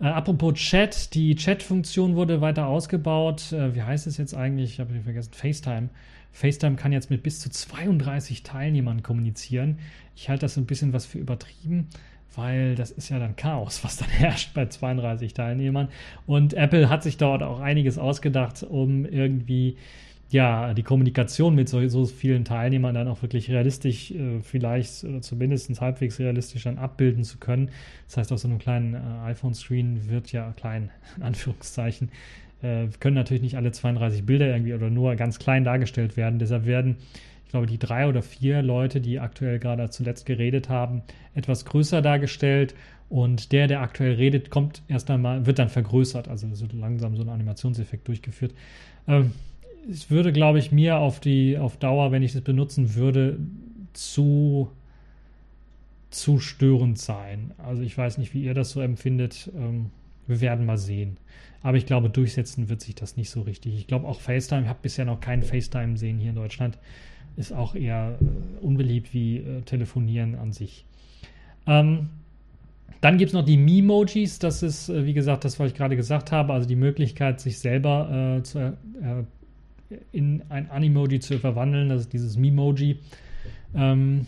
Äh, 0.00 0.06
apropos 0.06 0.54
Chat, 0.54 1.14
die 1.14 1.34
Chat-Funktion 1.34 2.14
wurde 2.14 2.40
weiter 2.40 2.66
ausgebaut. 2.66 3.52
Äh, 3.52 3.74
wie 3.74 3.82
heißt 3.82 4.06
es 4.06 4.16
jetzt 4.16 4.34
eigentlich? 4.34 4.72
Ich 4.72 4.80
habe 4.80 4.94
vergessen. 5.00 5.32
FaceTime. 5.32 5.88
FaceTime 6.32 6.76
kann 6.76 6.92
jetzt 6.92 7.10
mit 7.10 7.22
bis 7.22 7.40
zu 7.40 7.50
32 7.50 8.42
Teilnehmern 8.42 9.02
kommunizieren. 9.02 9.78
Ich 10.14 10.28
halte 10.28 10.42
das 10.42 10.56
ein 10.56 10.66
bisschen 10.66 10.92
was 10.92 11.06
für 11.06 11.18
übertrieben, 11.18 11.88
weil 12.36 12.76
das 12.76 12.90
ist 12.90 13.08
ja 13.08 13.18
dann 13.18 13.34
Chaos, 13.34 13.82
was 13.82 13.96
dann 13.96 14.08
herrscht 14.10 14.54
bei 14.54 14.66
32 14.66 15.34
Teilnehmern. 15.34 15.88
Und 16.26 16.54
Apple 16.54 16.88
hat 16.88 17.02
sich 17.02 17.16
dort 17.16 17.42
auch 17.42 17.60
einiges 17.60 17.98
ausgedacht, 17.98 18.62
um 18.62 19.04
irgendwie 19.04 19.76
ja, 20.30 20.74
die 20.74 20.82
Kommunikation 20.82 21.54
mit 21.54 21.68
so, 21.68 21.86
so, 21.88 22.04
vielen 22.04 22.44
Teilnehmern 22.44 22.94
dann 22.94 23.08
auch 23.08 23.22
wirklich 23.22 23.50
realistisch 23.50 24.10
äh, 24.10 24.40
vielleicht 24.40 25.04
oder 25.04 25.22
zumindest 25.22 25.80
halbwegs 25.80 26.18
realistisch 26.18 26.64
dann 26.64 26.76
abbilden 26.76 27.24
zu 27.24 27.38
können. 27.38 27.70
Das 28.06 28.18
heißt, 28.18 28.32
auf 28.32 28.38
so 28.38 28.48
einem 28.48 28.58
kleinen 28.58 28.94
äh, 28.94 28.98
iPhone-Screen 29.24 30.10
wird 30.10 30.30
ja 30.32 30.52
klein, 30.52 30.90
in 31.16 31.22
Anführungszeichen, 31.22 32.10
äh, 32.60 32.88
können 33.00 33.14
natürlich 33.14 33.42
nicht 33.42 33.56
alle 33.56 33.72
32 33.72 34.26
Bilder 34.26 34.48
irgendwie 34.48 34.74
oder 34.74 34.90
nur 34.90 35.16
ganz 35.16 35.38
klein 35.38 35.64
dargestellt 35.64 36.18
werden. 36.18 36.38
Deshalb 36.38 36.66
werden, 36.66 36.96
ich 37.46 37.50
glaube, 37.50 37.66
die 37.66 37.78
drei 37.78 38.06
oder 38.06 38.20
vier 38.20 38.60
Leute, 38.60 39.00
die 39.00 39.20
aktuell 39.20 39.58
gerade 39.58 39.88
zuletzt 39.88 40.26
geredet 40.26 40.68
haben, 40.68 41.02
etwas 41.34 41.64
größer 41.64 42.02
dargestellt. 42.02 42.74
Und 43.08 43.52
der, 43.52 43.68
der 43.68 43.80
aktuell 43.80 44.12
redet, 44.16 44.50
kommt 44.50 44.82
erst 44.88 45.10
einmal, 45.10 45.46
wird 45.46 45.58
dann 45.58 45.70
vergrößert, 45.70 46.28
also 46.28 46.46
so 46.52 46.66
langsam 46.74 47.16
so 47.16 47.22
ein 47.22 47.30
Animationseffekt 47.30 48.06
durchgeführt. 48.06 48.52
Ähm, 49.06 49.32
es 49.90 50.10
würde, 50.10 50.32
glaube 50.32 50.58
ich, 50.58 50.72
mir 50.72 50.98
auf 50.98 51.20
die, 51.20 51.58
auf 51.58 51.76
Dauer, 51.76 52.12
wenn 52.12 52.22
ich 52.22 52.32
das 52.32 52.42
benutzen 52.42 52.94
würde, 52.94 53.38
zu, 53.92 54.70
zu 56.10 56.38
störend 56.38 56.98
sein. 56.98 57.52
Also 57.58 57.82
ich 57.82 57.96
weiß 57.96 58.18
nicht, 58.18 58.34
wie 58.34 58.42
ihr 58.42 58.54
das 58.54 58.70
so 58.70 58.80
empfindet. 58.80 59.50
Ähm, 59.56 59.90
wir 60.26 60.40
werden 60.40 60.66
mal 60.66 60.78
sehen. 60.78 61.16
Aber 61.62 61.76
ich 61.76 61.86
glaube, 61.86 62.08
durchsetzen 62.10 62.68
wird 62.68 62.80
sich 62.80 62.94
das 62.94 63.16
nicht 63.16 63.30
so 63.30 63.42
richtig. 63.42 63.74
Ich 63.76 63.86
glaube 63.86 64.06
auch 64.06 64.20
FaceTime, 64.20 64.62
ich 64.62 64.68
habe 64.68 64.78
bisher 64.82 65.04
noch 65.04 65.20
keinen 65.20 65.42
FaceTime 65.42 65.96
sehen 65.96 66.18
hier 66.18 66.30
in 66.30 66.36
Deutschland, 66.36 66.78
ist 67.36 67.52
auch 67.52 67.74
eher 67.74 68.18
äh, 68.20 68.64
unbeliebt 68.64 69.12
wie 69.12 69.38
äh, 69.38 69.62
Telefonieren 69.62 70.36
an 70.36 70.52
sich. 70.52 70.84
Ähm, 71.66 72.10
dann 73.00 73.16
gibt 73.16 73.30
es 73.30 73.34
noch 73.34 73.44
die 73.44 73.56
Memojis. 73.56 74.38
Das 74.38 74.62
ist, 74.62 74.88
äh, 74.88 75.04
wie 75.04 75.14
gesagt, 75.14 75.44
das, 75.44 75.58
was 75.58 75.72
ich 75.72 75.76
gerade 75.76 75.96
gesagt 75.96 76.30
habe, 76.30 76.52
also 76.52 76.68
die 76.68 76.76
Möglichkeit, 76.76 77.40
sich 77.40 77.58
selber 77.58 78.40
zu, 78.44 78.76
in 80.12 80.42
ein 80.48 80.70
Animoji 80.70 81.20
zu 81.20 81.38
verwandeln. 81.38 81.88
Das 81.88 82.02
ist 82.02 82.12
dieses 82.12 82.36
Memoji. 82.36 82.98
Ähm, 83.74 84.26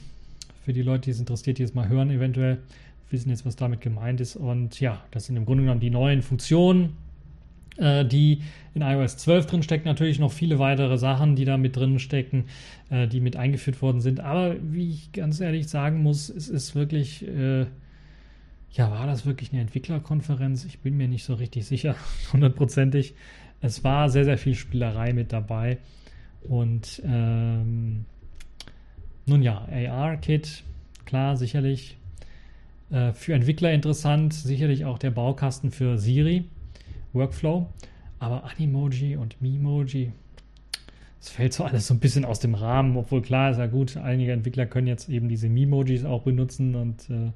für 0.64 0.72
die 0.72 0.82
Leute, 0.82 1.02
die 1.02 1.10
es 1.10 1.20
interessiert, 1.20 1.58
die 1.58 1.62
es 1.62 1.74
mal 1.74 1.88
hören, 1.88 2.10
eventuell 2.10 2.58
wissen 3.10 3.30
jetzt, 3.30 3.44
was 3.44 3.56
damit 3.56 3.80
gemeint 3.80 4.20
ist. 4.20 4.36
Und 4.36 4.80
ja, 4.80 5.02
das 5.10 5.26
sind 5.26 5.36
im 5.36 5.44
Grunde 5.44 5.64
genommen 5.64 5.80
die 5.80 5.90
neuen 5.90 6.22
Funktionen, 6.22 6.96
äh, 7.76 8.04
die 8.04 8.42
in 8.74 8.82
iOS 8.82 9.16
12 9.16 9.46
drin 9.46 9.62
stecken. 9.62 9.88
Natürlich 9.88 10.18
noch 10.18 10.32
viele 10.32 10.58
weitere 10.58 10.96
Sachen, 10.98 11.36
die 11.36 11.44
da 11.44 11.56
mit 11.56 11.76
drin 11.76 11.98
stecken, 11.98 12.44
äh, 12.90 13.08
die 13.08 13.20
mit 13.20 13.36
eingeführt 13.36 13.82
worden 13.82 14.00
sind. 14.00 14.20
Aber 14.20 14.56
wie 14.62 14.90
ich 14.90 15.12
ganz 15.12 15.40
ehrlich 15.40 15.68
sagen 15.68 16.02
muss, 16.02 16.28
es 16.28 16.48
ist 16.48 16.74
wirklich, 16.74 17.26
äh, 17.26 17.66
ja, 18.72 18.90
war 18.90 19.06
das 19.06 19.26
wirklich 19.26 19.52
eine 19.52 19.62
Entwicklerkonferenz? 19.62 20.64
Ich 20.64 20.78
bin 20.78 20.96
mir 20.96 21.08
nicht 21.08 21.24
so 21.24 21.34
richtig 21.34 21.66
sicher, 21.66 21.96
hundertprozentig. 22.32 23.14
Es 23.60 23.84
war 23.84 24.08
sehr, 24.08 24.24
sehr 24.24 24.38
viel 24.38 24.54
Spielerei 24.54 25.12
mit 25.12 25.32
dabei. 25.32 25.78
Und 26.42 27.02
ähm, 27.04 28.06
nun 29.26 29.42
ja, 29.42 29.66
AR-Kit, 29.70 30.64
klar, 31.04 31.36
sicherlich. 31.36 31.96
Äh, 32.90 33.12
für 33.12 33.34
Entwickler 33.34 33.72
interessant, 33.72 34.34
sicherlich 34.34 34.84
auch 34.84 34.98
der 34.98 35.10
Baukasten 35.10 35.70
für 35.70 35.98
Siri, 35.98 36.44
Workflow. 37.12 37.68
Aber 38.18 38.44
Animoji 38.44 39.16
und 39.16 39.40
Memoji, 39.40 40.12
es 41.20 41.28
fällt 41.28 41.52
so 41.52 41.64
alles 41.64 41.86
so 41.86 41.94
ein 41.94 42.00
bisschen 42.00 42.24
aus 42.24 42.40
dem 42.40 42.54
Rahmen, 42.54 42.96
obwohl 42.96 43.22
klar 43.22 43.50
ist 43.50 43.58
ja 43.58 43.66
gut, 43.66 43.96
einige 43.96 44.32
Entwickler 44.32 44.66
können 44.66 44.86
jetzt 44.86 45.08
eben 45.08 45.28
diese 45.28 45.48
Memojis 45.48 46.04
auch 46.04 46.22
benutzen 46.22 46.74
und 46.74 47.08
äh, 47.10 47.32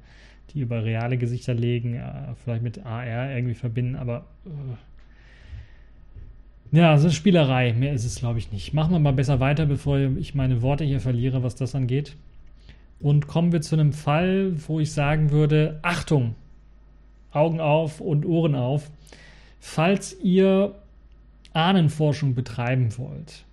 die 0.51 0.61
über 0.61 0.83
reale 0.83 1.17
Gesichter 1.17 1.53
legen, 1.53 1.95
äh, 1.95 2.33
vielleicht 2.43 2.63
mit 2.63 2.85
AR 2.85 3.31
irgendwie 3.31 3.53
verbinden, 3.53 3.95
aber 3.95 4.25
äh, 4.45 4.49
ja, 6.75 6.97
so 6.97 7.05
eine 7.05 7.13
Spielerei. 7.13 7.73
Mehr 7.73 7.93
ist 7.93 8.05
es, 8.05 8.15
glaube 8.15 8.39
ich, 8.39 8.51
nicht. 8.51 8.73
Machen 8.73 8.91
wir 8.91 8.99
mal 8.99 9.13
besser 9.13 9.39
weiter, 9.39 9.65
bevor 9.65 9.97
ich 9.97 10.35
meine 10.35 10.61
Worte 10.61 10.83
hier 10.83 10.99
verliere, 10.99 11.43
was 11.43 11.55
das 11.55 11.75
angeht. 11.75 12.15
Und 12.99 13.27
kommen 13.27 13.51
wir 13.51 13.61
zu 13.61 13.75
einem 13.75 13.93
Fall, 13.93 14.53
wo 14.67 14.79
ich 14.79 14.91
sagen 14.91 15.31
würde: 15.31 15.79
Achtung, 15.81 16.35
Augen 17.31 17.59
auf 17.59 18.01
und 18.01 18.25
Ohren 18.25 18.55
auf. 18.55 18.91
Falls 19.59 20.15
ihr 20.21 20.75
Ahnenforschung 21.53 22.35
betreiben 22.35 22.97
wollt, 22.97 23.45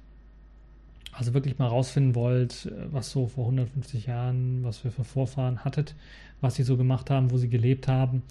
also 1.13 1.35
wirklich 1.35 1.59
mal 1.59 1.69
rausfinden 1.69 2.15
wollt, 2.15 2.73
was 2.91 3.11
so 3.11 3.29
vor 3.29 3.45
150 3.45 4.07
Jahren, 4.07 4.65
was 4.65 4.83
wir 4.85 4.91
für 4.91 5.05
Vorfahren 5.05 5.65
hattet, 5.65 5.95
was 6.41 6.57
sie 6.57 6.65
so 6.65 6.77
gemacht 6.77 7.11
haben, 7.11 7.31
wo 7.31 7.37
sie 7.37 7.49
gelebt 7.49 7.89
haben, 7.89 8.23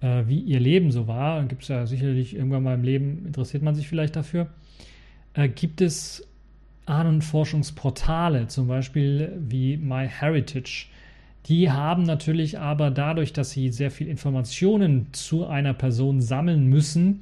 äh, 0.00 0.24
wie 0.26 0.40
ihr 0.40 0.60
Leben 0.60 0.90
so 0.90 1.06
war, 1.06 1.44
gibt 1.44 1.62
es 1.62 1.68
ja 1.68 1.86
sicherlich 1.86 2.36
irgendwann 2.36 2.62
mal 2.62 2.74
im 2.74 2.82
Leben, 2.82 3.26
interessiert 3.26 3.62
man 3.62 3.74
sich 3.74 3.88
vielleicht 3.88 4.16
dafür, 4.16 4.48
äh, 5.34 5.48
gibt 5.48 5.80
es 5.80 6.26
Ahnenforschungsportale, 6.86 8.46
zum 8.48 8.68
Beispiel 8.68 9.32
wie 9.38 9.76
MyHeritage. 9.76 10.86
Die 11.46 11.70
haben 11.70 12.02
natürlich 12.02 12.58
aber 12.58 12.90
dadurch, 12.90 13.32
dass 13.32 13.50
sie 13.50 13.70
sehr 13.70 13.90
viel 13.90 14.08
Informationen 14.08 15.06
zu 15.12 15.46
einer 15.46 15.74
Person 15.74 16.20
sammeln 16.20 16.66
müssen 16.66 17.20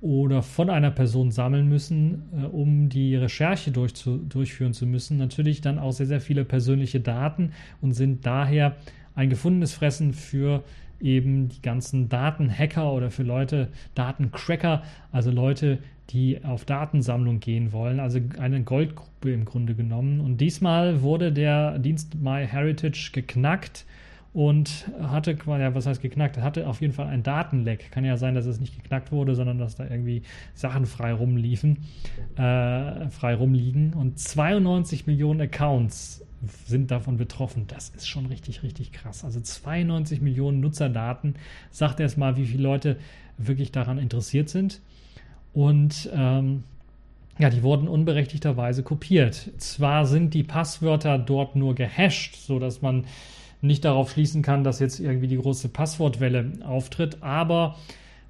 oder 0.00 0.42
von 0.42 0.68
einer 0.68 0.90
Person 0.90 1.30
sammeln 1.30 1.68
müssen, 1.68 2.22
äh, 2.36 2.44
um 2.46 2.88
die 2.88 3.16
Recherche 3.16 3.70
durchzu, 3.70 4.18
durchführen 4.18 4.74
zu 4.74 4.86
müssen, 4.86 5.16
natürlich 5.16 5.60
dann 5.60 5.78
auch 5.78 5.92
sehr, 5.92 6.06
sehr 6.06 6.20
viele 6.20 6.44
persönliche 6.44 7.00
Daten 7.00 7.52
und 7.80 7.92
sind 7.92 8.26
daher 8.26 8.76
ein 9.14 9.30
gefundenes 9.30 9.74
Fressen 9.74 10.12
für 10.12 10.64
eben 11.02 11.48
die 11.48 11.62
ganzen 11.62 12.08
Datenhacker 12.08 12.92
oder 12.92 13.10
für 13.10 13.22
Leute, 13.22 13.68
Datencracker, 13.94 14.82
also 15.10 15.30
Leute, 15.30 15.78
die 16.10 16.44
auf 16.44 16.64
Datensammlung 16.64 17.40
gehen 17.40 17.72
wollen, 17.72 18.00
also 18.00 18.20
eine 18.38 18.62
Goldgrube 18.62 19.32
im 19.32 19.44
Grunde 19.44 19.74
genommen. 19.74 20.20
Und 20.20 20.38
diesmal 20.38 21.02
wurde 21.02 21.32
der 21.32 21.78
Dienst 21.78 22.16
MyHeritage 22.20 23.10
geknackt 23.12 23.86
und 24.34 24.90
hatte, 25.00 25.36
ja, 25.46 25.74
was 25.74 25.86
heißt 25.86 26.00
geknackt? 26.00 26.38
Hatte 26.38 26.66
auf 26.66 26.80
jeden 26.80 26.94
Fall 26.94 27.06
ein 27.06 27.22
Datenleck. 27.22 27.90
Kann 27.92 28.04
ja 28.04 28.16
sein, 28.16 28.34
dass 28.34 28.46
es 28.46 28.60
nicht 28.60 28.82
geknackt 28.82 29.12
wurde, 29.12 29.34
sondern 29.34 29.58
dass 29.58 29.76
da 29.76 29.84
irgendwie 29.84 30.22
Sachen 30.54 30.86
frei 30.86 31.12
rumliefen, 31.12 31.78
äh, 32.36 33.10
frei 33.10 33.34
rumliegen. 33.34 33.92
Und 33.92 34.18
92 34.18 35.06
Millionen 35.06 35.42
Accounts 35.42 36.24
sind 36.66 36.90
davon 36.90 37.16
betroffen. 37.16 37.66
Das 37.68 37.90
ist 37.90 38.08
schon 38.08 38.26
richtig, 38.26 38.62
richtig 38.62 38.92
krass. 38.92 39.24
Also 39.24 39.40
92 39.40 40.20
Millionen 40.20 40.60
Nutzerdaten. 40.60 41.36
Sagt 41.70 42.00
erst 42.00 42.18
mal, 42.18 42.36
wie 42.36 42.46
viele 42.46 42.62
Leute 42.62 42.96
wirklich 43.38 43.72
daran 43.72 43.98
interessiert 43.98 44.48
sind. 44.48 44.80
Und 45.52 46.10
ähm, 46.14 46.64
ja, 47.38 47.50
die 47.50 47.62
wurden 47.62 47.88
unberechtigterweise 47.88 48.82
kopiert. 48.82 49.50
Zwar 49.58 50.06
sind 50.06 50.34
die 50.34 50.42
Passwörter 50.42 51.18
dort 51.18 51.56
nur 51.56 51.74
gehasht, 51.74 52.36
sodass 52.36 52.82
man 52.82 53.04
nicht 53.60 53.84
darauf 53.84 54.10
schließen 54.10 54.42
kann, 54.42 54.64
dass 54.64 54.80
jetzt 54.80 54.98
irgendwie 54.98 55.28
die 55.28 55.38
große 55.38 55.68
Passwortwelle 55.68 56.52
auftritt, 56.64 57.22
aber 57.22 57.76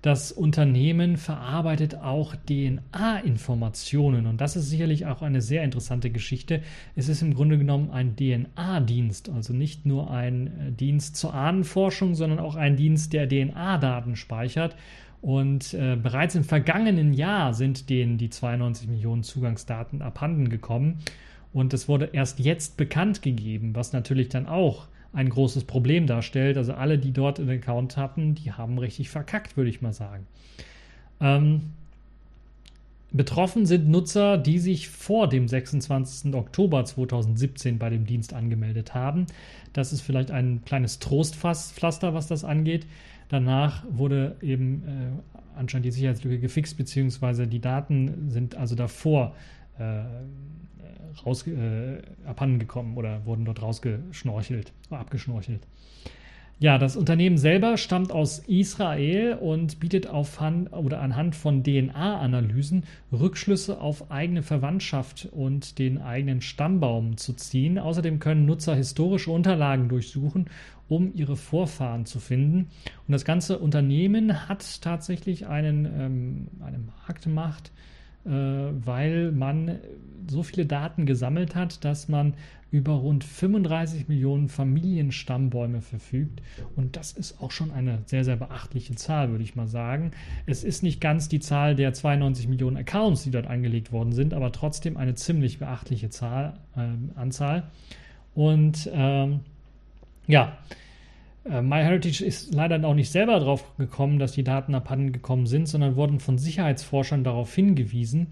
das 0.03 0.33
Unternehmen 0.33 1.17
verarbeitet 1.17 1.95
auch 1.95 2.35
DNA-Informationen 2.35 4.27
und 4.27 4.41
das 4.41 4.57
ist 4.57 4.69
sicherlich 4.69 5.07
auch 5.07 5.23
eine 5.23 5.41
sehr 5.41 5.62
interessante 5.62 6.11
Geschichte. 6.11 6.61
Es 6.97 7.09
ist 7.09 7.23
im 7.23 7.35
Grunde 7.35 7.57
genommen 7.57 7.91
ein 7.93 8.17
DNA-Dienst, 8.17 9.31
also 9.31 9.53
nicht 9.53 9.87
nur 9.87 10.11
ein 10.11 10.47
äh, 10.47 10.73
Dienst 10.73 11.15
zur 11.15 11.35
Ahnenforschung, 11.35 12.17
sondern 12.17 12.41
auch 12.41 12.57
ein 12.57 12.77
Dienst, 12.77 13.12
der 13.12 13.29
DNA-Daten 13.29 14.17
speichert. 14.17 14.75
Und 15.21 15.73
äh, 15.75 15.95
bereits 15.95 16.35
im 16.35 16.43
vergangenen 16.43 17.15
Jahr 17.15 17.55
sind 17.55 17.88
denen 17.88 18.19
die 18.19 18.29
92 18.29 18.88
Millionen 18.88 19.23
Zugangsdaten 19.23 20.03
abhanden 20.03 20.49
gekommen. 20.49 20.99
Und 21.53 21.73
es 21.75 21.88
wurde 21.88 22.11
erst 22.12 22.41
jetzt 22.41 22.77
bekannt 22.77 23.23
gegeben, 23.23 23.77
was 23.77 23.93
natürlich 23.93 24.31
dann 24.31 24.47
auch 24.47 24.88
ein 25.12 25.29
großes 25.29 25.64
Problem 25.64 26.07
darstellt. 26.07 26.57
Also 26.57 26.75
alle, 26.75 26.98
die 26.98 27.12
dort 27.12 27.38
einen 27.38 27.51
Account 27.51 27.96
hatten, 27.96 28.35
die 28.35 28.53
haben 28.53 28.79
richtig 28.79 29.11
verkackt, 29.11 29.57
würde 29.57 29.70
ich 29.70 29.83
mal 29.83 29.92
sagen. 29.92 30.27
Ähm, 31.20 31.61
betroffen 33.12 33.66
sind 33.66 33.88
Nutzer, 33.88 34.38
die 34.38 34.59
sich 34.59 34.88
vor 34.88 35.29
dem 35.29 35.48
26. 35.48 36.35
Oktober 36.35 36.85
2017 36.85 37.79
bei 37.79 37.90
dem 37.90 38.07
Dienst 38.07 38.33
angemeldet 38.33 38.94
haben. 38.94 39.27
Das 39.72 39.92
ist 39.92 40.01
vielleicht 40.01 40.31
ein 40.31 40.62
kleines 40.64 40.98
Trostpflaster, 40.98 42.14
was 42.14 42.27
das 42.27 42.44
angeht. 42.44 42.87
Danach 43.29 43.85
wurde 43.90 44.37
eben 44.40 44.83
äh, 44.87 45.59
anscheinend 45.59 45.87
die 45.87 45.90
Sicherheitslücke 45.90 46.38
gefixt, 46.38 46.77
beziehungsweise 46.77 47.46
die 47.46 47.60
Daten 47.60 48.31
sind 48.31 48.56
also 48.56 48.75
davor 48.75 49.35
äh, 49.79 50.02
raus, 51.25 51.46
äh, 51.46 52.02
abhanden 52.27 52.58
gekommen 52.58 52.96
oder 52.96 53.25
wurden 53.27 53.44
dort 53.44 53.63
rausgeschnorchelt, 53.63 54.73
abgeschnorchelt. 54.90 55.67
Ja, 56.63 56.79
das 56.79 56.94
Unternehmen 56.94 57.38
selber 57.38 57.77
stammt 57.77 58.13
aus 58.13 58.38
Israel 58.38 59.35
und 59.35 59.81
bietet 59.81 60.06
auf 60.06 60.38
Hand, 60.38 60.73
oder 60.73 61.00
anhand 61.00 61.35
von 61.35 61.65
DNA-Analysen 61.65 62.85
Rückschlüsse 63.10 63.81
auf 63.81 64.13
eigene 64.13 64.44
Verwandtschaft 64.44 65.29
und 65.33 65.81
den 65.81 66.00
eigenen 66.00 66.40
Stammbaum 66.40 67.17
zu 67.17 67.33
ziehen. 67.33 67.81
Außerdem 67.81 68.21
können 68.21 68.46
Nutzer 68.46 68.77
historische 68.77 69.33
Unterlagen 69.33 69.88
durchsuchen, 69.88 70.46
um 70.88 71.13
ihre 71.15 71.35
Vorfahren 71.35 72.06
zu 72.06 72.21
finden. 72.21 72.69
Und 73.08 73.13
das 73.13 73.25
ganze 73.25 73.58
Unternehmen 73.58 74.48
hat 74.48 74.83
tatsächlich 74.83 75.48
einen, 75.48 75.85
ähm, 75.85 76.48
eine 76.65 76.79
Marktmacht 76.79 77.73
weil 78.25 79.33
man 79.33 79.79
so 80.29 80.42
viele 80.42 80.66
Daten 80.66 81.06
gesammelt 81.06 81.54
hat, 81.54 81.85
dass 81.85 82.08
man 82.08 82.35
über 82.73 82.94
rund 82.94 83.23
35 83.23 84.08
Millionen 84.08 84.48
Familienstammbäume 84.48 85.83
verfügt. 85.83 86.40
Und 86.75 86.96
das 86.96 87.12
ist 87.12 87.40
auch 87.40 87.50
schon 87.50 87.70
eine 87.70 87.98
sehr, 88.06 88.25
sehr 88.25 88.37
beachtliche 88.37 88.94
Zahl, 88.94 89.31
würde 89.31 89.44
ich 89.44 89.54
mal 89.54 89.68
sagen. 89.68 90.12
Es 90.46 90.64
ist 90.64 90.83
nicht 90.83 91.00
ganz 91.00 91.29
die 91.29 91.40
Zahl 91.40 91.77
der 91.77 91.92
92 91.92 92.48
Millionen 92.48 92.79
Accounts, 92.79 93.25
die 93.25 93.31
dort 93.31 93.46
angelegt 93.46 93.92
worden 93.92 94.12
sind, 94.12 94.33
aber 94.33 94.52
trotzdem 94.52 94.96
eine 94.96 95.14
ziemlich 95.14 95.58
beachtliche 95.58 96.08
Zahl, 96.08 96.54
äh, 96.75 97.18
Anzahl. 97.18 97.64
Und 98.35 98.90
ähm, 98.92 99.40
ja, 100.27 100.56
äh, 100.70 100.75
MyHeritage 101.45 102.25
ist 102.25 102.55
leider 102.55 102.83
auch 102.87 102.95
nicht 102.95 103.11
selber 103.11 103.38
darauf 103.40 103.77
gekommen, 103.77 104.19
dass 104.19 104.33
die 104.33 104.45
Daten 104.45 104.75
abhanden 104.75 105.13
gekommen 105.13 105.47
sind, 105.47 105.67
sondern 105.67 105.97
wurden 105.97 106.21
von 106.21 106.38
Sicherheitsforschern 106.38 107.25
darauf 107.25 107.53
hingewiesen. 107.55 108.29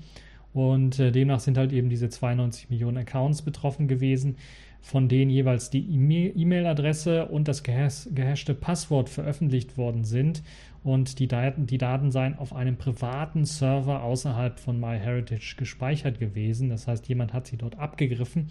Und 0.53 0.99
äh, 0.99 1.13
demnach 1.13 1.41
sind 1.41 1.59
halt 1.59 1.73
eben 1.73 1.89
diese 1.89 2.09
92 2.09 2.71
Millionen 2.71 2.99
Accounts 2.99 3.43
betroffen 3.43 3.89
gewesen, 3.89 4.37
von 4.81 5.09
denen 5.09 5.31
jeweils 5.31 5.71
die 5.71 5.81
E-Mail-Adresse 5.81 7.27
und 7.27 7.49
das 7.49 7.63
gehashte 7.63 8.55
Passwort 8.55 9.09
veröffentlicht 9.09 9.77
worden 9.77 10.05
sind. 10.05 10.43
Und 10.83 11.19
die 11.19 11.29
Daten, 11.29 11.67
die 11.67 11.79
Daten 11.79 12.11
seien 12.11 12.39
auf 12.39 12.55
einem 12.55 12.77
privaten 12.77 13.45
Server 13.45 14.03
außerhalb 14.03 14.59
von 14.59 14.81
MyHeritage 14.81 15.57
gespeichert 15.57 16.19
gewesen. 16.19 16.71
Das 16.71 16.87
heißt, 16.87 17.07
jemand 17.09 17.33
hat 17.33 17.47
sie 17.47 17.59
dort 17.59 17.79
abgegriffen 17.79 18.49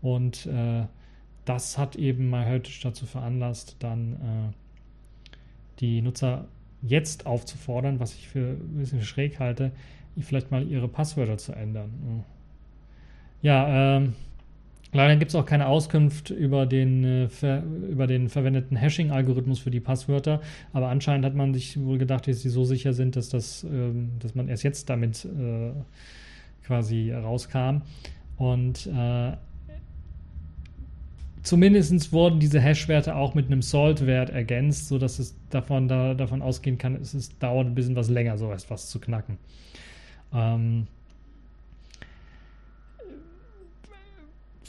und 0.00 0.46
äh, 0.46 0.84
das 1.46 1.78
hat 1.78 1.96
eben 1.96 2.28
MyHeritage 2.28 2.80
dazu 2.82 3.06
veranlasst, 3.06 3.76
dann 3.78 4.12
äh, 4.12 4.52
die 5.80 6.02
Nutzer 6.02 6.46
jetzt 6.82 7.26
aufzufordern, 7.26 8.00
was 8.00 8.14
ich 8.14 8.28
für 8.28 8.50
ein 8.50 8.78
bisschen 8.78 9.02
schräg 9.02 9.40
halte, 9.40 9.72
vielleicht 10.20 10.50
mal 10.50 10.66
ihre 10.66 10.88
Passwörter 10.88 11.38
zu 11.38 11.52
ändern. 11.52 12.24
Ja, 13.42 13.96
ähm, 13.96 14.14
leider 14.92 15.16
gibt 15.16 15.30
es 15.30 15.34
auch 15.34 15.46
keine 15.46 15.66
Auskunft 15.66 16.30
über 16.30 16.66
den, 16.66 17.04
äh, 17.04 17.28
ver, 17.28 17.62
über 17.62 18.06
den 18.06 18.28
verwendeten 18.28 18.76
Hashing-Algorithmus 18.76 19.58
für 19.58 19.70
die 19.70 19.80
Passwörter, 19.80 20.40
aber 20.72 20.88
anscheinend 20.88 21.24
hat 21.24 21.34
man 21.34 21.54
sich 21.54 21.80
wohl 21.80 21.98
gedacht, 21.98 22.28
dass 22.28 22.40
sie 22.40 22.50
so 22.50 22.64
sicher 22.64 22.92
sind, 22.92 23.16
dass, 23.16 23.28
das, 23.28 23.64
ähm, 23.64 24.12
dass 24.20 24.34
man 24.34 24.48
erst 24.48 24.64
jetzt 24.64 24.90
damit 24.90 25.24
äh, 25.24 25.72
quasi 26.64 27.12
rauskam. 27.12 27.82
Und 28.36 28.86
äh, 28.86 29.32
Zumindest 31.46 32.12
wurden 32.12 32.40
diese 32.40 32.60
Hash-Werte 32.60 33.14
auch 33.14 33.34
mit 33.34 33.46
einem 33.46 33.62
Salt-Wert 33.62 34.30
ergänzt, 34.30 34.88
sodass 34.88 35.20
es 35.20 35.36
davon, 35.48 35.86
da, 35.86 36.14
davon 36.14 36.42
ausgehen 36.42 36.76
kann, 36.76 36.96
es 36.96 37.14
ist, 37.14 37.40
dauert 37.40 37.68
ein 37.68 37.74
bisschen 37.76 37.94
was 37.94 38.08
länger, 38.08 38.36
so 38.36 38.50
etwas 38.50 38.88
zu 38.90 38.98
knacken. 38.98 39.38
Ähm, 40.34 40.88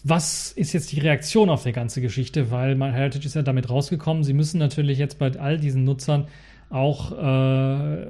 was 0.04 0.52
ist 0.52 0.74
jetzt 0.74 0.92
die 0.92 1.00
Reaktion 1.00 1.50
auf 1.50 1.64
die 1.64 1.72
ganze 1.72 2.00
Geschichte? 2.00 2.52
Weil 2.52 2.76
MyHeritage 2.76 3.26
ist 3.26 3.34
ja 3.34 3.42
damit 3.42 3.72
rausgekommen. 3.72 4.24
Sie 4.24 4.34
müssen 4.34 4.60
natürlich 4.60 5.00
jetzt 5.00 5.18
bei 5.18 5.32
all 5.32 5.58
diesen 5.58 5.84
Nutzern 5.84 6.28
auch 6.70 7.12
äh, 7.12 8.06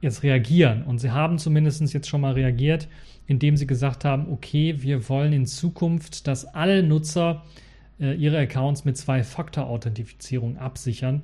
jetzt 0.00 0.22
reagieren. 0.22 0.84
Und 0.84 1.00
sie 1.00 1.10
haben 1.10 1.38
zumindest 1.38 1.92
jetzt 1.92 2.08
schon 2.08 2.20
mal 2.20 2.34
reagiert, 2.34 2.86
indem 3.26 3.56
sie 3.56 3.66
gesagt 3.66 4.04
haben, 4.04 4.30
okay, 4.30 4.76
wir 4.78 5.08
wollen 5.08 5.32
in 5.32 5.44
Zukunft, 5.44 6.28
dass 6.28 6.44
alle 6.44 6.84
Nutzer 6.84 7.42
ihre 7.98 8.38
Accounts 8.38 8.84
mit 8.84 8.96
Zwei-Faktor-Authentifizierung 8.96 10.58
absichern. 10.58 11.22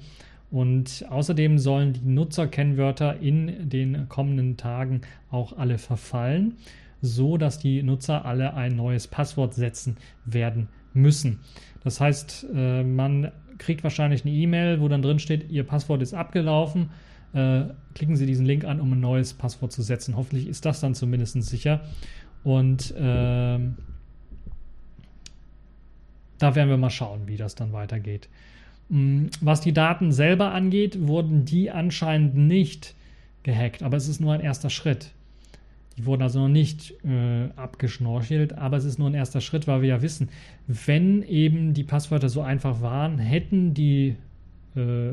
Und 0.50 1.06
außerdem 1.08 1.58
sollen 1.58 1.94
die 1.94 2.04
Nutzerkennwörter 2.04 3.18
in 3.20 3.70
den 3.70 4.08
kommenden 4.08 4.58
Tagen 4.58 5.00
auch 5.30 5.56
alle 5.56 5.78
verfallen, 5.78 6.58
so 7.00 7.38
dass 7.38 7.58
die 7.58 7.82
Nutzer 7.82 8.26
alle 8.26 8.52
ein 8.52 8.76
neues 8.76 9.08
Passwort 9.08 9.54
setzen 9.54 9.96
werden 10.26 10.68
müssen. 10.92 11.40
Das 11.84 12.00
heißt, 12.00 12.46
äh, 12.54 12.84
man 12.84 13.32
kriegt 13.56 13.82
wahrscheinlich 13.82 14.24
eine 14.24 14.34
E-Mail, 14.34 14.80
wo 14.80 14.88
dann 14.88 15.00
drin 15.00 15.18
steht, 15.18 15.50
Ihr 15.50 15.64
Passwort 15.64 16.02
ist 16.02 16.14
abgelaufen. 16.14 16.90
Äh, 17.32 17.64
klicken 17.94 18.16
Sie 18.16 18.26
diesen 18.26 18.44
Link 18.44 18.64
an, 18.64 18.80
um 18.80 18.92
ein 18.92 19.00
neues 19.00 19.32
Passwort 19.32 19.72
zu 19.72 19.80
setzen. 19.80 20.16
Hoffentlich 20.16 20.48
ist 20.48 20.66
das 20.66 20.80
dann 20.80 20.94
zumindest 20.94 21.42
sicher. 21.42 21.80
Und 22.44 22.90
äh, 22.96 23.58
da 26.42 26.54
werden 26.54 26.68
wir 26.68 26.76
mal 26.76 26.90
schauen, 26.90 27.22
wie 27.26 27.36
das 27.36 27.54
dann 27.54 27.72
weitergeht. 27.72 28.28
Mm, 28.88 29.26
was 29.40 29.60
die 29.60 29.72
Daten 29.72 30.12
selber 30.12 30.52
angeht, 30.52 31.06
wurden 31.06 31.44
die 31.44 31.70
anscheinend 31.70 32.36
nicht 32.36 32.94
gehackt, 33.42 33.82
aber 33.82 33.96
es 33.96 34.08
ist 34.08 34.20
nur 34.20 34.32
ein 34.32 34.40
erster 34.40 34.70
Schritt. 34.70 35.12
Die 35.96 36.06
wurden 36.06 36.22
also 36.22 36.40
noch 36.40 36.48
nicht 36.48 36.94
äh, 37.04 37.48
abgeschnorchelt, 37.56 38.54
aber 38.54 38.76
es 38.78 38.84
ist 38.84 38.98
nur 38.98 39.10
ein 39.10 39.14
erster 39.14 39.40
Schritt, 39.40 39.66
weil 39.66 39.82
wir 39.82 39.88
ja 39.90 40.02
wissen, 40.02 40.30
wenn 40.66 41.22
eben 41.22 41.74
die 41.74 41.84
Passwörter 41.84 42.28
so 42.28 42.40
einfach 42.40 42.80
waren, 42.80 43.18
hätten 43.18 43.74
die, 43.74 44.16
äh, 44.74 45.12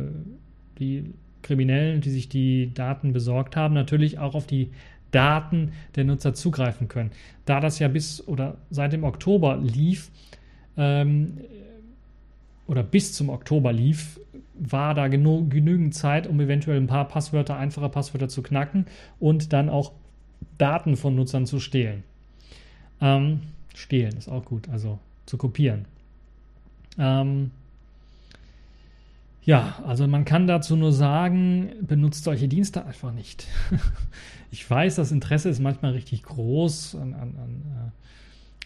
die 0.79 1.13
Kriminellen, 1.41 2.01
die 2.01 2.09
sich 2.09 2.29
die 2.29 2.73
Daten 2.73 3.13
besorgt 3.13 3.55
haben, 3.55 3.73
natürlich 3.73 4.19
auch 4.19 4.35
auf 4.35 4.47
die 4.47 4.69
Daten 5.11 5.73
der 5.95 6.05
Nutzer 6.05 6.33
zugreifen 6.33 6.87
können. 6.87 7.11
Da 7.45 7.59
das 7.59 7.79
ja 7.79 7.87
bis 7.87 8.25
oder 8.27 8.57
seit 8.69 8.93
dem 8.93 9.03
Oktober 9.03 9.57
lief, 9.57 10.11
ähm, 10.79 11.37
oder 12.65 12.81
bis 12.81 13.13
zum 13.13 13.29
Oktober 13.29 13.73
lief, 13.73 14.19
war 14.55 14.93
da 14.93 15.07
genügend 15.07 15.93
Zeit, 15.93 16.27
um 16.27 16.39
eventuell 16.39 16.77
ein 16.77 16.87
paar 16.87 17.07
Passwörter, 17.07 17.57
einfache 17.57 17.89
Passwörter 17.89 18.29
zu 18.29 18.41
knacken 18.41 18.85
und 19.19 19.53
dann 19.53 19.69
auch 19.69 19.91
Daten 20.57 20.95
von 20.95 21.15
Nutzern 21.15 21.45
zu 21.45 21.59
stehlen. 21.59 22.03
Ähm, 23.01 23.41
stehlen 23.75 24.17
ist 24.17 24.29
auch 24.29 24.45
gut, 24.45 24.69
also 24.69 24.99
zu 25.25 25.37
kopieren. 25.37 25.85
Ähm, 26.97 27.51
ja, 29.43 29.81
also 29.85 30.07
man 30.07 30.25
kann 30.25 30.47
dazu 30.47 30.75
nur 30.75 30.91
sagen, 30.91 31.71
benutzt 31.81 32.23
solche 32.23 32.47
Dienste 32.47 32.85
einfach 32.85 33.13
nicht. 33.13 33.47
ich 34.51 34.69
weiß, 34.69 34.95
das 34.95 35.11
Interesse 35.11 35.49
ist 35.49 35.59
manchmal 35.59 35.93
richtig 35.93 36.23
groß 36.23 36.95
an, 36.95 37.13
an, 37.13 37.35
an 37.37 37.61
äh, 37.73 37.91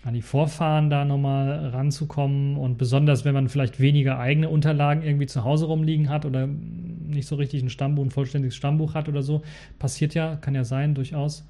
an 0.04 0.14
die 0.14 0.22
Vorfahren 0.22 0.90
da 0.90 1.06
nochmal 1.06 1.70
ranzukommen. 1.70 2.58
Und 2.58 2.78
besonders, 2.78 3.24
wenn 3.26 3.34
man 3.34 3.50
vielleicht 3.50 3.80
weniger 3.80 4.20
eigene 4.20 4.50
Unterlagen 4.50 5.02
irgendwie 5.02 5.28
zu 5.28 5.44
Hause 5.44 5.66
rumliegen 5.66 6.10
hat 6.10 6.26
oder 6.26 6.48
nicht 6.48 7.28
so 7.28 7.36
richtig 7.36 7.64
ein 7.64 7.70
Stammbuch, 7.70 8.04
ein 8.04 8.12
vollständiges 8.12 8.56
Stammbuch 8.56 8.94
hat 8.94 9.08
oder 9.08 9.22
so, 9.22 9.44
passiert 9.80 10.14
ja, 10.14 10.36
kann 10.36 10.56
ja 10.56 10.64
sein, 10.64 10.94
durchaus, 10.94 11.48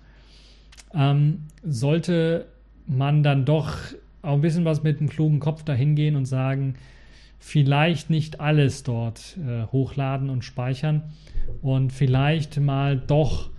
ähm, 0.93 1.45
sollte 1.64 2.45
man 2.86 3.24
dann 3.24 3.45
doch 3.45 3.78
auch 4.22 4.34
ein 4.34 4.41
bisschen 4.41 4.66
was 4.66 4.84
mit 4.84 4.99
einem 4.99 5.10
klugen 5.10 5.39
Kopf 5.39 5.64
dahin 5.64 5.95
gehen 5.95 6.16
und 6.16 6.26
sagen, 6.26 6.76
vielleicht 7.39 8.10
nicht 8.10 8.39
alles 8.39 8.84
dort 8.84 9.38
äh, 9.38 9.66
hochladen 9.72 10.30
und 10.30 10.45
speichern 10.45 11.04
und 11.62 11.91
vielleicht 11.91 12.60
mal 12.60 12.97
doch 12.97 13.49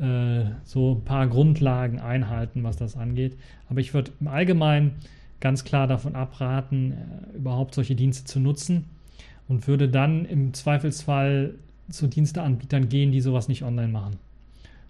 äh, 0.00 0.44
so 0.64 0.94
ein 0.94 1.04
paar 1.04 1.26
Grundlagen 1.28 1.98
einhalten, 2.00 2.64
was 2.64 2.76
das 2.76 2.96
angeht. 2.96 3.36
Aber 3.68 3.80
ich 3.80 3.94
würde 3.94 4.12
im 4.20 4.28
Allgemeinen 4.28 4.92
ganz 5.40 5.64
klar 5.64 5.86
davon 5.86 6.14
abraten, 6.14 6.92
äh, 6.92 7.36
überhaupt 7.36 7.74
solche 7.74 7.94
Dienste 7.94 8.24
zu 8.24 8.40
nutzen 8.40 8.86
und 9.48 9.66
würde 9.66 9.88
dann 9.88 10.24
im 10.24 10.54
Zweifelsfall 10.54 11.54
zu 11.88 12.06
Diensteanbietern 12.06 12.88
gehen, 12.88 13.12
die 13.12 13.20
sowas 13.20 13.48
nicht 13.48 13.64
online 13.64 13.92
machen, 13.92 14.16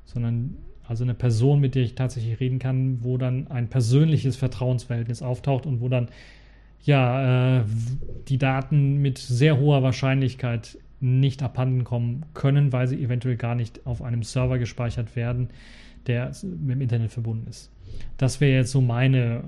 sondern 0.05 0.57
also 0.87 1.05
eine 1.05 1.15
Person, 1.15 1.61
mit 1.61 1.77
der 1.77 1.85
ich 1.85 1.95
tatsächlich 1.95 2.41
reden 2.41 2.59
kann, 2.59 3.03
wo 3.03 3.17
dann 3.17 3.47
ein 3.49 3.69
persönliches 3.69 4.37
Vertrauensverhältnis 4.37 5.23
auftaucht 5.23 5.65
und 5.65 5.81
wo 5.81 5.89
dann 5.89 6.09
ja 6.83 7.61
äh, 7.61 7.65
die 8.29 8.39
Daten 8.39 8.99
mit 9.01 9.19
sehr 9.19 9.59
hoher 9.59 9.83
Wahrscheinlichkeit 9.83 10.79
nicht 11.01 11.43
abhanden 11.43 11.85
kommen 11.85 12.27
können, 12.35 12.73
weil 12.73 12.87
sie 12.87 13.03
eventuell 13.03 13.37
gar 13.37 13.55
nicht 13.55 13.87
auf 13.87 14.03
einem 14.03 14.23
Server 14.23 14.59
gespeichert 14.59 15.17
werden, 15.17 15.49
der 16.07 16.33
mit 16.43 16.77
dem 16.77 16.81
Internet 16.83 17.11
verbunden 17.11 17.47
ist. 17.49 17.71
Das 18.17 18.41
wäre 18.41 18.53
jetzt 18.53 18.71
so 18.71 18.81
meine 18.81 19.43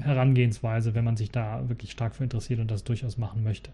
äh, 0.00 0.02
Herangehensweise, 0.02 0.94
wenn 0.94 1.04
man 1.04 1.16
sich 1.16 1.30
da 1.30 1.68
wirklich 1.68 1.90
stark 1.90 2.14
für 2.14 2.24
interessiert 2.24 2.60
und 2.60 2.70
das 2.70 2.84
durchaus 2.84 3.18
machen 3.18 3.44
möchte. 3.44 3.70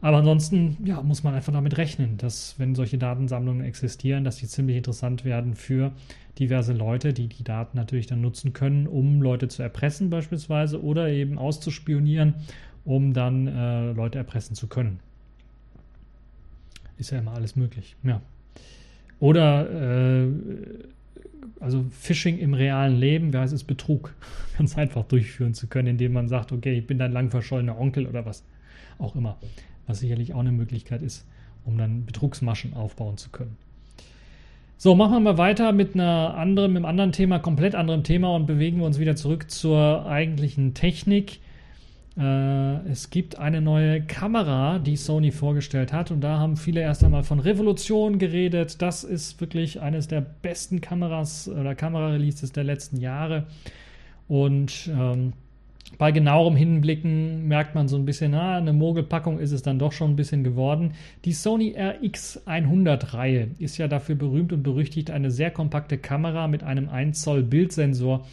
Aber 0.00 0.18
ansonsten 0.18 0.76
ja, 0.84 1.02
muss 1.02 1.24
man 1.24 1.34
einfach 1.34 1.52
damit 1.52 1.78
rechnen, 1.78 2.18
dass 2.18 2.58
wenn 2.58 2.74
solche 2.74 2.98
Datensammlungen 2.98 3.64
existieren, 3.64 4.22
dass 4.22 4.36
die 4.36 4.46
ziemlich 4.46 4.76
interessant 4.76 5.24
werden 5.24 5.54
für 5.54 5.92
diverse 6.38 6.74
Leute, 6.74 7.14
die 7.14 7.26
die 7.26 7.42
Daten 7.42 7.76
natürlich 7.76 8.06
dann 8.06 8.20
nutzen 8.20 8.52
können, 8.52 8.86
um 8.86 9.22
Leute 9.22 9.48
zu 9.48 9.62
erpressen 9.62 10.10
beispielsweise 10.10 10.82
oder 10.82 11.08
eben 11.08 11.38
auszuspionieren, 11.38 12.34
um 12.84 13.14
dann 13.14 13.46
äh, 13.46 13.92
Leute 13.92 14.18
erpressen 14.18 14.54
zu 14.54 14.66
können 14.66 15.00
ist 16.98 17.10
ja 17.10 17.18
immer 17.18 17.34
alles 17.34 17.56
möglich. 17.56 17.96
Ja. 18.02 18.20
Oder 19.20 20.22
äh, 20.22 20.28
also 21.60 21.84
Phishing 21.90 22.38
im 22.38 22.54
realen 22.54 22.96
Leben, 22.96 23.32
wer 23.32 23.40
heißt 23.40 23.52
es 23.52 23.64
Betrug, 23.64 24.14
ganz 24.58 24.76
einfach 24.76 25.04
durchführen 25.04 25.54
zu 25.54 25.66
können, 25.66 25.88
indem 25.88 26.12
man 26.12 26.28
sagt, 26.28 26.52
okay, 26.52 26.78
ich 26.78 26.86
bin 26.86 26.98
dein 26.98 27.12
lang 27.12 27.30
verschollener 27.30 27.78
Onkel 27.78 28.06
oder 28.06 28.26
was 28.26 28.44
auch 28.98 29.16
immer, 29.16 29.38
was 29.86 30.00
sicherlich 30.00 30.34
auch 30.34 30.40
eine 30.40 30.52
Möglichkeit 30.52 31.02
ist, 31.02 31.26
um 31.64 31.78
dann 31.78 32.06
Betrugsmaschen 32.06 32.74
aufbauen 32.74 33.16
zu 33.16 33.30
können. 33.30 33.56
So, 34.76 34.94
machen 34.94 35.12
wir 35.12 35.20
mal 35.20 35.38
weiter 35.38 35.72
mit 35.72 35.94
einer 35.94 36.34
anderen, 36.36 36.72
mit 36.72 36.80
einem 36.80 36.90
anderen 36.90 37.12
Thema, 37.12 37.38
komplett 37.38 37.74
anderem 37.74 38.02
Thema 38.02 38.34
und 38.34 38.46
bewegen 38.46 38.78
wir 38.78 38.86
uns 38.86 38.98
wieder 38.98 39.16
zurück 39.16 39.50
zur 39.50 40.04
eigentlichen 40.06 40.74
Technik. 40.74 41.40
Äh, 42.16 42.88
es 42.88 43.10
gibt 43.10 43.38
eine 43.38 43.60
neue 43.60 44.02
Kamera, 44.02 44.78
die 44.78 44.96
Sony 44.96 45.32
vorgestellt 45.32 45.92
hat 45.92 46.10
und 46.10 46.20
da 46.20 46.38
haben 46.38 46.56
viele 46.56 46.80
erst 46.80 47.02
einmal 47.02 47.24
von 47.24 47.40
Revolution 47.40 48.18
geredet. 48.18 48.80
Das 48.82 49.04
ist 49.04 49.40
wirklich 49.40 49.80
eines 49.80 50.06
der 50.06 50.20
besten 50.20 50.80
Kameras 50.80 51.48
oder 51.48 51.74
Kamerareleases 51.74 52.52
der 52.52 52.64
letzten 52.64 52.98
Jahre 52.98 53.46
und 54.28 54.90
ähm, 54.92 55.32
bei 55.98 56.12
genauerem 56.12 56.56
Hinblicken 56.56 57.46
merkt 57.46 57.74
man 57.74 57.88
so 57.88 57.96
ein 57.96 58.04
bisschen, 58.04 58.32
na, 58.32 58.56
eine 58.56 58.72
Mogelpackung 58.72 59.38
ist 59.38 59.52
es 59.52 59.62
dann 59.62 59.78
doch 59.78 59.92
schon 59.92 60.12
ein 60.12 60.16
bisschen 60.16 60.42
geworden. 60.42 60.94
Die 61.24 61.32
Sony 61.32 61.76
RX100-Reihe 61.76 63.50
ist 63.58 63.78
ja 63.78 63.86
dafür 63.86 64.16
berühmt 64.16 64.52
und 64.52 64.62
berüchtigt, 64.62 65.10
eine 65.10 65.30
sehr 65.30 65.50
kompakte 65.50 65.98
Kamera 65.98 66.48
mit 66.48 66.62
einem 66.62 66.88
1 66.88 67.20
Zoll 67.20 67.42
Bildsensor 67.42 68.26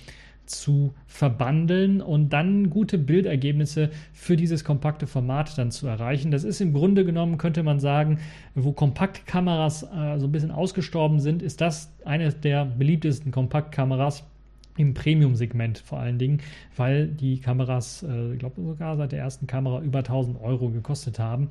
zu 0.51 0.93
verbandeln 1.07 2.01
und 2.01 2.29
dann 2.29 2.69
gute 2.69 2.97
Bildergebnisse 2.97 3.89
für 4.13 4.35
dieses 4.35 4.63
kompakte 4.63 5.07
Format 5.07 5.57
dann 5.57 5.71
zu 5.71 5.87
erreichen. 5.87 6.31
Das 6.31 6.43
ist 6.43 6.61
im 6.61 6.73
Grunde 6.73 7.05
genommen, 7.05 7.37
könnte 7.37 7.63
man 7.63 7.79
sagen, 7.79 8.19
wo 8.55 8.71
Kompaktkameras 8.71 9.83
äh, 9.83 10.19
so 10.19 10.27
ein 10.27 10.31
bisschen 10.31 10.51
ausgestorben 10.51 11.19
sind, 11.19 11.41
ist 11.41 11.61
das 11.61 11.93
eine 12.05 12.31
der 12.31 12.65
beliebtesten 12.65 13.31
Kompaktkameras 13.31 14.23
im 14.77 14.93
Premium-Segment 14.93 15.79
vor 15.79 15.99
allen 15.99 16.17
Dingen, 16.17 16.41
weil 16.77 17.07
die 17.07 17.39
Kameras, 17.39 18.03
äh, 18.03 18.33
ich 18.33 18.39
glaube 18.39 18.61
sogar 18.61 18.97
seit 18.97 19.11
der 19.11 19.19
ersten 19.19 19.47
Kamera 19.47 19.81
über 19.81 19.99
1000 19.99 20.41
Euro 20.41 20.69
gekostet 20.69 21.19
haben. 21.19 21.49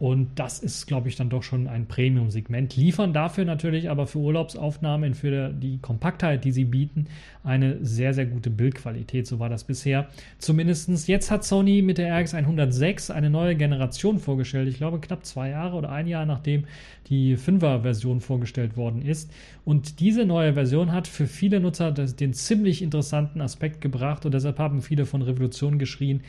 Und 0.00 0.30
das 0.36 0.60
ist, 0.60 0.86
glaube 0.86 1.10
ich, 1.10 1.16
dann 1.16 1.28
doch 1.28 1.42
schon 1.42 1.68
ein 1.68 1.84
Premium-Segment. 1.84 2.74
Liefern 2.74 3.12
dafür 3.12 3.44
natürlich 3.44 3.90
aber 3.90 4.06
für 4.06 4.18
Urlaubsaufnahmen, 4.18 5.12
für 5.12 5.50
die 5.50 5.76
Kompaktheit, 5.76 6.42
die 6.46 6.52
sie 6.52 6.64
bieten, 6.64 7.06
eine 7.44 7.84
sehr, 7.84 8.14
sehr 8.14 8.24
gute 8.24 8.48
Bildqualität. 8.48 9.26
So 9.26 9.38
war 9.40 9.50
das 9.50 9.64
bisher. 9.64 10.08
Zumindest 10.38 11.06
jetzt 11.06 11.30
hat 11.30 11.44
Sony 11.44 11.82
mit 11.82 11.98
der 11.98 12.18
RX 12.18 12.32
106 12.32 13.10
eine 13.10 13.28
neue 13.28 13.56
Generation 13.56 14.18
vorgestellt. 14.18 14.68
Ich 14.68 14.78
glaube, 14.78 15.00
knapp 15.00 15.26
zwei 15.26 15.50
Jahre 15.50 15.76
oder 15.76 15.92
ein 15.92 16.06
Jahr 16.06 16.24
nachdem 16.24 16.64
die 17.10 17.36
5er-Version 17.36 18.22
vorgestellt 18.22 18.78
worden 18.78 19.02
ist. 19.02 19.30
Und 19.66 20.00
diese 20.00 20.24
neue 20.24 20.54
Version 20.54 20.92
hat 20.92 21.08
für 21.08 21.26
viele 21.26 21.60
Nutzer 21.60 21.92
den 21.92 22.32
ziemlich 22.32 22.80
interessanten 22.80 23.42
Aspekt 23.42 23.82
gebracht 23.82 24.24
und 24.24 24.32
deshalb 24.32 24.58
haben 24.58 24.80
viele 24.80 25.04
von 25.04 25.20
Revolution 25.20 25.78
geschrien 25.78 26.22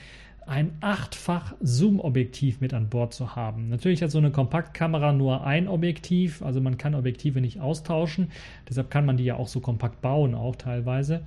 ein 0.48 0.72
achtfach 0.82 1.54
Zoom-Objektiv 1.62 2.62
mit 2.62 2.74
an 2.74 2.90
Bord 2.90 3.14
zu 3.14 3.36
haben. 3.36 3.70
Natürlich 3.70 4.02
hat 4.02 4.12
so 4.12 4.18
eine 4.18 4.32
Kompaktkamera 4.32 5.14
nur 5.14 5.46
ein 5.46 5.68
Objektiv, 5.68 6.42
also 6.42 6.60
man 6.62 6.78
kann 6.78 6.96
Objektive 6.96 7.42
nicht 7.42 7.60
austauschen. 7.60 8.32
Deshalb 8.68 8.90
kann 8.90 9.06
man 9.06 9.18
die 9.18 9.24
ja 9.24 9.36
auch 9.36 9.48
so 9.48 9.60
kompakt 9.60 10.02
bauen, 10.02 10.36
auch 10.36 10.56
teilweise. 10.56 11.22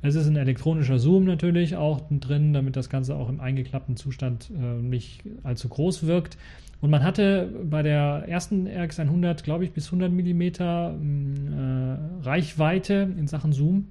Es 0.00 0.16
ist 0.16 0.26
ein 0.26 0.36
elektronischer 0.36 0.98
Zoom 0.98 1.24
natürlich 1.24 1.76
auch 1.76 2.00
drin, 2.10 2.52
damit 2.52 2.74
das 2.76 2.90
Ganze 2.90 3.14
auch 3.14 3.28
im 3.28 3.40
eingeklappten 3.40 3.96
Zustand 3.96 4.50
äh, 4.50 4.82
nicht 4.82 5.22
allzu 5.44 5.68
groß 5.68 6.06
wirkt. 6.06 6.38
Und 6.80 6.90
man 6.90 7.04
hatte 7.04 7.48
bei 7.64 7.82
der 7.82 8.24
ersten 8.26 8.66
RX100, 8.66 9.44
glaube 9.44 9.64
ich, 9.64 9.70
bis 9.70 9.86
100 9.86 10.10
mm 10.10 10.42
äh, 10.42 11.96
Reichweite 12.22 13.14
in 13.16 13.28
Sachen 13.28 13.52
Zoom 13.52 13.86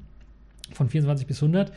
von 0.73 0.89
24 0.89 1.25
bis 1.25 1.41
100 1.41 1.71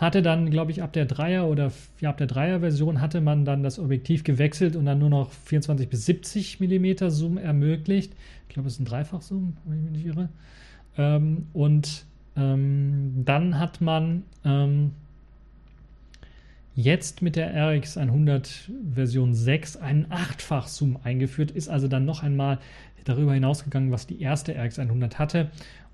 hatte 0.00 0.22
dann, 0.22 0.48
glaube 0.48 0.70
ich, 0.70 0.82
ab 0.82 0.94
der 0.94 1.04
Dreier 1.04 1.46
oder 1.46 1.70
ja, 2.00 2.08
ab 2.08 2.16
der 2.16 2.26
Dreier-Version 2.26 3.02
hatte 3.02 3.20
man 3.20 3.44
dann 3.44 3.62
das 3.62 3.78
Objektiv 3.78 4.24
gewechselt 4.24 4.74
und 4.74 4.86
dann 4.86 4.98
nur 4.98 5.10
noch 5.10 5.30
24 5.30 5.88
bis 5.90 6.06
70 6.06 6.58
mm 6.58 7.08
Zoom 7.08 7.36
ermöglicht. 7.36 8.14
Ich 8.48 8.54
glaube, 8.54 8.68
es 8.68 8.74
ist 8.74 8.80
ein 8.80 8.86
Dreifach-Zoom, 8.86 9.58
wenn 9.66 9.78
ich 9.78 9.84
mich 9.84 9.92
nicht 9.92 10.06
irre. 10.06 10.30
Ähm, 10.96 11.48
und 11.52 12.06
ähm, 12.34 13.22
dann 13.26 13.58
hat 13.58 13.82
man 13.82 14.22
ähm, 14.42 14.92
jetzt 16.74 17.20
mit 17.20 17.36
der 17.36 17.52
RX 17.54 17.98
100 17.98 18.70
Version 18.94 19.34
6 19.34 19.76
einen 19.76 20.06
Achtfach-Zoom 20.08 20.98
eingeführt, 21.04 21.50
ist 21.50 21.68
also 21.68 21.88
dann 21.88 22.06
noch 22.06 22.22
einmal 22.22 22.58
darüber 23.04 23.34
hinausgegangen, 23.34 23.90
was 23.90 24.06
die 24.06 24.20
erste 24.20 24.54
RX 24.58 24.78
100 24.78 25.18
hatte. 25.18 25.50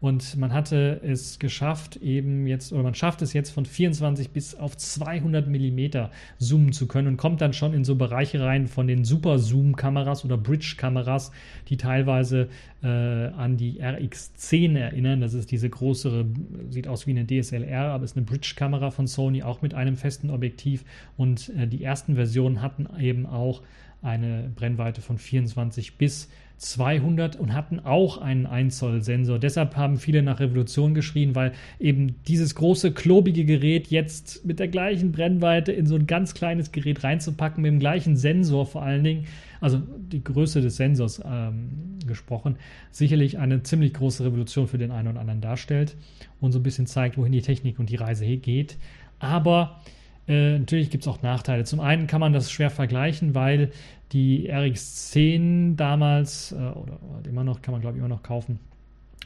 Und 0.07 0.37
man 0.37 0.53
hatte 0.53 1.01
es 1.03 1.41
geschafft, 1.41 1.97
eben 1.97 2.47
jetzt, 2.47 2.73
oder 2.73 2.85
man 2.85 2.95
schafft 2.95 3.23
es 3.23 3.33
jetzt 3.33 3.51
von 3.51 3.67
24 3.67 4.31
bis 4.31 4.55
auf 4.55 4.77
200 4.77 5.49
Millimeter 5.49 6.13
zoomen 6.39 6.71
zu 6.71 6.87
können 6.87 7.09
und 7.09 7.17
kommt 7.17 7.41
dann 7.41 7.53
schon 7.53 7.75
in 7.75 7.83
so 7.83 7.97
Bereiche 7.97 8.41
rein 8.41 8.69
von 8.69 8.87
den 8.87 9.05
Super-Zoom-Kameras 9.05 10.25
oder 10.25 10.37
Bridge-Kameras, 10.37 11.33
die 11.67 11.77
teilweise 11.77 12.49
äh, 12.85 12.87
an 12.87 13.57
die 13.57 13.83
RX10 13.83 14.79
erinnern. 14.79 15.23
Das 15.23 15.35
ist 15.35 15.51
diese 15.51 15.69
größere, 15.69 16.25
sieht 16.71 16.87
aus 16.87 17.09
wie 17.09 17.11
eine 17.11 17.27
DSLR, 17.27 17.87
aber 17.87 18.05
ist 18.05 18.17
eine 18.17 18.27
Bridge-Kamera 18.27 18.93
von 18.93 19.09
Sony, 19.09 19.43
auch 19.43 19.61
mit 19.61 19.75
einem 19.75 19.97
festen 19.97 20.31
Objektiv. 20.31 20.85
Und 21.17 21.49
äh, 21.49 21.67
die 21.67 21.83
ersten 21.83 22.15
Versionen 22.15 22.63
hatten 22.63 22.87
eben 23.01 23.27
auch 23.27 23.61
eine 24.07 24.51
Brennweite 24.55 25.03
von 25.03 25.19
24 25.19 25.99
bis 25.99 26.29
200 26.59 27.37
und 27.37 27.53
hatten 27.53 27.81
auch 27.81 28.19
einen 28.19 28.47
1 28.47 28.79
Zoll 28.79 29.03
Sensor. 29.03 29.39
Deshalb 29.39 29.77
haben 29.77 29.99
viele 29.99 30.23
nach 30.23 30.41
Revolution 30.41 30.95
geschrien, 30.95 31.35
weil 31.35 31.53
eben 31.79 32.15
dieses 32.27 32.55
große 32.55 32.93
klobige 32.93 33.45
Gerät 33.45 33.89
jetzt 33.89 34.47
mit 34.47 34.59
der 34.59 34.69
gleichen 34.69 35.13
Brennweite 35.13 35.73
in 35.73 35.87
so 35.87 35.97
ein 35.97 36.07
ganz 36.07 36.33
kleines 36.33 36.73
Gerät 36.73 37.05
reinzupacken, 37.05 37.63
mit 37.63 37.73
dem 37.73 37.79
gleichen 37.79 38.17
Sensor 38.17 38.65
vor 38.65 38.83
allen 38.83 39.05
Dingen, 39.05 39.27
also 39.61 39.83
die 39.99 40.25
Größe 40.25 40.63
des 40.63 40.77
Sensors 40.77 41.21
ähm, 41.27 41.99
gesprochen, 42.07 42.57
sicherlich 42.91 43.39
eine 43.39 43.63
ziemlich 43.63 43.93
große 43.93 44.25
Revolution 44.25 44.67
für 44.67 44.79
den 44.79 44.93
einen 44.93 45.09
oder 45.09 45.21
anderen 45.21 45.43
darstellt 45.43 45.97
und 46.41 46.53
so 46.53 46.61
ein 46.61 46.63
bisschen 46.63 46.87
zeigt, 46.87 47.19
wohin 47.19 47.33
die 47.33 47.43
Technik 47.43 47.79
und 47.79 47.91
die 47.91 47.97
Reise 47.97 48.25
geht. 48.25 48.79
Aber 49.19 49.81
äh, 50.29 50.59
natürlich 50.59 50.91
gibt 50.91 51.05
es 51.05 51.09
auch 51.09 51.23
Nachteile. 51.23 51.65
Zum 51.65 51.81
einen 51.81 52.07
kann 52.07 52.21
man 52.21 52.33
das 52.33 52.51
schwer 52.51 52.71
vergleichen, 52.71 53.35
weil 53.35 53.71
die 54.13 54.53
RX10 54.53 55.77
damals, 55.77 56.53
äh, 56.53 56.57
oder, 56.57 56.99
immer 57.29 57.45
noch, 57.45 57.63
kann 57.63 57.73
man 57.73 57.81
glaube 57.81 57.97
ich 57.97 58.01
immer 58.01 58.09
noch 58.09 58.23
kaufen, 58.23 58.59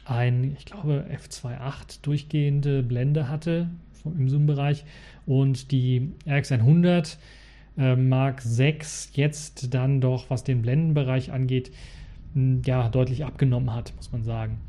ein, 0.05 0.55
ich 0.57 0.65
glaube, 0.65 1.05
F2.8 1.11 1.99
durchgehende 2.01 2.83
Blende 2.83 3.29
hatte 3.29 3.69
vom, 3.93 4.17
im 4.17 4.29
Zoom-Bereich 4.29 4.83
und 5.25 5.71
die 5.71 6.11
RX100 6.25 7.17
äh, 7.77 7.95
Mark 7.95 8.41
6 8.41 9.11
jetzt 9.13 9.73
dann 9.73 10.01
doch, 10.01 10.29
was 10.29 10.43
den 10.43 10.61
Blendenbereich 10.61 11.31
angeht, 11.31 11.71
ja, 12.65 12.89
deutlich 12.89 13.25
abgenommen 13.25 13.73
hat, 13.73 13.93
muss 13.97 14.11
man 14.11 14.23
sagen 14.23 14.59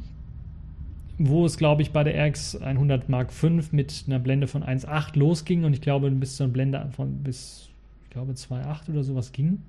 wo 1.29 1.47
es, 1.47 1.57
glaube 1.57 1.83
ich, 1.83 1.93
bei 1.93 2.05
der 2.05 2.29
RX 2.29 2.57
100 2.57 3.09
Mark 3.09 3.33
V 3.33 3.51
mit 3.71 4.05
einer 4.07 4.19
Blende 4.19 4.47
von 4.47 4.65
1,8 4.65 5.19
losging 5.19 5.65
und 5.65 5.73
ich 5.73 5.81
glaube, 5.81 6.11
bis 6.11 6.37
zu 6.37 6.45
einer 6.45 6.53
Blende 6.53 6.89
von 6.95 7.23
bis, 7.23 7.69
ich 8.05 8.11
glaube, 8.11 8.33
2,8 8.33 8.91
oder 8.91 9.05
sowas 9.05 9.33
ging, 9.33 9.63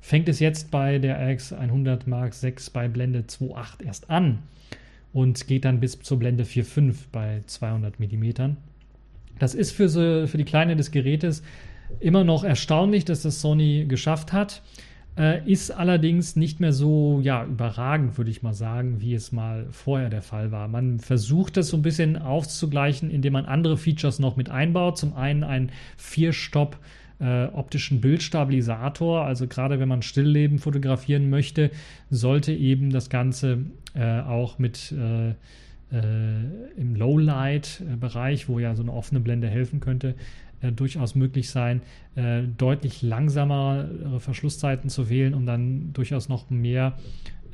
fängt 0.00 0.28
es 0.28 0.38
jetzt 0.40 0.70
bei 0.70 0.98
der 0.98 1.18
RX 1.26 1.52
100 1.52 2.06
Mark 2.06 2.34
6 2.34 2.70
bei 2.70 2.88
Blende 2.88 3.20
2,8 3.20 3.84
erst 3.84 4.10
an 4.10 4.40
und 5.12 5.46
geht 5.46 5.64
dann 5.64 5.80
bis 5.80 5.98
zur 6.00 6.18
Blende 6.18 6.44
4,5 6.44 6.94
bei 7.10 7.42
200 7.46 7.98
mm. 7.98 8.56
Das 9.38 9.54
ist 9.54 9.72
für, 9.72 9.88
so, 9.88 10.26
für 10.26 10.38
die 10.38 10.44
Kleine 10.44 10.76
des 10.76 10.90
Gerätes 10.90 11.42
immer 12.00 12.24
noch 12.24 12.44
erstaunlich, 12.44 13.04
dass 13.04 13.22
das 13.22 13.40
Sony 13.40 13.86
geschafft 13.88 14.32
hat. 14.32 14.62
Äh, 15.18 15.50
ist 15.50 15.70
allerdings 15.70 16.36
nicht 16.36 16.58
mehr 16.58 16.72
so 16.72 17.20
ja, 17.22 17.44
überragend, 17.44 18.16
würde 18.16 18.30
ich 18.30 18.42
mal 18.42 18.54
sagen, 18.54 19.00
wie 19.02 19.12
es 19.12 19.30
mal 19.30 19.66
vorher 19.70 20.08
der 20.08 20.22
Fall 20.22 20.52
war. 20.52 20.68
Man 20.68 21.00
versucht 21.00 21.58
das 21.58 21.68
so 21.68 21.76
ein 21.76 21.82
bisschen 21.82 22.16
aufzugleichen, 22.16 23.10
indem 23.10 23.34
man 23.34 23.44
andere 23.44 23.76
Features 23.76 24.18
noch 24.18 24.36
mit 24.36 24.48
einbaut. 24.48 24.96
Zum 24.96 25.14
einen 25.14 25.44
ein 25.44 25.70
Vier-Stopp- 25.98 26.78
äh, 27.22 27.44
optischen 27.52 28.00
Bildstabilisator. 28.00 29.24
Also 29.24 29.46
gerade 29.46 29.78
wenn 29.78 29.88
man 29.88 30.02
Stillleben 30.02 30.58
fotografieren 30.58 31.30
möchte, 31.30 31.70
sollte 32.10 32.52
eben 32.52 32.90
das 32.90 33.10
Ganze 33.10 33.58
äh, 33.94 34.20
auch 34.20 34.58
mit 34.58 34.92
äh, 34.92 35.30
äh 35.30 35.34
im 36.76 36.96
Lowlight-Bereich, 36.96 38.48
wo 38.48 38.58
ja 38.58 38.74
so 38.74 38.82
eine 38.82 38.92
offene 38.92 39.20
Blende 39.20 39.48
helfen 39.48 39.78
könnte, 39.78 40.14
äh, 40.62 40.72
durchaus 40.72 41.14
möglich 41.14 41.50
sein, 41.50 41.82
äh, 42.14 42.42
deutlich 42.42 43.02
langsamere 43.02 44.20
Verschlusszeiten 44.20 44.88
zu 44.88 45.10
wählen, 45.10 45.34
um 45.34 45.46
dann 45.46 45.92
durchaus 45.92 46.28
noch 46.28 46.50
mehr 46.50 46.96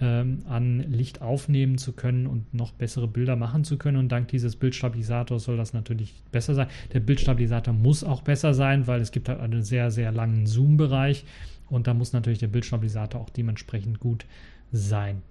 ähm, 0.01 0.43
an 0.49 0.81
Licht 0.93 1.23
aufnehmen 1.23 1.79
zu 1.79 1.93
können 1.93 2.27
und 2.27 2.55
noch 2.55 2.73
bessere 2.73 3.09
Bilder 3.09 3.37
machen 3.37 3.65
zu 3.65 3.79
können. 3.79 3.97
Und 3.97 4.11
dank 4.11 4.29
dieses 4.29 4.57
Bildstabilisators 4.57 5.45
soll 5.45 5.57
das 5.57 5.73
natürlich 5.73 6.15
besser 6.31 6.55
sein. 6.55 6.69
Der 6.93 7.01
Bildstabilisator 7.01 7.75
muss 7.75 8.05
auch 8.05 8.23
besser 8.23 8.55
sein, 8.55 8.87
weil 8.87 9.01
es 9.01 9.11
gibt 9.11 9.29
halt 9.29 9.41
einen 9.41 9.63
sehr, 9.63 9.91
sehr 9.91 10.13
langen 10.13 10.47
Zoom-Bereich 10.47 11.25
und 11.69 11.87
da 11.87 11.95
muss 11.95 12.13
natürlich 12.13 12.39
der 12.39 12.49
Bildstabilisator 12.49 13.21
auch 13.21 13.31
dementsprechend 13.31 14.01
gut 14.01 14.25
sein. 14.71 15.23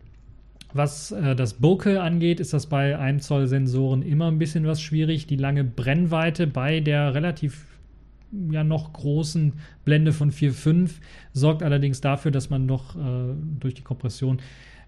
Was 0.73 1.11
äh, 1.11 1.35
das 1.35 1.55
Bokeh 1.55 1.97
angeht, 1.97 2.39
ist 2.39 2.53
das 2.53 2.67
bei 2.67 2.97
1 2.97 3.25
Zoll 3.25 3.47
Sensoren 3.47 4.01
immer 4.01 4.27
ein 4.27 4.39
bisschen 4.39 4.65
was 4.65 4.81
schwierig. 4.81 5.27
Die 5.27 5.37
lange 5.37 5.63
Brennweite 5.63 6.47
bei 6.47 6.79
der 6.79 7.13
relativ 7.13 7.65
ja 8.51 8.63
noch 8.63 8.91
großen 8.91 9.53
Blende 9.85 10.11
von 10.11 10.31
4.5 10.31 10.91
sorgt 11.33 11.63
allerdings 11.63 12.01
dafür, 12.01 12.31
dass 12.31 12.49
man 12.49 12.65
noch 12.65 12.95
äh, 12.95 13.33
durch 13.59 13.73
die 13.73 13.83
Kompression 13.83 14.39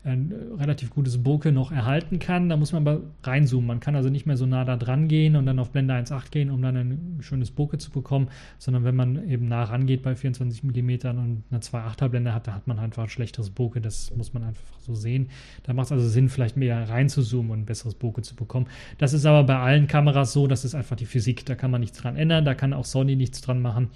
ein 0.05 0.33
relativ 0.57 0.91
gutes 0.91 1.21
Bokeh 1.21 1.51
noch 1.51 1.73
erhalten 1.73 2.19
kann. 2.19 2.47
Da 2.47 2.55
muss 2.55 2.71
man 2.71 2.87
aber 2.87 3.01
reinzoomen. 3.23 3.67
Man 3.67 3.79
kann 3.81 3.95
also 3.95 4.09
nicht 4.09 4.25
mehr 4.25 4.37
so 4.37 4.45
nah 4.45 4.63
da 4.63 4.77
dran 4.77 5.09
gehen 5.09 5.35
und 5.35 5.45
dann 5.45 5.59
auf 5.59 5.71
Blende 5.71 5.93
1.8 5.93 6.31
gehen, 6.31 6.49
um 6.51 6.61
dann 6.61 6.77
ein 6.77 7.17
schönes 7.19 7.51
Bokeh 7.51 7.77
zu 7.77 7.91
bekommen, 7.91 8.29
sondern 8.59 8.85
wenn 8.85 8.95
man 8.95 9.29
eben 9.29 9.49
nah 9.49 9.63
rangeht 9.63 10.01
bei 10.01 10.15
24 10.15 10.63
mm 10.63 10.89
und 11.09 11.43
eine 11.51 11.59
2.8er 11.59 12.07
Blende 12.07 12.33
hat, 12.33 12.47
da 12.47 12.53
hat 12.53 12.65
man 12.65 12.79
einfach 12.79 13.03
ein 13.03 13.09
schlechteres 13.09 13.49
Bokeh. 13.49 13.81
Das 13.81 14.15
muss 14.15 14.33
man 14.33 14.43
einfach 14.43 14.63
so 14.79 14.95
sehen. 14.95 15.29
Da 15.63 15.73
macht 15.73 15.87
es 15.87 15.91
also 15.91 16.07
Sinn, 16.07 16.29
vielleicht 16.29 16.55
mehr 16.55 16.87
reinzuzoomen 16.87 17.51
und 17.51 17.59
ein 17.59 17.65
besseres 17.65 17.95
Bokeh 17.95 18.21
zu 18.21 18.35
bekommen. 18.35 18.67
Das 18.99 19.11
ist 19.11 19.25
aber 19.25 19.43
bei 19.43 19.57
allen 19.57 19.87
Kameras 19.87 20.31
so, 20.31 20.47
das 20.47 20.63
ist 20.63 20.75
einfach 20.75 20.95
die 20.95 21.05
Physik. 21.05 21.45
Da 21.45 21.55
kann 21.55 21.71
man 21.71 21.81
nichts 21.81 21.97
dran 21.97 22.15
ändern, 22.15 22.45
da 22.45 22.53
kann 22.55 22.71
auch 22.71 22.85
Sony 22.85 23.17
nichts 23.17 23.41
dran 23.41 23.61
machen. 23.61 23.89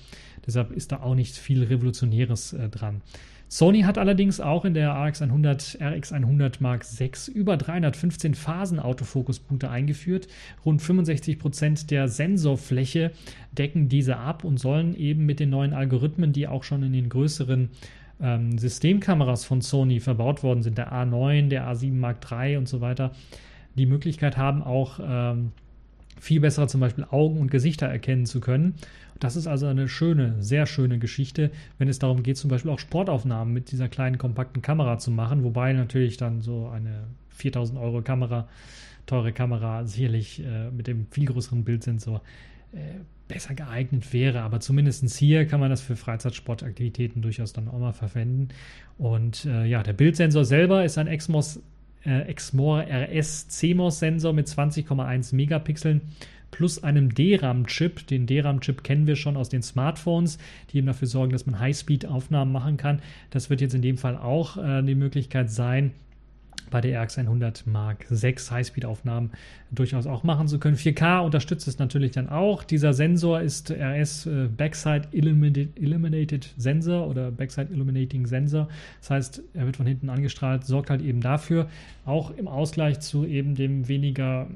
Deshalb 0.46 0.72
ist 0.72 0.92
da 0.92 1.02
auch 1.02 1.16
nicht 1.16 1.38
viel 1.38 1.64
Revolutionäres 1.64 2.52
äh, 2.52 2.68
dran. 2.68 3.02
Sony 3.54 3.82
hat 3.82 4.00
allerdings 4.00 4.40
auch 4.40 4.66
in 4.66 4.74
der 4.74 4.96
RX100, 4.96 5.80
RX100 5.80 6.56
Mark 6.58 6.84
VI 6.84 7.12
über 7.32 7.56
315 7.56 8.34
Phasen-Autofokuspunkte 8.34 9.70
eingeführt. 9.70 10.28
Rund 10.66 10.82
65 10.82 11.38
Prozent 11.38 11.92
der 11.92 12.08
Sensorfläche 12.08 13.12
decken 13.52 13.90
diese 13.90 14.18
ab 14.18 14.44
und 14.44 14.58
sollen 14.58 14.96
eben 14.96 15.28
mit 15.28 15.40
den 15.40 15.52
neuen 15.52 15.74
Algorithmen, 15.74 16.34
die 16.34 16.48
auch 16.48 16.64
schon 16.64 16.82
in 16.82 16.94
den 16.94 17.10
größeren 17.10 17.70
ähm, 18.20 18.58
Systemkameras 18.58 19.46
von 19.46 19.62
Sony 19.62 20.00
verbaut 20.00 20.42
worden 20.42 20.64
sind, 20.64 20.80
der 20.80 20.92
A9, 20.92 21.50
der 21.50 21.68
A7 21.68 21.94
Mark 21.94 22.26
III 22.32 22.58
und 22.58 22.68
so 22.68 22.82
weiter, 22.82 23.12
die 23.76 23.86
Möglichkeit 23.86 24.36
haben, 24.36 24.64
auch 24.64 25.00
ähm, 25.00 25.52
viel 26.20 26.40
besser 26.40 26.68
zum 26.68 26.82
Beispiel 26.82 27.06
Augen 27.12 27.40
und 27.40 27.52
Gesichter 27.52 27.86
erkennen 27.86 28.26
zu 28.26 28.40
können. 28.40 28.74
Das 29.24 29.38
ist 29.38 29.48
also 29.48 29.68
eine 29.68 29.88
schöne, 29.88 30.36
sehr 30.44 30.66
schöne 30.66 31.00
Geschichte, 31.00 31.50
wenn 31.78 31.88
es 31.88 31.98
darum 31.98 32.24
geht, 32.24 32.36
zum 32.36 32.50
Beispiel 32.50 32.70
auch 32.72 32.80
Sportaufnahmen 32.80 33.54
mit 33.54 33.72
dieser 33.72 33.88
kleinen, 33.88 34.18
kompakten 34.18 34.62
Kamera 34.62 34.98
zu 34.98 35.12
machen, 35.12 35.46
wobei 35.46 35.72
natürlich 35.72 36.18
dann 36.18 36.42
so 36.42 36.68
eine 36.68 37.06
4000 37.30 37.80
Euro 37.80 38.02
Kamera, 38.02 38.50
teure 39.06 39.32
Kamera, 39.32 39.86
sicherlich 39.86 40.44
äh, 40.44 40.70
mit 40.72 40.88
dem 40.88 41.08
viel 41.10 41.24
größeren 41.24 41.64
Bildsensor 41.64 42.22
äh, 42.74 42.80
besser 43.30 43.54
geeignet 43.54 44.12
wäre. 44.12 44.42
Aber 44.42 44.60
zumindest 44.60 45.10
hier 45.16 45.46
kann 45.46 45.62
man 45.62 45.70
das 45.70 45.80
für 45.80 45.96
Freizeitsportaktivitäten 45.96 47.22
durchaus 47.22 47.54
dann 47.54 47.70
auch 47.70 47.80
mal 47.80 47.94
verwenden. 47.94 48.50
Und 48.98 49.46
äh, 49.46 49.66
ja, 49.66 49.84
der 49.84 49.94
Bildsensor 49.94 50.44
selber 50.44 50.84
ist 50.84 50.98
ein 50.98 51.08
Exmos, 51.08 51.62
äh, 52.06 52.24
Exmor 52.24 52.84
RS 52.84 53.48
CMOS-Sensor 53.48 54.34
mit 54.34 54.48
20,1 54.48 55.34
Megapixeln 55.34 56.02
plus 56.54 56.84
einem 56.84 57.14
DRAM-Chip. 57.14 58.06
Den 58.08 58.28
DRAM-Chip 58.28 58.84
kennen 58.84 59.08
wir 59.08 59.16
schon 59.16 59.36
aus 59.36 59.50
den 59.50 59.64
Smartphones, 59.64 60.38
die 60.72 60.78
eben 60.78 60.88
dafür 60.88 61.08
sorgen, 61.08 61.32
dass 61.32 61.48
man 61.48 61.60
High-Speed-Aufnahmen 61.60 62.52
machen 62.52 62.78
kann. 62.78 63.02
Das 63.32 63.50
wird 63.50 63.60
jetzt 63.60 63.74
in 63.74 63.82
dem 63.82 63.98
Fall 63.98 64.16
auch 64.16 64.58
äh, 64.58 64.84
die 64.84 64.94
Möglichkeit 64.94 65.50
sein, 65.50 65.92
bei 66.74 66.82
der 66.82 67.00
RX 67.04 67.20
100 67.20 67.68
Mark 67.68 68.08
6 68.10 68.50
Highspeed-Aufnahmen 68.50 69.30
durchaus 69.70 70.08
auch 70.08 70.24
machen 70.24 70.48
zu 70.48 70.58
können. 70.58 70.76
4K 70.76 71.24
unterstützt 71.24 71.68
es 71.68 71.78
natürlich 71.78 72.14
dann 72.14 72.30
auch. 72.30 72.64
Dieser 72.64 72.94
Sensor 72.94 73.42
ist 73.42 73.70
RS 73.70 74.26
äh, 74.26 74.48
Backside 74.48 75.08
Illuminated 75.12 76.52
Sensor 76.58 77.08
oder 77.08 77.30
Backside 77.30 77.72
Illuminating 77.72 78.26
Sensor. 78.26 78.70
Das 79.02 79.12
heißt, 79.12 79.44
er 79.54 79.66
wird 79.68 79.78
von 79.78 79.86
hinten 79.86 80.10
angestrahlt, 80.10 80.66
sorgt 80.66 80.90
halt 80.90 81.04
eben 81.04 81.22
dafür, 81.22 81.70
auch 82.06 82.32
im 82.32 82.48
Ausgleich 82.48 83.02
zu 83.02 83.24
eben 83.24 83.54
dem 83.54 83.88
weniger 83.88 84.48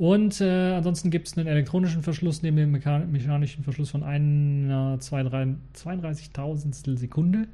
Und 0.00 0.40
äh, 0.40 0.72
ansonsten 0.72 1.10
gibt 1.10 1.28
es 1.28 1.36
einen 1.36 1.46
elektronischen 1.46 2.02
Verschluss 2.02 2.40
neben 2.40 2.56
dem 2.56 2.70
mechanischen 2.70 3.62
Verschluss 3.62 3.90
von 3.90 4.02
einer 4.02 4.96
32.000 4.98 6.96
Sekunde. 6.96 7.48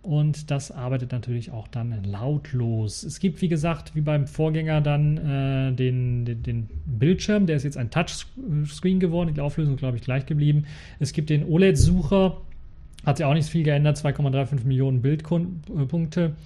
Und 0.00 0.50
das 0.50 0.70
arbeitet 0.70 1.12
natürlich 1.12 1.50
auch 1.50 1.68
dann 1.68 2.02
lautlos. 2.04 3.02
Es 3.02 3.20
gibt, 3.20 3.42
wie 3.42 3.48
gesagt, 3.48 3.94
wie 3.94 4.00
beim 4.00 4.26
Vorgänger 4.26 4.80
dann 4.80 5.18
äh, 5.18 5.72
den, 5.74 6.24
den, 6.24 6.42
den, 6.42 6.70
Bildschirm, 6.86 7.44
der 7.44 7.56
ist 7.56 7.64
jetzt 7.64 7.76
ein 7.76 7.90
Touchscreen 7.90 8.98
geworden. 8.98 9.34
Die 9.34 9.42
Auflösung 9.42 9.76
glaube 9.76 9.98
ich, 9.98 10.02
gleich 10.02 10.24
geblieben. 10.24 10.64
Es 10.98 11.12
gibt 11.12 11.28
den 11.28 11.44
OLED-Sucher, 11.44 12.40
hat 13.04 13.18
sich 13.18 13.26
auch 13.26 13.34
nicht 13.34 13.50
viel 13.50 13.64
geändert, 13.64 13.98
2,35 13.98 14.64
Millionen 14.64 15.02
Bildpunkte. 15.02 16.36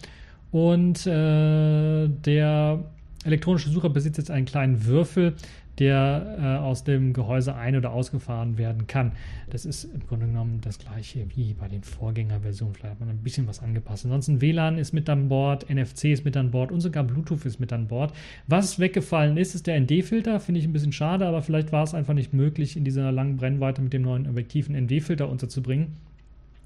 Und 0.51 1.07
äh, 1.07 2.09
der 2.09 2.85
elektronische 3.27 3.71
Sucher 3.71 3.91
besitzt 3.91 4.19
jetzt 4.19 4.31
einen 4.31 4.47
kleinen 4.47 4.87
Würfel, 4.87 5.35
der 5.79 6.37
äh, 6.39 6.65
aus 6.65 6.85
dem 6.85 7.13
Gehäuse 7.13 7.55
ein- 7.55 7.77
oder 7.77 7.93
ausgefahren 7.93 8.57
werden 8.57 8.87
kann. 8.87 9.13
Das 9.51 9.67
ist 9.67 9.85
im 9.85 10.07
Grunde 10.07 10.27
genommen 10.27 10.61
das 10.63 10.79
gleiche 10.79 11.27
wie 11.35 11.53
bei 11.53 11.69
den 11.69 11.83
Vorgängerversionen. 11.83 12.75
Vielleicht 12.75 12.93
hat 12.93 13.01
man 13.01 13.11
ein 13.11 13.19
bisschen 13.19 13.47
was 13.47 13.61
angepasst. 13.63 14.05
Ansonsten 14.05 14.41
WLAN 14.41 14.79
ist 14.79 14.93
mit 14.93 15.09
an 15.11 15.29
Bord, 15.29 15.69
NFC 15.69 16.07
ist 16.07 16.25
mit 16.25 16.37
an 16.37 16.51
Bord 16.51 16.73
und 16.73 16.81
sogar 16.81 17.05
Bluetooth 17.05 17.45
ist 17.45 17.61
mit 17.61 17.73
an 17.73 17.89
Bord. 17.89 18.15
Was 18.47 18.79
weggefallen 18.79 19.37
ist, 19.37 19.55
ist 19.55 19.67
der 19.67 19.79
ND-Filter. 19.79 20.41
Finde 20.41 20.61
ich 20.61 20.67
ein 20.67 20.73
bisschen 20.73 20.93
schade, 20.93 21.27
aber 21.27 21.43
vielleicht 21.43 21.73
war 21.73 21.85
es 21.85 21.95
einfach 21.95 22.15
nicht 22.15 22.33
möglich, 22.33 22.77
in 22.77 22.85
dieser 22.85 23.13
langen 23.13 23.37
Brennweite 23.37 23.83
mit 23.83 23.93
dem 23.93 24.03
neuen 24.03 24.27
Objektiv 24.29 24.69
einen 24.69 24.87
ND-Filter 24.87 25.29
unterzubringen. 25.29 25.97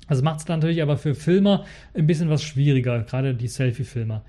Also 0.06 0.22
macht 0.24 0.40
es 0.40 0.48
natürlich 0.48 0.82
aber 0.82 0.96
für 0.96 1.14
Filmer 1.14 1.64
ein 1.94 2.06
bisschen 2.06 2.30
was 2.30 2.42
schwieriger, 2.42 3.02
gerade 3.02 3.34
die 3.34 3.46
Selfie-Filmer. 3.46 4.22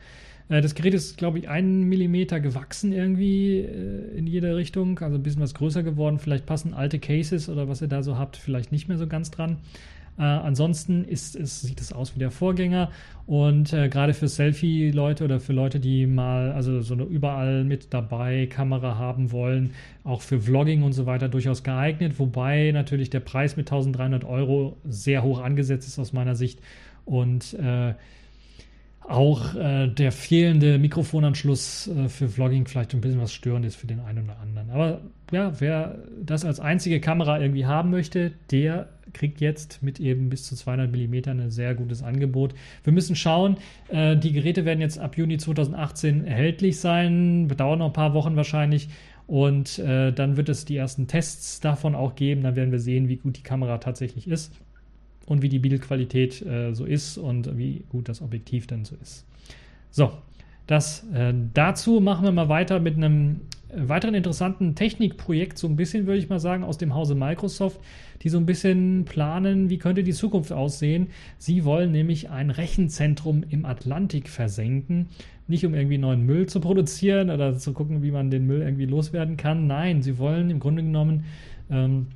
Äh, 0.52 0.62
das 0.62 0.76
Gerät 0.76 0.94
ist, 0.94 1.18
glaube 1.18 1.40
ich, 1.40 1.50
einen 1.50 1.84
Millimeter 1.84 2.40
gewachsen 2.40 2.92
irgendwie 2.92 3.60
äh, 3.60 4.18
in 4.18 4.28
jede 4.28 4.56
Richtung, 4.56 5.00
also 5.00 5.16
ein 5.16 5.24
bisschen 5.24 5.42
was 5.42 5.56
größer 5.56 5.82
geworden. 5.82 6.20
Vielleicht 6.20 6.46
passen 6.46 6.74
alte 6.74 7.00
Cases 7.00 7.50
oder 7.50 7.68
was 7.68 7.82
ihr 7.82 7.88
da 7.88 8.04
so 8.04 8.18
habt, 8.18 8.38
vielleicht 8.38 8.72
nicht 8.72 8.88
mehr 8.88 8.98
so 8.98 9.08
ganz 9.08 9.32
dran. 9.32 9.58
Äh, 10.20 10.24
ansonsten 10.24 11.06
ist, 11.06 11.38
ist, 11.38 11.62
sieht 11.62 11.80
es 11.80 11.94
aus 11.94 12.16
wie 12.16 12.20
der 12.20 12.32
Vorgänger 12.32 12.92
und 13.28 13.72
äh, 13.72 13.88
gerade 13.88 14.14
für 14.14 14.28
Selfie-Leute 14.28 15.24
oder 15.24 15.40
für 15.40 15.54
Leute, 15.54 15.80
die 15.80 16.06
mal 16.06 16.52
also 16.52 16.82
so 16.82 16.96
eine 16.96 17.04
überall 17.04 17.64
mit 17.64 17.94
dabei 17.94 18.46
Kamera 18.48 18.98
haben 18.98 19.32
wollen, 19.32 19.72
auch 20.04 20.22
für 20.22 20.42
Vlogging 20.42 20.84
und 20.84 20.92
so 20.92 21.06
weiter 21.06 21.30
durchaus 21.30 21.64
geeignet, 21.64 22.20
wobei 22.20 22.72
natürlich 22.74 23.10
der 23.10 23.22
Preis 23.22 23.56
mit 23.56 23.72
1300 23.72 24.26
Euro 24.26 24.76
sehr 24.84 25.24
hoch 25.24 25.40
angesetzt 25.40 25.88
ist 25.88 25.98
aus 25.98 26.12
meiner 26.12 26.36
Sicht 26.36 26.60
und 27.06 27.54
äh, 27.54 27.94
auch 29.12 29.56
äh, 29.56 29.88
der 29.88 30.12
fehlende 30.12 30.80
Mikrofonanschluss 30.80 31.88
äh, 31.88 32.10
für 32.10 32.30
Vlogging 32.30 32.66
vielleicht 32.66 32.94
ein 32.94 33.02
bisschen 33.02 33.22
was 33.22 33.34
störend 33.34 33.66
ist 33.66 33.76
für 33.76 33.88
den 33.88 34.00
einen 34.00 34.26
oder 34.26 34.40
anderen. 34.40 34.70
Aber 34.72 35.02
ja, 35.32 35.60
wer 35.60 36.00
das 36.24 36.46
als 36.46 36.60
einzige 36.60 37.00
Kamera 37.00 37.40
irgendwie 37.40 37.66
haben 37.66 37.92
möchte, 37.92 38.32
der 38.50 38.90
kriegt 39.14 39.42
jetzt 39.42 39.84
mit 39.84 40.00
eben 40.00 40.30
bis 40.30 40.44
zu 40.44 40.56
200 40.56 40.92
mm 40.92 41.30
ein 41.30 41.52
sehr 41.52 41.76
gutes 41.76 42.04
Angebot. 42.04 42.54
Wir 42.84 42.94
müssen 42.94 43.16
schauen, 43.16 43.58
äh, 43.90 44.16
die 44.16 44.32
Geräte 44.32 44.66
werden 44.66 44.82
jetzt 44.82 45.00
ab 45.00 45.18
Juni 45.18 45.38
2018 45.38 46.26
erhältlich 46.26 46.80
sein, 46.80 47.48
bedauern 47.48 47.80
noch 47.80 47.88
ein 47.88 47.94
paar 47.94 48.14
Wochen 48.14 48.36
wahrscheinlich. 48.36 48.90
Und 49.28 49.80
äh, 49.80 50.12
dann 50.12 50.36
wird 50.36 50.50
es 50.50 50.66
die 50.66 50.76
ersten 50.76 51.08
Tests 51.08 51.60
davon 51.60 51.96
auch 51.96 52.16
geben. 52.16 52.44
Dann 52.44 52.56
werden 52.56 52.72
wir 52.72 52.80
sehen, 52.80 53.08
wie 53.08 53.18
gut 53.18 53.38
die 53.38 53.44
Kamera 53.44 53.78
tatsächlich 53.78 54.28
ist 54.28 54.52
und 55.26 55.42
wie 55.42 55.50
die 55.50 55.60
Bildqualität 55.60 56.42
äh, 56.46 56.74
so 56.74 56.86
ist 56.86 57.18
und 57.18 57.58
wie 57.58 57.84
gut 57.90 58.10
das 58.10 58.22
Objektiv 58.22 58.68
dann 58.68 58.86
so 58.86 58.96
ist. 59.02 59.26
So, 59.90 60.12
das 60.68 61.06
äh, 61.14 61.34
dazu 61.54 62.00
machen 62.00 62.24
wir 62.26 62.32
mal 62.32 62.50
weiter 62.50 62.80
mit 62.80 62.96
einem 62.96 63.42
weiteren 63.74 64.16
interessanten 64.16 64.76
Technikprojekt, 64.76 65.58
so 65.58 65.68
ein 65.68 65.76
bisschen 65.76 66.06
würde 66.06 66.20
ich 66.20 66.30
mal 66.30 66.40
sagen, 66.40 66.64
aus 66.64 66.78
dem 66.78 66.94
Hause 66.94 67.16
Microsoft, 67.16 67.80
die 68.22 68.30
so 68.30 68.38
ein 68.38 68.46
bisschen 68.46 69.06
planen, 69.06 69.70
wie 69.70 69.78
könnte 69.78 70.04
die 70.04 70.14
Zukunft 70.14 70.52
aussehen. 70.52 71.08
Sie 71.38 71.64
wollen 71.66 71.92
nämlich 71.92 72.30
ein 72.30 72.50
Rechenzentrum 72.50 73.44
im 73.50 73.66
Atlantik 73.66 74.30
versenken. 74.30 75.08
Nicht 75.48 75.66
um 75.66 75.74
irgendwie 75.74 75.98
neuen 75.98 76.26
Müll 76.26 76.48
zu 76.48 76.60
produzieren 76.60 77.30
oder 77.30 77.58
zu 77.58 77.74
gucken, 77.74 78.04
wie 78.04 78.12
man 78.12 78.30
den 78.30 78.46
Müll 78.46 78.62
irgendwie 78.62 78.86
loswerden 78.86 79.38
kann. 79.38 79.68
Nein, 79.68 80.02
sie 80.02 80.18
wollen 80.18 80.50
im 80.50 80.60
Grunde 80.60 80.84
genommen 80.84 81.26
ähm, 81.70 82.08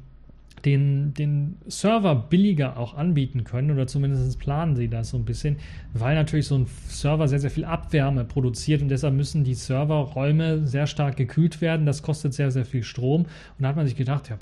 den, 0.65 1.13
den 1.13 1.57
Server 1.67 2.15
billiger 2.15 2.77
auch 2.77 2.95
anbieten 2.95 3.43
können 3.43 3.69
oder 3.71 3.85
zumindest 3.85 4.39
planen 4.39 4.75
sie 4.75 4.89
das 4.89 5.11
so 5.11 5.17
ein 5.17 5.25
bisschen, 5.25 5.57
weil 5.93 6.15
natürlich 6.15 6.47
so 6.47 6.57
ein 6.57 6.65
Server 6.87 7.27
sehr, 7.27 7.39
sehr 7.39 7.51
viel 7.51 7.65
Abwärme 7.65 8.25
produziert 8.25 8.81
und 8.81 8.89
deshalb 8.89 9.13
müssen 9.13 9.43
die 9.43 9.53
Serverräume 9.53 10.65
sehr 10.65 10.87
stark 10.87 11.17
gekühlt 11.17 11.61
werden. 11.61 11.85
Das 11.85 12.01
kostet 12.01 12.33
sehr, 12.33 12.49
sehr 12.49 12.65
viel 12.65 12.83
Strom 12.83 13.21
und 13.23 13.29
da 13.59 13.67
hat 13.69 13.75
man 13.75 13.85
sich 13.85 13.95
gedacht, 13.95 14.29
ja, 14.29 14.37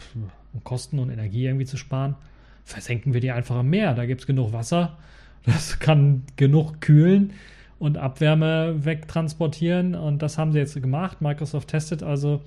um 0.54 0.64
Kosten 0.64 1.00
und 1.00 1.10
Energie 1.10 1.46
irgendwie 1.46 1.66
zu 1.66 1.78
sparen, 1.78 2.16
versenken 2.64 3.14
wir 3.14 3.20
die 3.20 3.32
einfach 3.32 3.60
im 3.60 3.70
Meer. 3.70 3.94
Da 3.94 4.06
gibt 4.06 4.22
es 4.22 4.28
genug 4.28 4.54
Wasser, 4.54 4.98
das 5.46 5.80
kann 5.80 6.24
genug 6.38 6.80
kühlen 6.80 7.34
und 7.80 7.98
Abwärme 7.98 8.86
wegtransportieren 8.86 9.94
und 9.94 10.22
das 10.22 10.38
haben 10.38 10.54
sie 10.54 10.60
jetzt 10.60 10.82
gemacht. 10.82 11.22
Microsoft 11.22 11.68
testet 11.68 12.02
also 12.02 12.42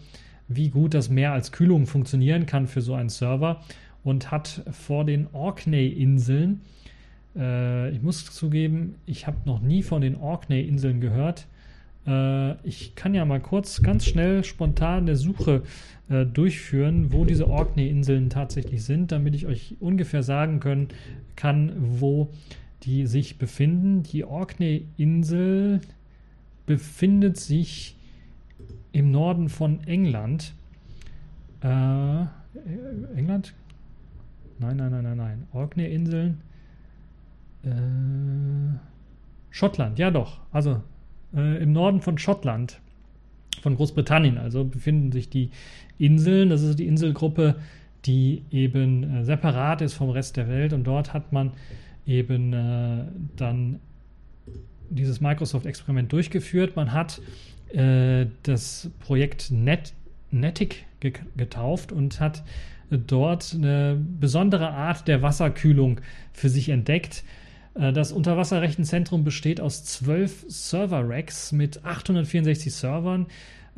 wie 0.49 0.69
gut 0.69 0.95
das 0.95 1.11
mehr 1.11 1.33
als 1.33 1.53
Kühlung 1.53 1.87
funktionieren 1.87 2.47
kann 2.47 2.67
für 2.67 2.81
so 2.81 2.95
einen 2.95 3.09
Server 3.09 3.63
und 4.05 4.31
hat 4.31 4.63
vor 4.71 5.05
den 5.05 5.27
Orkney-Inseln, 5.33 6.61
äh, 7.37 7.91
ich 7.91 8.03
muss 8.03 8.25
zugeben, 8.27 8.95
ich 9.07 9.27
habe 9.27 9.39
noch 9.45 9.61
nie 9.61 9.83
von 9.83 10.01
den 10.01 10.17
Orkney-Inseln 10.17 11.01
gehört. 11.01 11.47
Äh, 12.07 12.53
ich 12.67 12.95
kann 12.95 13.15
ja 13.15 13.25
mal 13.25 13.41
kurz, 13.41 13.83
ganz 13.83 14.07
schnell, 14.07 14.45
spontan 14.45 15.05
eine 15.05 15.17
Suche 15.17 15.63
äh, 16.09 16.25
durchführen, 16.25 17.13
wo 17.13 17.25
diese 17.25 17.49
Orkney-Inseln 17.49 18.31
tatsächlich 18.31 18.85
sind, 18.85 19.13
damit 19.13 19.35
ich 19.35 19.47
euch 19.47 19.77
ungefähr 19.81 20.23
sagen 20.23 20.61
können, 20.61 20.89
kann, 21.35 21.73
wo 21.79 22.31
die 22.85 23.07
sich 23.07 23.39
befinden. 23.39 24.05
Die 24.05 24.25
Orkney-Insel 24.25 25.81
befindet 26.65 27.37
sich 27.37 27.96
im 28.97 29.11
Norden 29.11 29.51
von 29.51 29.85
England. 29.87 30.55
Äh, 31.63 32.25
England? 33.15 33.53
Nein, 34.59 34.79
nein, 34.79 34.91
nein, 34.91 35.05
nein, 35.05 35.17
nein. 35.19 35.47
Orkney-Inseln. 35.53 36.41
Äh, 37.63 38.79
Schottland, 39.51 39.99
ja 39.99 40.11
doch. 40.11 40.41
Also 40.51 40.83
äh, 41.35 41.63
im 41.63 41.73
Norden 41.73 42.01
von 42.01 42.17
Schottland, 42.17 42.81
von 43.61 43.77
Großbritannien. 43.77 44.39
Also 44.39 44.65
befinden 44.65 45.13
sich 45.13 45.29
die 45.29 45.51
Inseln. 45.99 46.49
Das 46.49 46.63
ist 46.63 46.79
die 46.79 46.87
Inselgruppe, 46.87 47.57
die 48.07 48.45
eben 48.51 49.03
äh, 49.03 49.25
separat 49.25 49.83
ist 49.83 49.93
vom 49.93 50.09
Rest 50.09 50.39
der 50.39 50.49
Welt. 50.49 50.73
Und 50.73 50.85
dort 50.85 51.13
hat 51.13 51.35
man 51.35 51.53
eben 52.07 52.55
äh, 52.55 53.05
dann 53.37 53.79
dieses 54.89 55.21
Microsoft-Experiment 55.21 56.11
durchgeführt. 56.11 56.77
Man 56.77 56.93
hat 56.93 57.21
äh, 57.73 58.27
das 58.43 58.91
Projekt 59.01 59.51
Net, 59.51 59.93
Netic 60.31 60.85
getauft 61.37 61.93
und 61.93 62.21
hat 62.21 62.43
dort 62.91 63.55
eine 63.55 63.99
besondere 64.21 64.71
Art 64.71 65.09
der 65.09 65.23
Wasserkühlung 65.23 66.01
für 66.33 66.49
sich 66.49 66.69
entdeckt. 66.69 67.25
Äh, 67.75 67.93
das 67.93 68.13
Unterwasserrechenzentrum 68.13 69.25
besteht 69.25 69.61
aus 69.61 69.85
zwölf 69.85 70.45
Server-Racks 70.49 71.53
mit 71.53 71.85
864 71.85 72.73
Servern. 72.73 73.27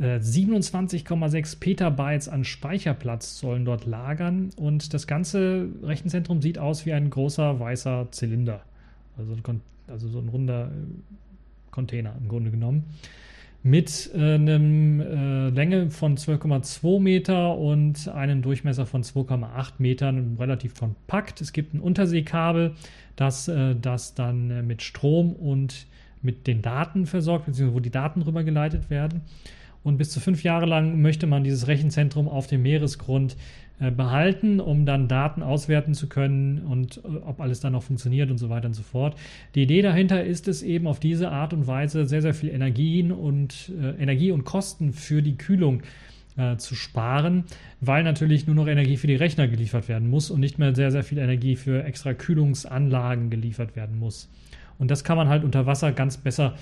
27,6 0.01 1.35
äh, 1.35 1.59
Petabytes 1.59 2.29
an 2.29 2.45
Speicherplatz 2.45 3.41
sollen 3.41 3.65
dort 3.65 3.85
lagern 3.85 4.51
und 4.55 4.95
das 4.95 5.09
ganze 5.09 5.71
Rechenzentrum 5.83 6.41
sieht 6.41 6.57
aus 6.57 6.87
wie 6.87 6.93
ein 6.93 7.11
großer 7.11 7.59
weißer 7.59 8.07
Zylinder. 8.13 8.63
Also, 9.17 9.35
also 9.89 10.09
so 10.09 10.21
ein 10.21 10.29
runder 10.29 10.71
Container 11.73 12.15
im 12.21 12.29
Grunde 12.29 12.53
genommen 12.53 12.85
mit 13.69 14.11
äh, 14.15 14.35
einem 14.35 15.01
äh, 15.01 15.51
Länge 15.51 15.91
von 15.91 16.17
12,2 16.17 17.01
Meter 17.01 17.57
und 17.57 18.09
einem 18.09 18.41
Durchmesser 18.41 18.87
von 18.87 19.03
2,8 19.03 19.73
Metern, 19.79 20.37
relativ 20.39 20.75
kompakt. 20.75 21.41
Es 21.41 21.53
gibt 21.53 21.75
ein 21.75 21.81
Unterseekabel, 21.81 22.75
das 23.17 23.49
äh, 23.49 23.75
das 23.81 24.15
dann 24.15 24.51
äh, 24.51 24.63
mit 24.63 24.83
Strom 24.83 25.33
und 25.33 25.87
mit 26.23 26.47
den 26.47 26.63
Daten 26.63 27.07
versorgt, 27.07 27.47
beziehungsweise 27.47 27.77
wo 27.77 27.81
die 27.81 27.91
Daten 27.91 28.23
rübergeleitet 28.23 28.91
werden. 28.91 29.21
Und 29.85 29.99
bis 29.99 30.11
zu 30.11 30.21
fünf 30.21 30.43
Jahre 30.43 30.67
lang 30.67 31.01
möchte 31.01 31.27
man 31.27 31.45
dieses 31.45 31.67
Rechenzentrum 31.67 32.29
auf 32.29 32.47
dem 32.47 32.63
Meeresgrund 32.63 33.37
behalten, 33.91 34.61
um 34.61 34.87
dann 34.87 35.09
Daten 35.09 35.43
auswerten 35.43 35.95
zu 35.95 36.09
können 36.09 36.61
und 36.61 36.99
äh, 36.99 37.17
ob 37.25 37.41
alles 37.41 37.61
dann 37.61 37.73
noch 37.73 37.83
funktioniert 37.83 38.31
und 38.31 38.39
so 38.39 38.51
weiter 38.51 38.67
und 38.67 38.75
so 38.75 38.83
fort. 38.83 39.17
Die 39.55 39.63
Idee 39.63 39.83
dahinter 39.83 40.25
ist 40.25 40.49
es 40.49 40.63
eben 40.63 40.87
auf 40.87 41.01
diese 41.01 41.31
Art 41.31 41.53
und 41.53 41.67
Weise 41.67 42.05
sehr, 42.07 42.23
sehr 42.23 42.35
viel 42.35 42.51
Energien 42.51 43.13
und 43.13 43.73
äh, 43.81 44.03
Energie 44.03 44.33
und 44.33 44.45
Kosten 44.45 44.93
für 44.93 45.23
die 45.23 45.37
Kühlung 45.37 45.83
äh, 46.37 46.57
zu 46.57 46.75
sparen, 46.75 47.45
weil 47.81 48.03
natürlich 48.03 48.47
nur 48.47 48.57
noch 48.57 48.67
Energie 48.67 48.97
für 48.97 49.07
die 49.07 49.17
Rechner 49.17 49.49
geliefert 49.49 49.89
werden 49.89 50.09
muss 50.09 50.31
und 50.31 50.41
nicht 50.41 50.59
mehr 50.59 50.75
sehr, 50.75 50.91
sehr 50.91 51.05
viel 51.05 51.19
Energie 51.19 51.57
für 51.57 51.85
extra 51.85 52.15
Kühlungsanlagen 52.15 53.31
geliefert 53.31 53.77
werden 53.77 53.99
muss. 53.99 54.29
Und 54.79 54.91
das 54.91 55.05
kann 55.05 55.17
man 55.17 55.29
halt 55.29 55.45
unter 55.45 55.67
Wasser 55.67 55.93
ganz 55.93 56.17
besser 56.17 56.55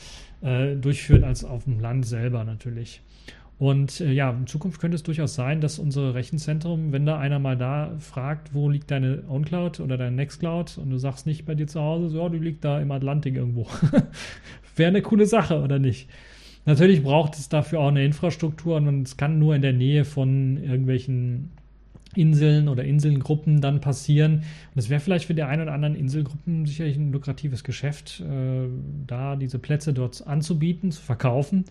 äh, 0.43 0.75
durchführen 0.75 1.25
als 1.25 1.45
auf 1.45 1.65
dem 1.65 1.81
Land 1.81 2.07
selber 2.07 2.45
natürlich. 2.45 3.01
Und 3.59 4.01
äh, 4.01 4.13
ja, 4.13 4.31
in 4.31 4.47
Zukunft 4.47 4.81
könnte 4.81 4.97
es 4.97 5.03
durchaus 5.03 5.35
sein, 5.35 5.61
dass 5.61 5.79
unsere 5.79 6.15
Rechenzentrum, 6.15 6.93
wenn 6.93 7.07
da 7.07 7.19
einer 7.19 7.39
mal 7.39 7.57
da 7.57 7.95
fragt, 7.99 8.53
wo 8.53 8.69
liegt 8.69 8.91
deine 8.91 9.23
OwnCloud 9.29 9.81
oder 9.81 9.97
deine 9.97 10.15
Nextcloud 10.15 10.77
und 10.77 10.91
du 10.91 10.99
sagst 10.99 11.27
nicht 11.27 11.47
bei 11.47 11.55
dir 11.55 11.67
zu 11.67 11.81
Hause, 11.81 12.11
so, 12.11 12.29
die 12.29 12.39
liegt 12.39 12.65
da 12.65 12.81
im 12.81 12.91
Atlantik 12.91 13.35
irgendwo. 13.35 13.67
Wäre 14.77 14.89
eine 14.89 15.01
coole 15.01 15.25
Sache, 15.25 15.63
oder 15.63 15.79
nicht? 15.79 16.11
Natürlich 16.67 17.03
braucht 17.03 17.35
es 17.37 17.49
dafür 17.49 17.81
auch 17.81 17.89
eine 17.89 18.05
Infrastruktur 18.05 18.77
und 18.77 19.07
es 19.07 19.17
kann 19.17 19.39
nur 19.39 19.55
in 19.55 19.63
der 19.63 19.73
Nähe 19.73 20.05
von 20.05 20.63
irgendwelchen 20.63 21.53
Inseln 22.15 22.69
oder 22.69 22.85
Inselgruppen 22.85 23.61
dann 23.61 23.81
passieren. 23.81 24.39
Und 24.75 24.79
es 24.79 24.91
wäre 24.91 25.01
vielleicht 25.01 25.27
für 25.27 25.35
die 25.35 25.45
ein 25.45 25.61
oder 25.63 25.73
anderen 25.73 25.95
Inselgruppen 25.95 26.67
sicherlich 26.67 26.97
ein 26.97 27.13
lukratives 27.13 27.65
Geschäft, 27.65 28.21
äh, 28.21 28.69
da 29.07 29.37
diese 29.37 29.59
Plätze 29.59 29.95
dort 29.95 30.27
anzubieten, 30.27 30.91
zu 30.91 31.01
verkaufen 31.01 31.65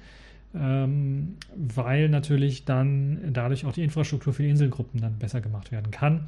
ähm, 0.58 1.36
weil 1.56 2.10
natürlich 2.10 2.66
dann 2.66 3.34
dadurch 3.34 3.66
auch 3.66 3.74
die 3.74 3.84
Infrastruktur 3.84 4.34
für 4.34 4.44
die 4.44 4.50
Inselgruppen 4.50 5.02
dann 5.02 5.18
besser 5.18 5.42
gemacht 5.42 5.72
werden 5.72 5.92
kann. 5.92 6.28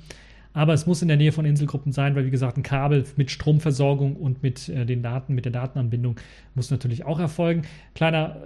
Aber 0.54 0.74
es 0.74 0.88
muss 0.88 1.02
in 1.02 1.08
der 1.08 1.18
Nähe 1.18 1.32
von 1.32 1.46
Inselgruppen 1.46 1.92
sein, 1.92 2.16
weil 2.16 2.26
wie 2.26 2.32
gesagt 2.32 2.58
ein 2.58 2.64
Kabel 2.64 3.06
mit 3.16 3.30
Stromversorgung 3.30 4.16
und 4.16 4.42
mit 4.42 4.70
äh, 4.70 4.86
den 4.86 5.04
Daten, 5.04 5.36
mit 5.36 5.46
der 5.46 5.52
Datenanbindung 5.52 6.16
muss 6.56 6.72
natürlich 6.72 7.06
auch 7.06 7.20
erfolgen. 7.20 7.62
Kleiner 7.94 8.38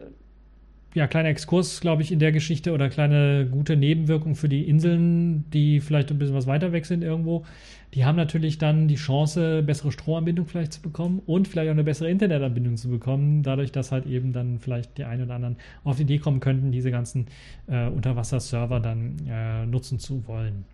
ja, 0.94 1.08
kleiner 1.08 1.30
Exkurs, 1.30 1.80
glaube 1.80 2.02
ich, 2.02 2.12
in 2.12 2.20
der 2.20 2.34
Geschichte 2.34 2.74
oder 2.74 2.90
kleine 2.90 3.48
gute 3.50 3.78
Nebenwirkung 3.78 4.36
für 4.36 4.50
die 4.50 4.68
Inseln, 4.68 5.50
die 5.52 5.80
vielleicht 5.80 6.12
ein 6.12 6.18
bisschen 6.18 6.36
was 6.36 6.48
weiter 6.48 6.74
weg 6.74 6.86
sind 6.86 7.02
irgendwo. 7.02 7.46
Die 7.94 8.04
haben 8.04 8.18
natürlich 8.18 8.58
dann 8.58 8.88
die 8.88 8.96
Chance, 8.96 9.64
bessere 9.64 9.92
Stromanbindung 9.92 10.48
vielleicht 10.48 10.74
zu 10.74 10.82
bekommen 10.82 11.22
und 11.26 11.48
vielleicht 11.48 11.70
auch 11.70 11.74
eine 11.74 11.84
bessere 11.84 12.10
Internetanbindung 12.10 12.76
zu 12.76 12.90
bekommen, 12.90 13.42
dadurch, 13.42 13.72
dass 13.72 13.92
halt 13.92 14.06
eben 14.06 14.34
dann 14.34 14.60
vielleicht 14.60 14.98
die 14.98 15.06
einen 15.06 15.24
oder 15.24 15.36
anderen 15.36 15.58
auf 15.84 15.96
die 15.96 16.04
Idee 16.04 16.18
kommen 16.18 16.42
könnten, 16.42 16.72
diese 16.72 16.92
ganzen 16.92 17.28
äh, 17.68 17.88
Unterwasserserver 17.88 18.80
dann 18.82 19.16
äh, 19.30 19.66
nutzen 19.66 19.98
zu 19.98 20.28
wollen. 20.28 20.66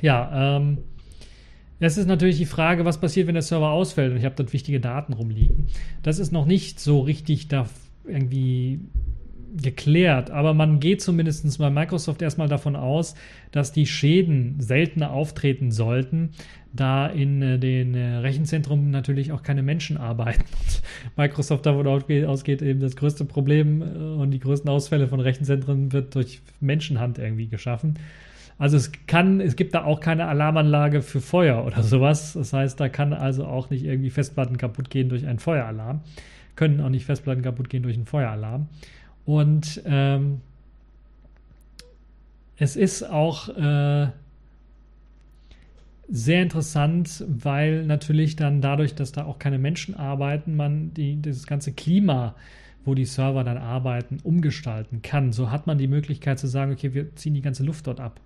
Ja, 0.00 0.56
ähm, 0.56 0.78
es 1.80 1.96
ist 1.96 2.06
natürlich 2.06 2.38
die 2.38 2.46
Frage, 2.46 2.84
was 2.84 2.98
passiert, 3.00 3.26
wenn 3.26 3.34
der 3.34 3.42
Server 3.42 3.70
ausfällt 3.70 4.12
und 4.12 4.18
ich 4.18 4.24
habe 4.24 4.34
dort 4.36 4.52
wichtige 4.52 4.80
Daten 4.80 5.12
rumliegen. 5.12 5.66
Das 6.02 6.18
ist 6.18 6.32
noch 6.32 6.46
nicht 6.46 6.80
so 6.80 7.00
richtig 7.00 7.48
da 7.48 7.66
irgendwie 8.06 8.80
geklärt, 9.56 10.30
aber 10.30 10.54
man 10.54 10.80
geht 10.80 11.00
zumindest 11.00 11.58
bei 11.58 11.70
Microsoft 11.70 12.22
erstmal 12.22 12.48
davon 12.48 12.76
aus, 12.76 13.14
dass 13.50 13.72
die 13.72 13.86
Schäden 13.86 14.56
seltener 14.60 15.10
auftreten 15.10 15.70
sollten, 15.70 16.30
da 16.72 17.06
in 17.06 17.40
äh, 17.42 17.58
den 17.58 17.94
äh, 17.94 18.16
Rechenzentren 18.16 18.90
natürlich 18.90 19.32
auch 19.32 19.42
keine 19.42 19.62
Menschen 19.62 19.96
arbeiten. 19.96 20.44
Microsoft 21.16 21.66
davon 21.66 21.86
ausgeht, 21.86 22.62
eben 22.62 22.80
das 22.80 22.96
größte 22.96 23.24
Problem 23.24 23.82
äh, 23.82 23.84
und 23.84 24.30
die 24.30 24.38
größten 24.38 24.70
Ausfälle 24.70 25.08
von 25.08 25.20
Rechenzentren 25.20 25.92
wird 25.92 26.14
durch 26.14 26.40
Menschenhand 26.60 27.18
irgendwie 27.18 27.48
geschaffen. 27.48 27.94
Also 28.58 28.76
es 28.76 28.90
kann, 29.06 29.40
es 29.40 29.54
gibt 29.54 29.74
da 29.74 29.84
auch 29.84 30.00
keine 30.00 30.26
Alarmanlage 30.26 31.00
für 31.00 31.20
Feuer 31.20 31.64
oder 31.64 31.82
sowas. 31.82 32.32
Das 32.32 32.52
heißt, 32.52 32.78
da 32.78 32.88
kann 32.88 33.12
also 33.12 33.46
auch 33.46 33.70
nicht 33.70 33.84
irgendwie 33.84 34.10
Festplatten 34.10 34.58
kaputt 34.58 34.90
gehen 34.90 35.08
durch 35.08 35.26
einen 35.26 35.38
Feueralarm. 35.38 36.00
Können 36.56 36.80
auch 36.80 36.88
nicht 36.88 37.06
Festplatten 37.06 37.42
kaputt 37.42 37.70
gehen 37.70 37.84
durch 37.84 37.94
einen 37.94 38.06
Feueralarm. 38.06 38.68
Und 39.28 39.82
ähm, 39.84 40.40
es 42.56 42.76
ist 42.76 43.02
auch 43.02 43.50
äh, 43.50 44.08
sehr 46.08 46.42
interessant, 46.42 47.26
weil 47.28 47.84
natürlich 47.84 48.36
dann 48.36 48.62
dadurch, 48.62 48.94
dass 48.94 49.12
da 49.12 49.26
auch 49.26 49.38
keine 49.38 49.58
Menschen 49.58 49.94
arbeiten, 49.94 50.56
man 50.56 50.94
die, 50.94 51.16
dieses 51.16 51.46
ganze 51.46 51.72
Klima, 51.74 52.36
wo 52.86 52.94
die 52.94 53.04
Server 53.04 53.44
dann 53.44 53.58
arbeiten, 53.58 54.16
umgestalten 54.22 55.02
kann. 55.02 55.32
So 55.32 55.50
hat 55.50 55.66
man 55.66 55.76
die 55.76 55.88
Möglichkeit 55.88 56.38
zu 56.38 56.46
sagen, 56.46 56.72
okay, 56.72 56.94
wir 56.94 57.14
ziehen 57.14 57.34
die 57.34 57.42
ganze 57.42 57.64
Luft 57.64 57.86
dort 57.86 58.00
ab. 58.00 58.22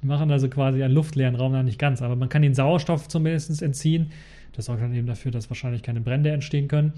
Wir 0.00 0.08
machen 0.08 0.32
also 0.32 0.48
quasi 0.48 0.82
einen 0.82 0.94
luftleeren 0.94 1.36
Raum, 1.36 1.52
da 1.52 1.62
nicht 1.62 1.78
ganz, 1.78 2.02
aber 2.02 2.16
man 2.16 2.28
kann 2.28 2.42
den 2.42 2.54
Sauerstoff 2.54 3.06
zumindest 3.06 3.62
entziehen. 3.62 4.10
Das 4.52 4.64
sorgt 4.64 4.82
dann 4.82 4.94
eben 4.96 5.06
dafür, 5.06 5.30
dass 5.30 5.48
wahrscheinlich 5.48 5.84
keine 5.84 6.00
Brände 6.00 6.30
entstehen 6.30 6.66
können. 6.66 6.92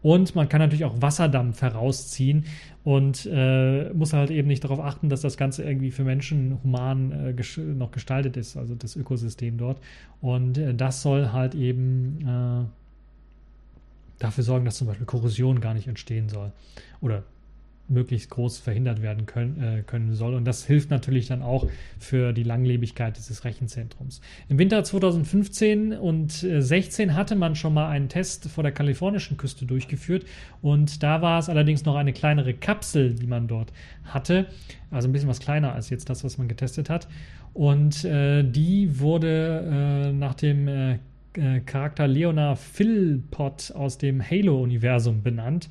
Und 0.00 0.34
man 0.34 0.48
kann 0.48 0.60
natürlich 0.60 0.84
auch 0.84 1.02
Wasserdampf 1.02 1.60
herausziehen 1.60 2.44
und 2.84 3.28
äh, 3.30 3.90
muss 3.92 4.12
halt 4.12 4.30
eben 4.30 4.46
nicht 4.46 4.62
darauf 4.62 4.78
achten, 4.80 5.08
dass 5.08 5.22
das 5.22 5.36
Ganze 5.36 5.64
irgendwie 5.64 5.90
für 5.90 6.04
Menschen 6.04 6.58
human 6.62 7.12
äh, 7.12 7.32
ges 7.32 7.56
noch 7.56 7.90
gestaltet 7.90 8.36
ist, 8.36 8.56
also 8.56 8.74
das 8.76 8.94
Ökosystem 8.94 9.58
dort. 9.58 9.80
Und 10.20 10.56
äh, 10.56 10.72
das 10.74 11.02
soll 11.02 11.32
halt 11.32 11.54
eben 11.56 12.18
äh, 12.20 12.64
dafür 14.20 14.44
sorgen, 14.44 14.64
dass 14.64 14.76
zum 14.76 14.86
Beispiel 14.86 15.06
Korrosion 15.06 15.60
gar 15.60 15.74
nicht 15.74 15.88
entstehen 15.88 16.28
soll. 16.28 16.52
Oder 17.00 17.24
möglichst 17.88 18.30
groß 18.30 18.58
verhindert 18.58 19.02
werden 19.02 19.26
können, 19.26 19.62
äh, 19.62 19.82
können 19.82 20.14
soll. 20.14 20.34
Und 20.34 20.44
das 20.44 20.66
hilft 20.66 20.90
natürlich 20.90 21.26
dann 21.26 21.42
auch 21.42 21.66
für 21.98 22.32
die 22.32 22.42
Langlebigkeit 22.42 23.16
dieses 23.16 23.44
Rechenzentrums. 23.44 24.20
Im 24.48 24.58
Winter 24.58 24.84
2015 24.84 25.92
und 25.92 26.32
16 26.32 27.14
hatte 27.14 27.36
man 27.36 27.54
schon 27.54 27.74
mal 27.74 27.88
einen 27.88 28.08
Test 28.08 28.48
vor 28.48 28.62
der 28.62 28.72
kalifornischen 28.72 29.36
Küste 29.36 29.64
durchgeführt. 29.66 30.24
Und 30.62 31.02
da 31.02 31.22
war 31.22 31.38
es 31.38 31.48
allerdings 31.48 31.84
noch 31.84 31.96
eine 31.96 32.12
kleinere 32.12 32.54
Kapsel, 32.54 33.14
die 33.14 33.26
man 33.26 33.48
dort 33.48 33.72
hatte. 34.04 34.46
Also 34.90 35.08
ein 35.08 35.12
bisschen 35.12 35.28
was 35.28 35.40
kleiner 35.40 35.72
als 35.72 35.90
jetzt 35.90 36.10
das, 36.10 36.24
was 36.24 36.38
man 36.38 36.48
getestet 36.48 36.90
hat. 36.90 37.08
Und 37.54 38.04
äh, 38.04 38.42
die 38.44 39.00
wurde 39.00 40.08
äh, 40.08 40.12
nach 40.12 40.34
dem 40.34 40.68
äh, 40.68 40.98
äh, 41.38 41.60
Charakter 41.60 42.06
Leonard 42.06 42.58
Philpott 42.58 43.72
aus 43.74 43.98
dem 43.98 44.22
Halo-Universum 44.22 45.22
benannt 45.22 45.68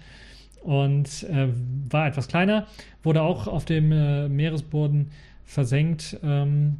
und 0.68 1.24
äh, 1.24 1.48
war 1.90 2.08
etwas 2.08 2.28
kleiner, 2.28 2.68
wurde 3.02 3.22
auch 3.22 3.48
auf 3.48 3.64
dem 3.64 3.90
äh, 3.94 4.28
Meeresboden 4.28 5.12
versenkt 5.46 6.20
ähm, 6.24 6.76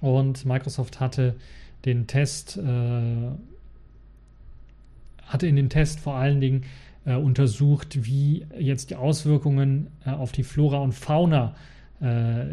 und 0.00 0.44
Microsoft 0.44 0.98
hatte 0.98 1.36
den 1.84 2.08
Test, 2.08 2.56
äh, 2.56 3.30
hatte 5.22 5.46
in 5.46 5.54
dem 5.54 5.68
Test 5.68 6.00
vor 6.00 6.16
allen 6.16 6.40
Dingen 6.40 6.64
äh, 7.04 7.14
untersucht, 7.14 8.04
wie 8.04 8.44
jetzt 8.58 8.90
die 8.90 8.96
Auswirkungen 8.96 9.86
äh, 10.04 10.10
auf 10.10 10.32
die 10.32 10.42
Flora 10.42 10.78
und 10.78 10.90
Fauna 10.90 11.54
äh, 12.02 12.46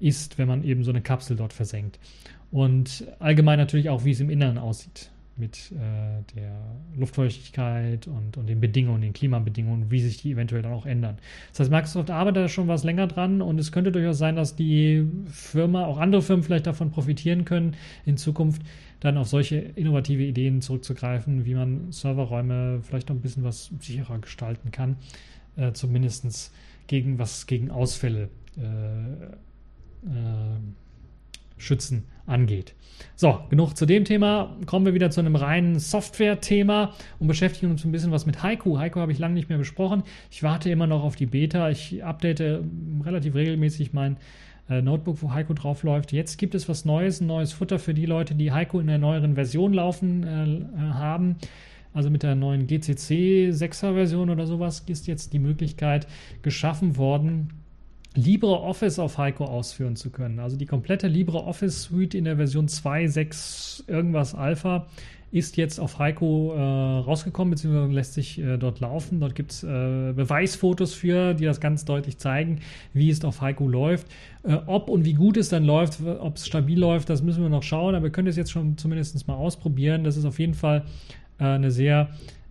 ist, 0.00 0.38
wenn 0.38 0.48
man 0.48 0.64
eben 0.64 0.84
so 0.84 0.90
eine 0.90 1.02
Kapsel 1.02 1.36
dort 1.36 1.52
versenkt. 1.52 1.98
Und 2.50 3.04
allgemein 3.18 3.58
natürlich 3.58 3.90
auch, 3.90 4.06
wie 4.06 4.12
es 4.12 4.20
im 4.20 4.30
Inneren 4.30 4.56
aussieht 4.56 5.11
mit 5.42 5.72
äh, 5.72 6.22
der 6.36 6.52
Luftfeuchtigkeit 6.96 8.06
und, 8.06 8.36
und 8.36 8.46
den 8.46 8.60
Bedingungen, 8.60 9.02
den 9.02 9.12
Klimabedingungen, 9.12 9.90
wie 9.90 10.00
sich 10.00 10.22
die 10.22 10.30
eventuell 10.30 10.62
dann 10.62 10.72
auch 10.72 10.86
ändern. 10.86 11.18
Das 11.50 11.58
heißt, 11.60 11.70
Microsoft 11.72 12.10
arbeitet 12.10 12.44
da 12.44 12.48
schon 12.48 12.68
was 12.68 12.84
länger 12.84 13.08
dran 13.08 13.42
und 13.42 13.58
es 13.58 13.72
könnte 13.72 13.90
durchaus 13.90 14.18
sein, 14.18 14.36
dass 14.36 14.54
die 14.54 15.04
Firma, 15.26 15.84
auch 15.84 15.98
andere 15.98 16.22
Firmen 16.22 16.44
vielleicht 16.44 16.68
davon 16.68 16.92
profitieren 16.92 17.44
können, 17.44 17.74
in 18.06 18.16
Zukunft 18.16 18.62
dann 19.00 19.18
auf 19.18 19.26
solche 19.26 19.56
innovative 19.56 20.22
Ideen 20.22 20.62
zurückzugreifen, 20.62 21.44
wie 21.44 21.56
man 21.56 21.90
Serverräume 21.90 22.80
vielleicht 22.84 23.08
noch 23.08 23.16
ein 23.16 23.20
bisschen 23.20 23.42
was 23.42 23.72
sicherer 23.80 24.20
gestalten 24.20 24.70
kann, 24.70 24.96
äh, 25.56 25.72
zumindest 25.72 26.52
gegen 26.86 27.18
was 27.18 27.48
gegen 27.48 27.72
Ausfälle 27.72 28.28
äh, 28.56 29.24
äh, 30.06 30.60
schützen 31.58 32.04
angeht. 32.26 32.74
So, 33.16 33.40
genug 33.50 33.76
zu 33.76 33.86
dem 33.86 34.04
Thema. 34.04 34.56
Kommen 34.66 34.86
wir 34.86 34.94
wieder 34.94 35.10
zu 35.10 35.20
einem 35.20 35.36
reinen 35.36 35.78
Software-Thema 35.78 36.92
und 37.18 37.26
beschäftigen 37.26 37.70
uns 37.70 37.84
ein 37.84 37.92
bisschen 37.92 38.12
was 38.12 38.26
mit 38.26 38.42
Haiku. 38.42 38.78
Haiku 38.78 39.00
habe 39.00 39.12
ich 39.12 39.18
lange 39.18 39.34
nicht 39.34 39.48
mehr 39.48 39.58
besprochen. 39.58 40.02
Ich 40.30 40.42
warte 40.42 40.70
immer 40.70 40.86
noch 40.86 41.02
auf 41.02 41.16
die 41.16 41.26
Beta. 41.26 41.70
Ich 41.70 42.04
update 42.04 42.40
relativ 43.04 43.34
regelmäßig 43.34 43.92
mein 43.92 44.16
äh, 44.68 44.82
Notebook, 44.82 45.22
wo 45.22 45.32
Haiku 45.32 45.54
drauf 45.54 45.82
läuft. 45.82 46.12
Jetzt 46.12 46.38
gibt 46.38 46.54
es 46.54 46.68
was 46.68 46.84
Neues, 46.84 47.20
ein 47.20 47.26
neues 47.26 47.52
Futter 47.52 47.78
für 47.78 47.94
die 47.94 48.06
Leute, 48.06 48.34
die 48.34 48.52
Haiku 48.52 48.80
in 48.80 48.86
der 48.86 48.98
neueren 48.98 49.34
Version 49.34 49.72
laufen 49.72 50.24
äh, 50.24 50.44
äh 50.44 50.92
haben. 50.92 51.36
Also 51.94 52.08
mit 52.08 52.22
der 52.22 52.34
neuen 52.34 52.66
GCC 52.66 53.50
6er 53.50 53.92
Version 53.94 54.30
oder 54.30 54.46
sowas 54.46 54.84
ist 54.86 55.06
jetzt 55.06 55.32
die 55.34 55.38
Möglichkeit 55.38 56.06
geschaffen 56.40 56.96
worden, 56.96 57.61
LibreOffice 58.14 58.98
auf 58.98 59.18
Heiko 59.18 59.44
ausführen 59.44 59.96
zu 59.96 60.10
können. 60.10 60.38
Also 60.38 60.56
die 60.56 60.66
komplette 60.66 61.08
LibreOffice 61.08 61.82
Suite 61.82 62.14
in 62.14 62.24
der 62.24 62.36
Version 62.36 62.68
2.6 62.68 63.88
irgendwas 63.88 64.34
Alpha 64.34 64.86
ist 65.32 65.56
jetzt 65.56 65.80
auf 65.80 65.98
Heiko 65.98 66.52
äh, 66.54 66.60
rausgekommen, 66.60 67.52
beziehungsweise 67.52 67.90
lässt 67.90 68.12
sich 68.12 68.38
äh, 68.38 68.58
dort 68.58 68.80
laufen. 68.80 69.18
Dort 69.18 69.34
gibt 69.34 69.52
es 69.52 69.62
äh, 69.62 70.12
Beweisfotos 70.12 70.92
für, 70.92 71.32
die 71.32 71.46
das 71.46 71.58
ganz 71.58 71.86
deutlich 71.86 72.18
zeigen, 72.18 72.60
wie 72.92 73.08
es 73.08 73.24
auf 73.24 73.40
Heiko 73.40 73.66
läuft. 73.66 74.08
Äh, 74.42 74.58
ob 74.66 74.90
und 74.90 75.06
wie 75.06 75.14
gut 75.14 75.38
es 75.38 75.48
dann 75.48 75.64
läuft, 75.64 76.00
ob 76.02 76.36
es 76.36 76.46
stabil 76.46 76.78
läuft, 76.78 77.08
das 77.08 77.22
müssen 77.22 77.42
wir 77.42 77.48
noch 77.48 77.62
schauen, 77.62 77.94
aber 77.94 78.04
wir 78.04 78.12
können 78.12 78.28
es 78.28 78.36
jetzt 78.36 78.52
schon 78.52 78.76
zumindest 78.76 79.26
mal 79.26 79.34
ausprobieren. 79.34 80.04
Das 80.04 80.18
ist 80.18 80.26
auf 80.26 80.38
jeden 80.38 80.54
Fall 80.54 80.84
äh, 81.40 81.44
eine 81.44 81.70
sehr 81.70 82.10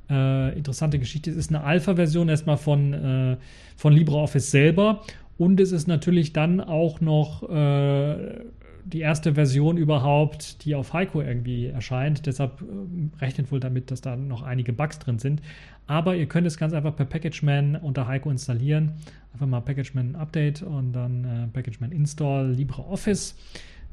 äh, 0.10 0.58
interessante 0.58 0.98
Geschichte. 0.98 1.30
Es 1.30 1.38
ist 1.38 1.50
eine 1.50 1.64
Alpha-Version 1.64 2.30
erstmal 2.30 2.58
von, 2.58 3.38
von 3.78 3.94
LibreOffice 3.94 4.50
selber 4.50 5.04
und 5.42 5.60
es 5.60 5.72
ist 5.72 5.88
natürlich 5.88 6.34
dann 6.34 6.62
auch 6.62 7.02
noch 7.02 7.50
äh, 7.50 8.46
die 8.86 9.00
erste 9.00 9.34
Version 9.34 9.76
überhaupt, 9.76 10.64
die 10.64 10.76
auf 10.76 10.94
Heiko 10.94 11.20
irgendwie 11.20 11.66
erscheint. 11.66 12.28
Deshalb 12.28 12.62
äh, 12.62 13.24
rechnet 13.26 13.52
wohl 13.52 13.60
damit, 13.60 13.90
dass 13.90 14.02
da 14.02 14.16
noch 14.16 14.44
einige 14.44 14.72
Bugs 14.72 15.00
drin 15.00 15.18
sind. 15.18 15.42
Aber 15.88 16.16
ihr 16.16 16.28
könnt 16.28 16.46
es 16.46 16.58
ganz 16.58 16.74
einfach 16.74 16.96
per 16.96 17.06
PackageMan 17.06 17.76
unter 17.76 18.06
Heiko 18.06 18.30
installieren. 18.30 18.92
Einfach 19.34 19.48
mal 19.48 19.62
PackageMan 19.62 20.14
Update 20.14 20.62
und 20.62 20.94
dann 20.94 21.24
äh, 21.26 21.48
PackageMan 21.48 21.92
Install 21.92 22.52
LibreOffice 22.52 23.36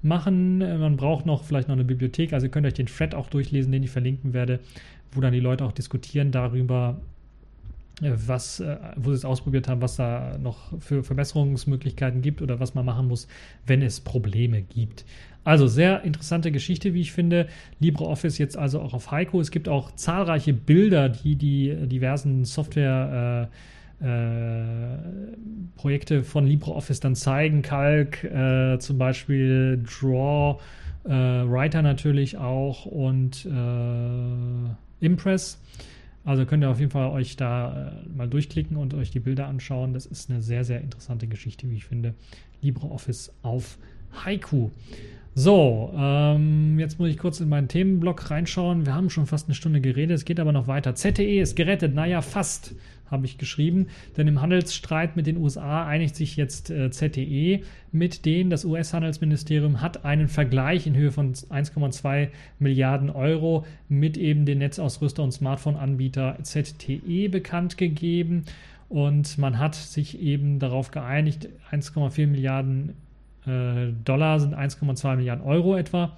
machen. 0.03 0.59
Man 0.59 0.99
braucht 0.99 1.25
noch 1.25 1.45
vielleicht 1.45 1.69
noch 1.69 1.77
eine 1.77 1.85
Bibliothek. 1.85 2.35
Also 2.35 2.45
ihr 2.49 2.51
könnt 2.51 2.67
euch 2.67 2.75
den 2.75 2.89
Thread 2.89 3.15
auch 3.15 3.31
durchlesen, 3.31 3.73
den 3.73 3.85
ich 3.85 3.91
verlinken 3.91 4.35
werde, 4.35 4.61
wo 5.13 5.23
dann 5.23 5.33
die 5.33 5.41
Leute 5.41 5.65
auch 5.65 5.73
diskutieren 5.73 6.31
darüber, 6.31 7.01
äh, 7.01 7.18
was, 8.01 8.61
äh, 8.61 8.77
wo 8.97 9.11
sie 9.11 9.17
es 9.17 9.25
ausprobiert 9.25 9.69
haben, 9.69 9.81
was 9.81 9.97
da 9.97 10.39
noch 10.39 10.81
für 10.81 11.03
Verbesserungsmöglichkeiten 11.03 12.23
gibt 12.23 12.43
oder 12.43 12.61
was 12.61 12.75
man 12.75 12.85
machen 12.85 13.09
muss, 13.09 13.29
wenn 13.67 13.83
es 13.83 14.01
Probleme 14.01 14.63
gibt. 14.63 15.05
Also 15.45 15.67
sehr 15.67 16.05
interessante 16.05 16.53
Geschichte, 16.53 16.95
wie 16.95 17.01
ich 17.01 17.13
finde. 17.13 17.49
LibreOffice 17.81 18.39
jetzt 18.39 18.57
also 18.57 18.81
auch 18.81 18.93
auf 18.93 19.11
Heiko. 19.11 19.41
Es 19.41 19.51
gibt 19.51 19.69
auch 19.69 19.93
zahlreiche 19.93 20.53
Bilder, 20.53 21.09
die 21.09 21.37
die 21.37 21.75
diversen 21.89 22.45
Software 22.45 23.49
äh, 23.51 23.57
äh, 24.01 24.99
Projekte 25.77 26.23
von 26.23 26.47
LibreOffice 26.47 27.01
dann 27.01 27.17
zeigen. 27.17 27.63
Calc, 27.63 28.23
äh, 28.25 28.79
zum 28.79 28.99
Beispiel 28.99 29.83
Draw, 29.83 30.61
äh, 31.05 31.11
Writer 31.11 31.83
natürlich 31.83 32.37
auch 32.37 32.87
und 32.87 33.49
Impress. 35.01 35.59
Also 36.29 36.45
könnt 36.45 36.63
ihr 36.63 36.69
auf 36.69 36.79
jeden 36.79 36.91
Fall 36.91 37.09
euch 37.09 37.37
da 37.37 37.95
äh, 38.05 38.09
mal 38.15 38.29
durchklicken 38.29 38.77
und 38.77 38.93
euch 38.93 39.11
die 39.11 39.19
Bilder 39.19 39.47
anschauen. 39.47 39.95
Das 39.95 40.05
ist 40.05 40.29
eine 40.29 40.43
sehr, 40.43 40.63
sehr 40.63 40.83
interessante 40.83 41.27
Geschichte, 41.27 41.71
wie 41.71 41.77
ich 41.77 41.87
finde. 41.87 42.13
LibreOffice 42.61 43.33
auf 43.41 43.79
Haiku. 44.13 44.69
So, 45.35 45.91
ähm, 45.97 46.79
jetzt 46.79 46.99
muss 46.99 47.09
ich 47.09 47.17
kurz 47.17 47.41
in 47.41 47.49
meinen 47.49 47.69
Themenblock 47.69 48.31
reinschauen. 48.31 48.85
Wir 48.85 48.95
haben 48.95 49.09
schon 49.09 49.25
fast 49.25 49.49
eine 49.49 49.55
Stunde 49.55 49.81
geredet, 49.81 50.17
es 50.17 50.27
geht 50.27 50.39
aber 50.39 50.53
noch 50.53 50.67
weiter. 50.67 50.95
ZTE 50.95 51.41
ist 51.41 51.57
gerettet, 51.57 51.95
naja, 51.95 52.21
fast 52.21 52.75
habe 53.11 53.27
ich 53.27 53.39
geschrieben. 53.39 53.89
Denn 54.17 54.29
im 54.29 54.41
Handelsstreit 54.41 55.17
mit 55.17 55.27
den 55.27 55.37
USA 55.37 55.87
einigt 55.87 56.17
sich 56.17 56.37
jetzt 56.37 56.71
äh, 56.71 56.91
ZTE 56.91 57.61
mit 57.93 58.25
denen. 58.25 58.51
Das 58.51 58.65
US-Handelsministerium 58.65 59.81
hat 59.81 60.05
einen 60.05 60.29
Vergleich 60.29 60.87
in 60.87 60.97
Höhe 60.97 61.11
von 61.11 61.33
1,2 61.35 62.29
Milliarden 62.59 63.11
Euro 63.11 63.65
mit 63.89 64.17
eben 64.17 64.47
den 64.47 64.59
Netzausrüster 64.59 65.23
und 65.23 65.33
Smartphone-Anbieter 65.33 66.39
ZTE 66.43 67.29
bekannt 67.29 67.79
gegeben. 67.79 68.45
Und 68.89 69.37
man 69.39 69.59
hat 69.59 69.75
sich 69.75 70.21
eben 70.21 70.59
darauf 70.59 70.91
geeinigt, 70.91 71.49
1,4 71.71 72.27
Milliarden 72.27 72.95
äh, 73.47 73.93
Dollar 74.05 74.41
sind 74.41 74.55
1,2 74.55 75.17
Milliarden 75.17 75.45
Euro 75.45 75.77
etwa 75.77 76.17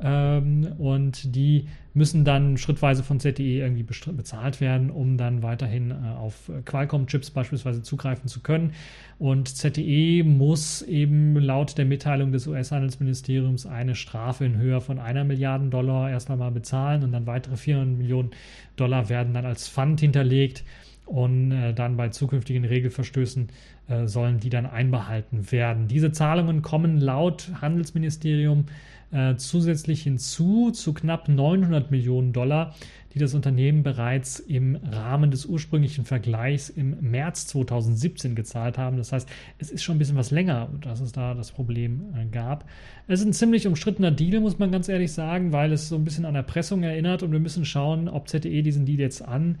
ähm, 0.00 0.66
und 0.78 1.34
die 1.34 1.68
müssen 1.94 2.24
dann 2.24 2.56
schrittweise 2.56 3.02
von 3.02 3.20
ZTE 3.20 3.60
irgendwie 3.60 3.82
bezahlt 3.82 4.60
werden, 4.60 4.90
um 4.90 5.18
dann 5.18 5.42
weiterhin 5.42 5.90
äh, 5.90 5.94
auf 6.18 6.50
Qualcomm-Chips 6.64 7.30
beispielsweise 7.30 7.82
zugreifen 7.82 8.28
zu 8.28 8.40
können. 8.40 8.72
Und 9.18 9.48
ZTE 9.48 10.24
muss 10.24 10.82
eben 10.82 11.36
laut 11.36 11.76
der 11.76 11.84
Mitteilung 11.84 12.32
des 12.32 12.46
US-Handelsministeriums 12.46 13.66
eine 13.66 13.94
Strafe 13.94 14.44
in 14.44 14.56
Höhe 14.56 14.80
von 14.80 14.98
einer 14.98 15.24
Milliarde 15.24 15.68
Dollar 15.68 16.10
erst 16.10 16.30
einmal 16.30 16.50
bezahlen 16.50 17.04
und 17.04 17.12
dann 17.12 17.26
weitere 17.26 17.56
400 17.56 17.98
Millionen 17.98 18.30
Dollar 18.76 19.08
werden 19.08 19.34
dann 19.34 19.44
als 19.44 19.68
Pfand 19.68 20.00
hinterlegt 20.00 20.64
und 21.04 21.52
äh, 21.52 21.74
dann 21.74 21.96
bei 21.96 22.08
zukünftigen 22.08 22.64
Regelverstößen 22.64 23.48
äh, 23.88 24.06
sollen 24.06 24.40
die 24.40 24.50
dann 24.50 24.66
einbehalten 24.66 25.52
werden. 25.52 25.88
Diese 25.88 26.10
Zahlungen 26.10 26.62
kommen 26.62 26.98
laut 26.98 27.50
Handelsministerium 27.60 28.60
äh, 28.60 28.91
zusätzlich 29.36 30.02
hinzu 30.02 30.70
zu 30.70 30.94
knapp 30.94 31.28
900 31.28 31.90
Millionen 31.90 32.32
Dollar, 32.32 32.74
die 33.14 33.18
das 33.18 33.34
Unternehmen 33.34 33.82
bereits 33.82 34.38
im 34.38 34.76
Rahmen 34.76 35.30
des 35.30 35.44
ursprünglichen 35.44 36.04
Vergleichs 36.04 36.70
im 36.70 37.10
März 37.10 37.46
2017 37.48 38.34
gezahlt 38.34 38.78
haben. 38.78 38.96
Das 38.96 39.12
heißt, 39.12 39.28
es 39.58 39.70
ist 39.70 39.82
schon 39.82 39.96
ein 39.96 39.98
bisschen 39.98 40.16
was 40.16 40.30
länger, 40.30 40.70
dass 40.80 41.00
es 41.00 41.12
da 41.12 41.34
das 41.34 41.52
Problem 41.52 42.14
äh, 42.16 42.24
gab. 42.26 42.64
Es 43.08 43.20
ist 43.20 43.26
ein 43.26 43.34
ziemlich 43.34 43.66
umstrittener 43.66 44.10
Deal, 44.10 44.40
muss 44.40 44.58
man 44.58 44.72
ganz 44.72 44.88
ehrlich 44.88 45.12
sagen, 45.12 45.52
weil 45.52 45.72
es 45.72 45.88
so 45.88 45.96
ein 45.96 46.04
bisschen 46.04 46.24
an 46.24 46.34
Erpressung 46.34 46.82
erinnert 46.82 47.22
und 47.22 47.32
wir 47.32 47.40
müssen 47.40 47.64
schauen, 47.64 48.08
ob 48.08 48.28
ZTE 48.28 48.62
diesen 48.62 48.86
Deal 48.86 49.00
jetzt 49.00 49.22
an 49.22 49.58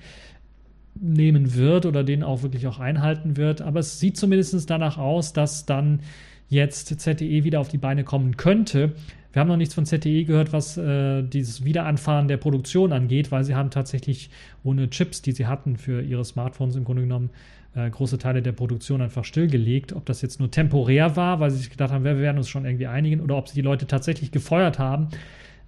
nehmen 0.94 1.54
wird 1.54 1.86
oder 1.86 2.04
den 2.04 2.22
auch 2.22 2.42
wirklich 2.42 2.66
auch 2.66 2.78
einhalten 2.78 3.36
wird. 3.36 3.60
Aber 3.60 3.80
es 3.80 4.00
sieht 4.00 4.16
zumindest 4.16 4.68
danach 4.70 4.96
aus, 4.98 5.32
dass 5.32 5.66
dann 5.66 6.00
jetzt 6.48 7.00
ZTE 7.00 7.44
wieder 7.44 7.60
auf 7.60 7.68
die 7.68 7.78
Beine 7.78 8.04
kommen 8.04 8.36
könnte. 8.36 8.92
Wir 9.32 9.40
haben 9.40 9.48
noch 9.48 9.56
nichts 9.56 9.74
von 9.74 9.86
ZTE 9.86 10.24
gehört, 10.24 10.52
was 10.52 10.76
äh, 10.76 11.22
dieses 11.22 11.64
Wiederanfahren 11.64 12.28
der 12.28 12.36
Produktion 12.36 12.92
angeht, 12.92 13.32
weil 13.32 13.44
sie 13.44 13.54
haben 13.54 13.70
tatsächlich 13.70 14.30
ohne 14.62 14.90
Chips, 14.90 15.22
die 15.22 15.32
sie 15.32 15.46
hatten 15.46 15.76
für 15.76 16.02
ihre 16.02 16.24
Smartphones 16.24 16.76
im 16.76 16.84
Grunde 16.84 17.02
genommen, 17.02 17.30
äh, 17.74 17.88
große 17.88 18.18
Teile 18.18 18.42
der 18.42 18.52
Produktion 18.52 19.00
einfach 19.00 19.24
stillgelegt. 19.24 19.94
Ob 19.94 20.04
das 20.04 20.20
jetzt 20.20 20.38
nur 20.38 20.50
temporär 20.50 21.16
war, 21.16 21.40
weil 21.40 21.50
sie 21.50 21.58
sich 21.58 21.70
gedacht 21.70 21.92
haben, 21.92 22.04
wir 22.04 22.18
werden 22.18 22.36
uns 22.36 22.48
schon 22.48 22.66
irgendwie 22.66 22.86
einigen, 22.86 23.20
oder 23.20 23.36
ob 23.36 23.48
sie 23.48 23.54
die 23.54 23.62
Leute 23.62 23.86
tatsächlich 23.86 24.30
gefeuert 24.30 24.78
haben, 24.78 25.08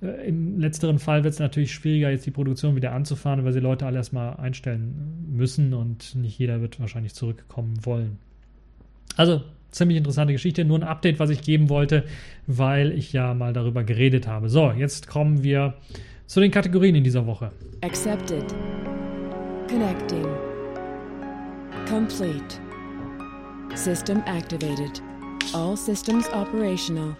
äh, 0.04 0.28
Im 0.28 0.58
letzteren 0.58 0.98
Fall 0.98 1.24
wird 1.24 1.34
es 1.34 1.40
natürlich 1.40 1.72
schwieriger, 1.72 2.10
jetzt 2.10 2.26
die 2.26 2.30
Produktion 2.30 2.76
wieder 2.76 2.92
anzufahren, 2.92 3.44
weil 3.44 3.52
sie 3.52 3.60
Leute 3.60 3.86
alle 3.86 3.96
erstmal 3.96 4.36
einstellen 4.36 5.26
müssen 5.30 5.74
und 5.74 6.14
nicht 6.14 6.38
jeder 6.38 6.60
wird 6.60 6.80
wahrscheinlich 6.80 7.14
zurückkommen 7.14 7.84
wollen. 7.84 8.18
Also 9.16 9.42
ziemlich 9.74 9.98
interessante 9.98 10.32
Geschichte, 10.32 10.64
nur 10.64 10.78
ein 10.78 10.82
Update, 10.84 11.18
was 11.18 11.30
ich 11.30 11.42
geben 11.42 11.68
wollte, 11.68 12.04
weil 12.46 12.92
ich 12.92 13.12
ja 13.12 13.34
mal 13.34 13.52
darüber 13.52 13.84
geredet 13.84 14.26
habe. 14.26 14.48
So, 14.48 14.70
jetzt 14.70 15.06
kommen 15.08 15.42
wir 15.42 15.74
zu 16.26 16.40
den 16.40 16.50
Kategorien 16.50 16.94
in 16.94 17.04
dieser 17.04 17.26
Woche. 17.26 17.50
Accepted. 17.82 18.44
Connecting. 19.68 20.26
Complete. 21.88 22.60
System 23.74 24.22
activated. 24.26 25.02
All 25.52 25.76
systems 25.76 26.28
operational. 26.32 27.16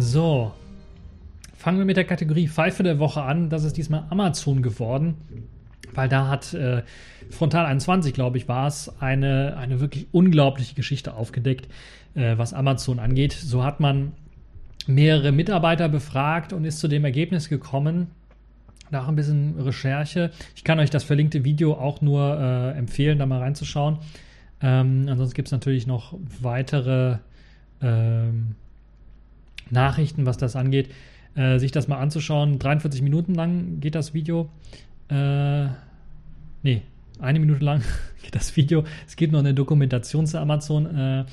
So, 0.00 0.52
fangen 1.54 1.76
wir 1.76 1.84
mit 1.84 1.98
der 1.98 2.04
Kategorie 2.04 2.48
Pfeife 2.48 2.82
der 2.82 2.98
Woche 2.98 3.22
an. 3.22 3.50
Das 3.50 3.64
ist 3.64 3.76
diesmal 3.76 4.04
Amazon 4.08 4.62
geworden, 4.62 5.14
weil 5.92 6.08
da 6.08 6.26
hat 6.26 6.54
äh, 6.54 6.84
Frontal 7.28 7.66
21, 7.66 8.14
glaube 8.14 8.38
ich, 8.38 8.48
war 8.48 8.66
es, 8.66 8.90
eine, 8.98 9.58
eine 9.58 9.78
wirklich 9.80 10.06
unglaubliche 10.10 10.74
Geschichte 10.74 11.12
aufgedeckt, 11.12 11.68
äh, 12.14 12.38
was 12.38 12.54
Amazon 12.54 12.98
angeht. 12.98 13.32
So 13.34 13.62
hat 13.62 13.80
man 13.80 14.12
mehrere 14.86 15.32
Mitarbeiter 15.32 15.90
befragt 15.90 16.54
und 16.54 16.64
ist 16.64 16.78
zu 16.78 16.88
dem 16.88 17.04
Ergebnis 17.04 17.50
gekommen, 17.50 18.06
nach 18.90 19.06
ein 19.06 19.16
bisschen 19.16 19.60
Recherche. 19.60 20.30
Ich 20.56 20.64
kann 20.64 20.80
euch 20.80 20.88
das 20.88 21.04
verlinkte 21.04 21.44
Video 21.44 21.74
auch 21.74 22.00
nur 22.00 22.40
äh, 22.40 22.70
empfehlen, 22.78 23.18
da 23.18 23.26
mal 23.26 23.40
reinzuschauen. 23.40 23.98
Ähm, 24.62 25.08
ansonsten 25.10 25.34
gibt 25.34 25.48
es 25.48 25.52
natürlich 25.52 25.86
noch 25.86 26.18
weitere 26.40 27.18
ähm, 27.82 28.54
Nachrichten, 29.70 30.26
was 30.26 30.36
das 30.36 30.56
angeht, 30.56 30.90
äh, 31.34 31.58
sich 31.58 31.72
das 31.72 31.88
mal 31.88 31.98
anzuschauen. 31.98 32.58
43 32.58 33.02
Minuten 33.02 33.34
lang 33.34 33.80
geht 33.80 33.94
das 33.94 34.14
Video. 34.14 34.48
Äh, 35.08 35.66
nee, 36.62 36.82
eine 37.18 37.40
Minute 37.40 37.64
lang 37.64 37.82
geht 38.22 38.34
das 38.34 38.56
Video. 38.56 38.84
Es 39.06 39.16
gibt 39.16 39.32
noch 39.32 39.40
eine 39.40 39.54
Dokumentation 39.54 40.26
zu 40.26 40.38
Amazon. 40.40 40.86
Äh, 40.86 41.24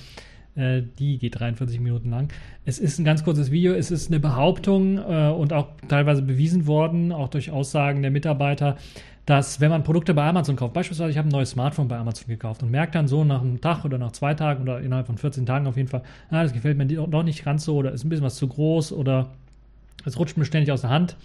äh 0.56 0.84
die 1.00 1.18
geht 1.18 1.40
43 1.40 1.80
Minuten 1.80 2.10
lang. 2.10 2.32
Es 2.66 2.80
ist 2.80 3.00
ein 3.00 3.06
ganz 3.06 3.24
kurzes 3.24 3.52
Video. 3.52 3.74
Es 3.74 3.92
ist 3.92 4.10
eine 4.10 4.20
Behauptung 4.20 4.98
äh, 4.98 5.30
und 5.30 5.54
auch 5.54 5.70
teilweise 5.88 6.22
bewiesen 6.22 6.68
worden, 6.68 7.12
auch 7.12 7.30
durch 7.30 7.52
Aussagen 7.52 8.02
der 8.02 8.12
Mitarbeiter, 8.12 8.78
dass 9.28 9.60
wenn 9.60 9.70
man 9.70 9.84
Produkte 9.84 10.14
bei 10.14 10.26
Amazon 10.26 10.56
kauft, 10.56 10.74
beispielsweise 10.74 11.12
ich 11.12 11.18
habe 11.18 11.28
ein 11.28 11.32
neues 11.32 11.52
Smartphone 11.52 11.90
bei 11.90 11.98
Amazon 11.98 12.28
gekauft 12.30 12.64
und 12.64 12.72
merkt 12.72 12.96
dann 12.96 13.10
so 13.10 13.26
nach 13.26 13.42
einem 13.42 13.60
Tag 13.60 13.84
oder 13.84 13.98
nach 13.98 14.14
zwei 14.14 14.34
Tagen 14.34 14.64
oder 14.64 14.80
innerhalb 14.80 15.06
von 15.06 15.18
14 15.18 15.46
Tagen 15.46 15.68
auf 15.68 15.76
jeden 15.76 15.90
Fall, 15.90 16.02
ah, 16.32 16.44
das 16.44 16.54
gefällt 16.54 16.78
mir 16.78 16.86
doch 16.86 17.24
nicht 17.24 17.44
ganz 17.44 17.66
so 17.66 17.76
oder 17.76 17.92
ist 17.92 18.06
ein 18.06 18.10
bisschen 18.10 18.24
was 18.24 18.38
zu 18.38 18.48
groß 18.48 18.94
oder 18.94 19.28
es 20.06 20.18
rutscht 20.18 20.38
mir 20.38 20.46
ständig 20.46 20.72
aus 20.72 20.80
der 20.80 20.92
Hand, 20.92 21.18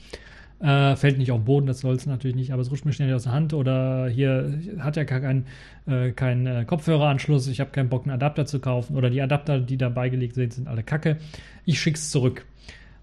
äh, 0.59 0.97
fällt 0.97 1.17
nicht 1.17 1.31
auf 1.31 1.39
den 1.39 1.45
Boden, 1.45 1.67
das 1.69 1.79
soll 1.79 1.95
es 1.95 2.05
natürlich 2.05 2.35
nicht, 2.35 2.53
aber 2.53 2.63
es 2.63 2.73
rutscht 2.73 2.85
mir 2.85 2.93
ständig 2.93 3.15
aus 3.15 3.23
der 3.23 3.33
Hand 3.33 3.55
oder 3.55 4.09
hier 4.09 4.53
hat 4.81 4.97
ja 4.97 5.05
keinen 5.05 5.47
äh, 5.87 6.11
kein, 6.11 6.45
äh, 6.49 6.65
Kopfhöreranschluss, 6.65 7.47
ich 7.47 7.61
habe 7.61 7.71
keinen 7.71 7.89
Bock, 7.89 8.03
einen 8.03 8.15
Adapter 8.15 8.47
zu 8.47 8.59
kaufen 8.59 8.97
oder 8.97 9.11
die 9.11 9.23
Adapter, 9.23 9.61
die 9.61 9.77
da 9.77 9.89
beigelegt 9.89 10.35
sind, 10.35 10.53
sind 10.53 10.67
alle 10.67 10.83
kacke. 10.83 11.19
Ich 11.65 11.81
schicke 11.81 11.99
es 11.99 12.11
zurück. 12.11 12.45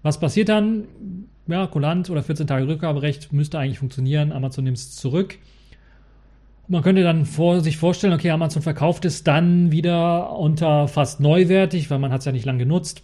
Was 0.02 0.18
passiert 0.18 0.48
dann? 0.48 0.84
Ja, 1.46 1.66
Kulant 1.66 2.10
oder 2.10 2.22
14 2.22 2.46
Tage 2.46 2.68
Rückgaberecht 2.68 3.32
müsste 3.32 3.58
eigentlich 3.58 3.78
funktionieren. 3.78 4.32
Amazon 4.32 4.64
nimmt 4.64 4.78
es 4.78 4.94
zurück. 4.94 5.38
Man 6.68 6.82
könnte 6.82 7.02
dann 7.02 7.24
vor, 7.24 7.60
sich 7.60 7.76
vorstellen, 7.76 8.12
okay, 8.12 8.30
Amazon 8.30 8.62
verkauft 8.62 9.04
es 9.04 9.24
dann 9.24 9.72
wieder 9.72 10.38
unter 10.38 10.86
fast 10.86 11.18
neuwertig, 11.18 11.90
weil 11.90 11.98
man 11.98 12.12
hat 12.12 12.20
es 12.20 12.26
ja 12.26 12.32
nicht 12.32 12.44
lang 12.44 12.58
genutzt. 12.58 13.02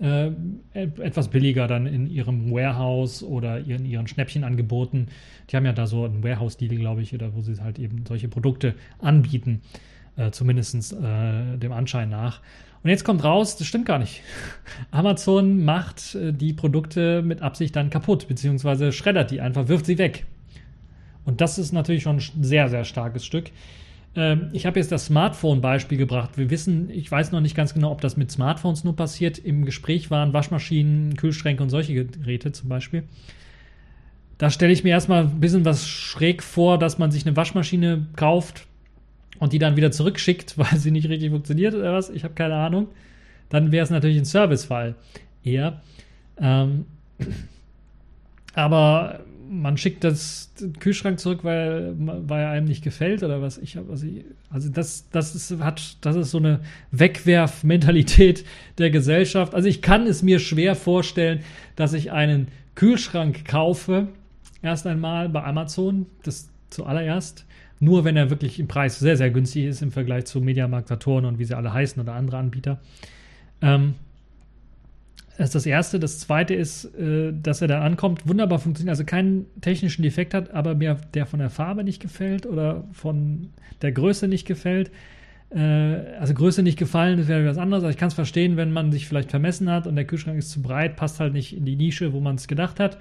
Äh, 0.00 0.30
etwas 0.72 1.28
billiger 1.28 1.68
dann 1.68 1.86
in 1.86 2.10
ihrem 2.10 2.50
Warehouse 2.50 3.22
oder 3.22 3.58
in 3.58 3.84
ihren 3.84 4.06
Schnäppchenangeboten. 4.06 5.08
Die 5.50 5.56
haben 5.56 5.66
ja 5.66 5.72
da 5.72 5.86
so 5.86 6.04
einen 6.04 6.24
Warehouse-Deal, 6.24 6.74
glaube 6.76 7.02
ich, 7.02 7.14
oder 7.14 7.34
wo 7.34 7.42
sie 7.42 7.62
halt 7.62 7.78
eben 7.78 8.04
solche 8.08 8.28
Produkte 8.28 8.74
anbieten, 8.98 9.60
äh, 10.16 10.30
zumindest 10.30 10.94
äh, 10.94 11.58
dem 11.58 11.72
Anschein 11.72 12.08
nach. 12.08 12.40
Und 12.82 12.88
jetzt 12.90 13.04
kommt 13.04 13.24
raus, 13.24 13.56
das 13.56 13.66
stimmt 13.66 13.86
gar 13.86 13.98
nicht. 13.98 14.22
Amazon 14.90 15.64
macht 15.64 16.14
äh, 16.14 16.32
die 16.32 16.52
Produkte 16.52 17.22
mit 17.22 17.42
Absicht 17.42 17.76
dann 17.76 17.90
kaputt, 17.90 18.28
beziehungsweise 18.28 18.92
schreddert 18.92 19.30
die 19.30 19.40
einfach, 19.40 19.68
wirft 19.68 19.86
sie 19.86 19.98
weg. 19.98 20.26
Und 21.24 21.40
das 21.40 21.58
ist 21.58 21.72
natürlich 21.72 22.02
schon 22.02 22.16
ein 22.16 22.42
sehr, 22.44 22.68
sehr 22.68 22.84
starkes 22.84 23.24
Stück. 23.24 23.50
Ähm, 24.16 24.48
ich 24.52 24.66
habe 24.66 24.78
jetzt 24.80 24.90
das 24.90 25.06
Smartphone-Beispiel 25.06 25.98
gebracht. 25.98 26.36
Wir 26.36 26.50
wissen, 26.50 26.90
ich 26.90 27.10
weiß 27.10 27.32
noch 27.32 27.40
nicht 27.40 27.54
ganz 27.54 27.74
genau, 27.74 27.90
ob 27.92 28.00
das 28.00 28.16
mit 28.16 28.30
Smartphones 28.30 28.84
nur 28.84 28.96
passiert. 28.96 29.38
Im 29.38 29.64
Gespräch 29.64 30.10
waren 30.10 30.32
Waschmaschinen, 30.32 31.16
Kühlschränke 31.16 31.62
und 31.62 31.70
solche 31.70 32.06
Geräte 32.06 32.52
zum 32.52 32.68
Beispiel. 32.68 33.04
Da 34.38 34.48
stelle 34.48 34.72
ich 34.72 34.84
mir 34.84 34.90
erstmal 34.90 35.24
ein 35.24 35.40
bisschen 35.40 35.66
was 35.66 35.86
schräg 35.86 36.42
vor, 36.42 36.78
dass 36.78 36.98
man 36.98 37.10
sich 37.10 37.26
eine 37.26 37.36
Waschmaschine 37.36 38.06
kauft, 38.16 38.66
und 39.40 39.52
die 39.52 39.58
dann 39.58 39.76
wieder 39.76 39.90
zurückschickt, 39.90 40.54
weil 40.58 40.78
sie 40.78 40.92
nicht 40.92 41.08
richtig 41.08 41.30
funktioniert 41.30 41.74
oder 41.74 41.92
was, 41.92 42.10
ich 42.10 42.22
habe 42.22 42.34
keine 42.34 42.54
Ahnung, 42.54 42.88
dann 43.48 43.72
wäre 43.72 43.82
es 43.82 43.90
natürlich 43.90 44.18
ein 44.18 44.24
Servicefall 44.24 44.94
eher. 45.42 45.82
Ähm, 46.38 46.84
aber 48.54 49.24
man 49.50 49.76
schickt 49.76 50.04
das 50.04 50.52
Kühlschrank 50.78 51.18
zurück, 51.18 51.40
weil, 51.42 51.92
weil 51.98 52.42
er 52.42 52.50
einem 52.50 52.68
nicht 52.68 52.84
gefällt 52.84 53.24
oder 53.24 53.42
was. 53.42 53.58
Ich 53.58 53.76
habe 53.76 53.90
also, 53.90 54.06
also 54.48 54.68
das, 54.68 55.08
das 55.10 55.34
ist 55.34 55.58
hat 55.58 55.96
das 56.02 56.14
ist 56.14 56.30
so 56.30 56.38
eine 56.38 56.60
Wegwerfmentalität 56.92 58.44
der 58.78 58.90
Gesellschaft. 58.90 59.52
Also 59.56 59.68
ich 59.68 59.82
kann 59.82 60.06
es 60.06 60.22
mir 60.22 60.38
schwer 60.38 60.76
vorstellen, 60.76 61.40
dass 61.74 61.94
ich 61.94 62.12
einen 62.12 62.46
Kühlschrank 62.76 63.44
kaufe 63.44 64.06
erst 64.62 64.86
einmal 64.86 65.28
bei 65.28 65.42
Amazon, 65.42 66.06
das 66.22 66.48
zuallererst 66.70 67.44
nur 67.80 68.04
wenn 68.04 68.16
er 68.16 68.30
wirklich 68.30 68.60
im 68.60 68.68
Preis 68.68 68.98
sehr, 68.98 69.16
sehr 69.16 69.30
günstig 69.30 69.64
ist 69.64 69.82
im 69.82 69.90
Vergleich 69.90 70.26
zu 70.26 70.40
Mediamarkt, 70.40 70.88
Saturn 70.88 71.24
und 71.24 71.38
wie 71.38 71.44
sie 71.44 71.56
alle 71.56 71.72
heißen 71.72 72.00
oder 72.00 72.12
andere 72.12 72.36
Anbieter. 72.36 72.78
Ähm, 73.62 73.94
das 75.38 75.48
ist 75.48 75.54
das 75.54 75.66
Erste. 75.66 75.98
Das 75.98 76.18
Zweite 76.20 76.54
ist, 76.54 76.84
äh, 76.96 77.32
dass 77.32 77.62
er 77.62 77.68
da 77.68 77.80
ankommt, 77.80 78.28
wunderbar 78.28 78.58
funktioniert, 78.58 78.90
also 78.90 79.04
keinen 79.04 79.46
technischen 79.62 80.02
Defekt 80.02 80.34
hat, 80.34 80.52
aber 80.52 80.74
mir 80.74 80.98
der 81.14 81.24
von 81.24 81.40
der 81.40 81.48
Farbe 81.48 81.82
nicht 81.82 82.00
gefällt 82.02 82.44
oder 82.44 82.84
von 82.92 83.48
der 83.80 83.92
Größe 83.92 84.28
nicht 84.28 84.46
gefällt. 84.46 84.90
Äh, 85.48 85.60
also 86.20 86.34
Größe 86.34 86.62
nicht 86.62 86.78
gefallen, 86.78 87.16
das 87.16 87.28
wäre 87.28 87.46
was 87.46 87.56
anderes. 87.56 87.82
Also 87.82 87.92
ich 87.92 87.96
kann 87.98 88.08
es 88.08 88.14
verstehen, 88.14 88.58
wenn 88.58 88.72
man 88.72 88.92
sich 88.92 89.08
vielleicht 89.08 89.30
vermessen 89.30 89.70
hat 89.70 89.86
und 89.86 89.96
der 89.96 90.04
Kühlschrank 90.04 90.38
ist 90.38 90.50
zu 90.50 90.60
breit, 90.60 90.96
passt 90.96 91.20
halt 91.20 91.32
nicht 91.32 91.56
in 91.56 91.64
die 91.64 91.76
Nische, 91.76 92.12
wo 92.12 92.20
man 92.20 92.36
es 92.36 92.46
gedacht 92.46 92.78
hat. 92.78 92.98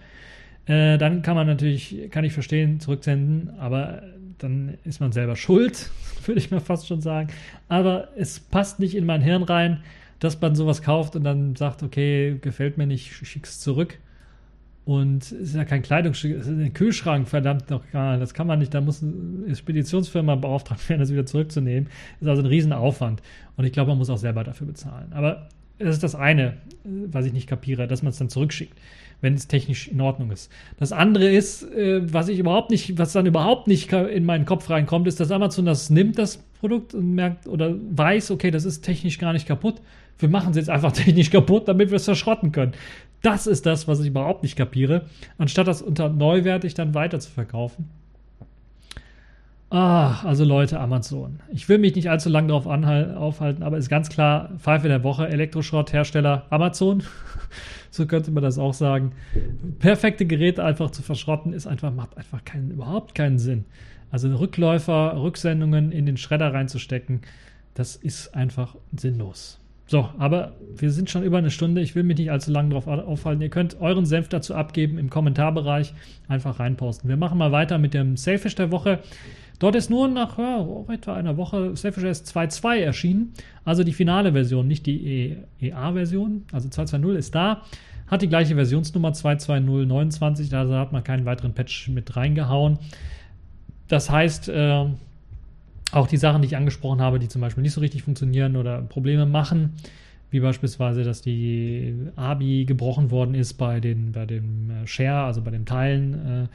Äh, 0.65 0.97
dann 0.97 1.21
kann 1.21 1.35
man 1.35 1.47
natürlich, 1.47 2.09
kann 2.09 2.23
ich 2.23 2.31
verstehen, 2.31 2.79
zurücksenden, 2.79 3.49
aber 3.59 4.03
dann 4.39 4.77
ist 4.83 4.99
man 4.99 5.11
selber 5.11 5.35
schuld, 5.35 5.89
würde 6.25 6.39
ich 6.39 6.51
mal 6.51 6.59
fast 6.59 6.87
schon 6.87 7.01
sagen. 7.01 7.29
Aber 7.67 8.09
es 8.15 8.39
passt 8.39 8.79
nicht 8.79 8.95
in 8.95 9.05
mein 9.05 9.21
Hirn 9.21 9.43
rein, 9.43 9.83
dass 10.19 10.39
man 10.39 10.55
sowas 10.55 10.81
kauft 10.81 11.15
und 11.15 11.23
dann 11.23 11.55
sagt, 11.55 11.83
okay, 11.83 12.37
gefällt 12.41 12.77
mir 12.77 12.87
nicht, 12.87 13.13
schick's 13.25 13.59
zurück. 13.59 13.97
Und 14.85 15.23
es 15.23 15.31
ist 15.31 15.55
ja 15.55 15.65
kein 15.65 15.83
Kleidungsstück, 15.83 16.35
es 16.35 16.47
ist 16.47 16.57
ein 16.57 16.73
Kühlschrank, 16.73 17.27
verdammt 17.27 17.69
noch 17.69 17.89
gar. 17.91 18.17
Das 18.17 18.33
kann 18.33 18.47
man 18.47 18.57
nicht, 18.57 18.73
da 18.73 18.81
muss 18.81 19.03
eine 19.03 19.55
Speditionsfirma 19.55 20.35
beauftragt 20.35 20.89
werden, 20.89 20.99
das 20.99 21.11
wieder 21.11 21.27
zurückzunehmen. 21.27 21.89
Das 22.19 22.21
ist 22.23 22.27
also 22.27 22.41
ein 22.41 22.47
Riesenaufwand. 22.47 23.21
Und 23.55 23.65
ich 23.65 23.71
glaube, 23.71 23.89
man 23.89 23.99
muss 23.99 24.09
auch 24.09 24.17
selber 24.17 24.43
dafür 24.43 24.65
bezahlen. 24.65 25.13
Aber 25.13 25.47
das 25.79 25.95
ist 25.95 26.03
das 26.03 26.15
eine, 26.15 26.57
was 26.83 27.25
ich 27.25 27.33
nicht 27.33 27.47
kapiere, 27.47 27.87
dass 27.87 28.03
man 28.03 28.11
es 28.11 28.17
dann 28.17 28.29
zurückschickt, 28.29 28.77
wenn 29.21 29.33
es 29.33 29.47
technisch 29.47 29.87
in 29.87 30.01
Ordnung 30.01 30.31
ist. 30.31 30.51
Das 30.77 30.91
andere 30.91 31.29
ist, 31.29 31.63
äh, 31.63 32.01
was 32.13 32.27
ich 32.27 32.39
überhaupt 32.39 32.69
nicht, 32.69 32.97
was 32.97 33.13
dann 33.13 33.25
überhaupt 33.25 33.67
nicht 33.67 33.91
in 33.91 34.25
meinen 34.25 34.45
Kopf 34.45 34.69
reinkommt, 34.69 35.07
ist, 35.07 35.19
dass 35.19 35.31
Amazon 35.31 35.65
das 35.65 35.89
nimmt, 35.89 36.17
das 36.17 36.37
Produkt, 36.59 36.93
und 36.93 37.15
merkt 37.15 37.47
oder 37.47 37.75
weiß, 37.91 38.31
okay, 38.31 38.51
das 38.51 38.65
ist 38.65 38.81
technisch 38.81 39.17
gar 39.17 39.33
nicht 39.33 39.47
kaputt. 39.47 39.81
Wir 40.17 40.29
machen 40.29 40.51
es 40.51 40.57
jetzt 40.57 40.69
einfach 40.69 40.91
technisch 40.93 41.31
kaputt, 41.31 41.67
damit 41.67 41.89
wir 41.89 41.95
es 41.95 42.05
verschrotten 42.05 42.51
können. 42.51 42.73
Das 43.21 43.47
ist 43.47 43.65
das, 43.65 43.87
was 43.87 43.99
ich 43.99 44.07
überhaupt 44.07 44.43
nicht 44.43 44.55
kapiere, 44.55 45.05
anstatt 45.37 45.67
das 45.67 45.81
unter 45.81 46.09
neuwertig 46.09 46.73
dann 46.73 46.93
weiter 46.93 47.19
zu 47.19 47.29
verkaufen. 47.29 47.89
Ah, 49.71 50.23
also 50.23 50.43
Leute, 50.45 50.79
Amazon. 50.79 51.41
Ich 51.53 51.69
will 51.69 51.77
mich 51.77 51.95
nicht 51.95 52.09
allzu 52.09 52.29
lange 52.29 52.47
darauf 52.47 52.65
aufhalten, 52.65 53.61
aber 53.61 53.77
ist 53.77 53.89
ganz 53.89 54.09
klar, 54.09 54.49
Pfeife 54.57 54.87
der 54.87 55.03
Woche, 55.03 55.27
Elektroschrotthersteller 55.27 56.45
Amazon. 56.49 57.03
so 57.91 58.07
könnte 58.07 58.31
man 58.31 58.41
das 58.41 58.57
auch 58.57 58.73
sagen. 58.73 59.11
Perfekte 59.77 60.25
Geräte 60.25 60.63
einfach 60.63 60.89
zu 60.89 61.03
verschrotten, 61.03 61.53
ist 61.53 61.67
einfach, 61.67 61.93
macht 61.93 62.17
einfach 62.17 62.43
keinen, 62.45 62.71
überhaupt 62.71 63.13
keinen 63.13 63.37
Sinn. 63.37 63.65
Also 64.09 64.35
Rückläufer, 64.35 65.15
Rücksendungen 65.21 65.91
in 65.91 66.07
den 66.07 66.17
Schredder 66.17 66.51
reinzustecken, 66.51 67.21
das 67.75 67.95
ist 67.95 68.33
einfach 68.33 68.75
sinnlos. 68.97 69.59
So, 69.85 70.09
aber 70.19 70.53
wir 70.75 70.91
sind 70.91 71.09
schon 71.09 71.23
über 71.23 71.39
eine 71.39 71.49
Stunde. 71.49 71.81
Ich 71.81 71.95
will 71.95 72.03
mich 72.03 72.17
nicht 72.17 72.29
allzu 72.29 72.51
lange 72.51 72.69
darauf 72.69 72.87
aufhalten. 72.87 73.41
Ihr 73.41 73.49
könnt 73.49 73.81
euren 73.81 74.05
Senf 74.05 74.29
dazu 74.29 74.53
abgeben 74.53 74.99
im 74.99 75.09
Kommentarbereich. 75.09 75.93
Einfach 76.27 76.59
reinposten. 76.59 77.09
Wir 77.09 77.17
machen 77.17 77.39
mal 77.39 77.51
weiter 77.51 77.79
mit 77.79 77.95
dem 77.95 78.15
Selfish 78.15 78.53
der 78.53 78.69
Woche. 78.69 78.99
Dort 79.59 79.75
ist 79.75 79.89
nur 79.89 80.07
nach 80.07 80.37
ja, 80.37 80.65
etwa 80.87 81.15
einer 81.15 81.35
Woche 81.35 81.75
Selfish 81.75 82.05
S 82.05 82.23
2.2 82.33 82.77
erschienen. 82.77 83.33
Also 83.65 83.83
die 83.83 83.91
finale 83.91 84.31
Version, 84.31 84.67
nicht 84.67 84.85
die 84.85 85.37
EA-Version. 85.59 86.45
Also 86.53 86.69
2.2.0 86.69 87.13
ist 87.15 87.35
da. 87.35 87.63
Hat 88.07 88.21
die 88.21 88.29
gleiche 88.29 88.55
Versionsnummer 88.55 89.09
2.2.0.29. 89.09 90.55
Also 90.55 90.75
hat 90.75 90.93
man 90.93 91.03
keinen 91.03 91.25
weiteren 91.25 91.53
Patch 91.53 91.89
mit 91.89 92.15
reingehauen. 92.15 92.79
Das 93.89 94.09
heißt, 94.09 94.47
äh, 94.47 94.85
auch 95.91 96.07
die 96.07 96.17
Sachen, 96.17 96.41
die 96.41 96.47
ich 96.47 96.55
angesprochen 96.55 97.01
habe, 97.01 97.19
die 97.19 97.27
zum 97.27 97.41
Beispiel 97.41 97.61
nicht 97.61 97.73
so 97.73 97.81
richtig 97.81 98.03
funktionieren 98.03 98.55
oder 98.55 98.81
Probleme 98.81 99.25
machen, 99.25 99.73
wie 100.31 100.39
beispielsweise, 100.39 101.03
dass 101.03 101.21
die 101.21 101.95
ABI 102.15 102.65
gebrochen 102.65 103.11
worden 103.11 103.35
ist 103.35 103.55
bei, 103.55 103.79
den, 103.81 104.13
bei 104.13 104.25
dem 104.25 104.69
äh, 104.69 104.87
Share, 104.87 105.25
also 105.25 105.41
bei 105.41 105.51
den 105.51 105.65
Teilen. 105.65 106.13
Äh, 106.13 106.47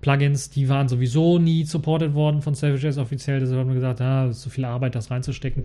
Plugins, 0.00 0.50
die 0.50 0.68
waren 0.68 0.88
sowieso 0.88 1.38
nie 1.38 1.64
supported 1.64 2.14
worden 2.14 2.40
von 2.40 2.54
Self.js 2.54 2.98
offiziell. 2.98 3.40
Deshalb 3.40 3.60
haben 3.60 3.68
wir 3.68 3.74
gesagt, 3.74 4.00
ah, 4.00 4.26
ist 4.26 4.40
zu 4.40 4.50
viel 4.50 4.64
Arbeit, 4.64 4.94
das 4.94 5.10
reinzustecken. 5.10 5.64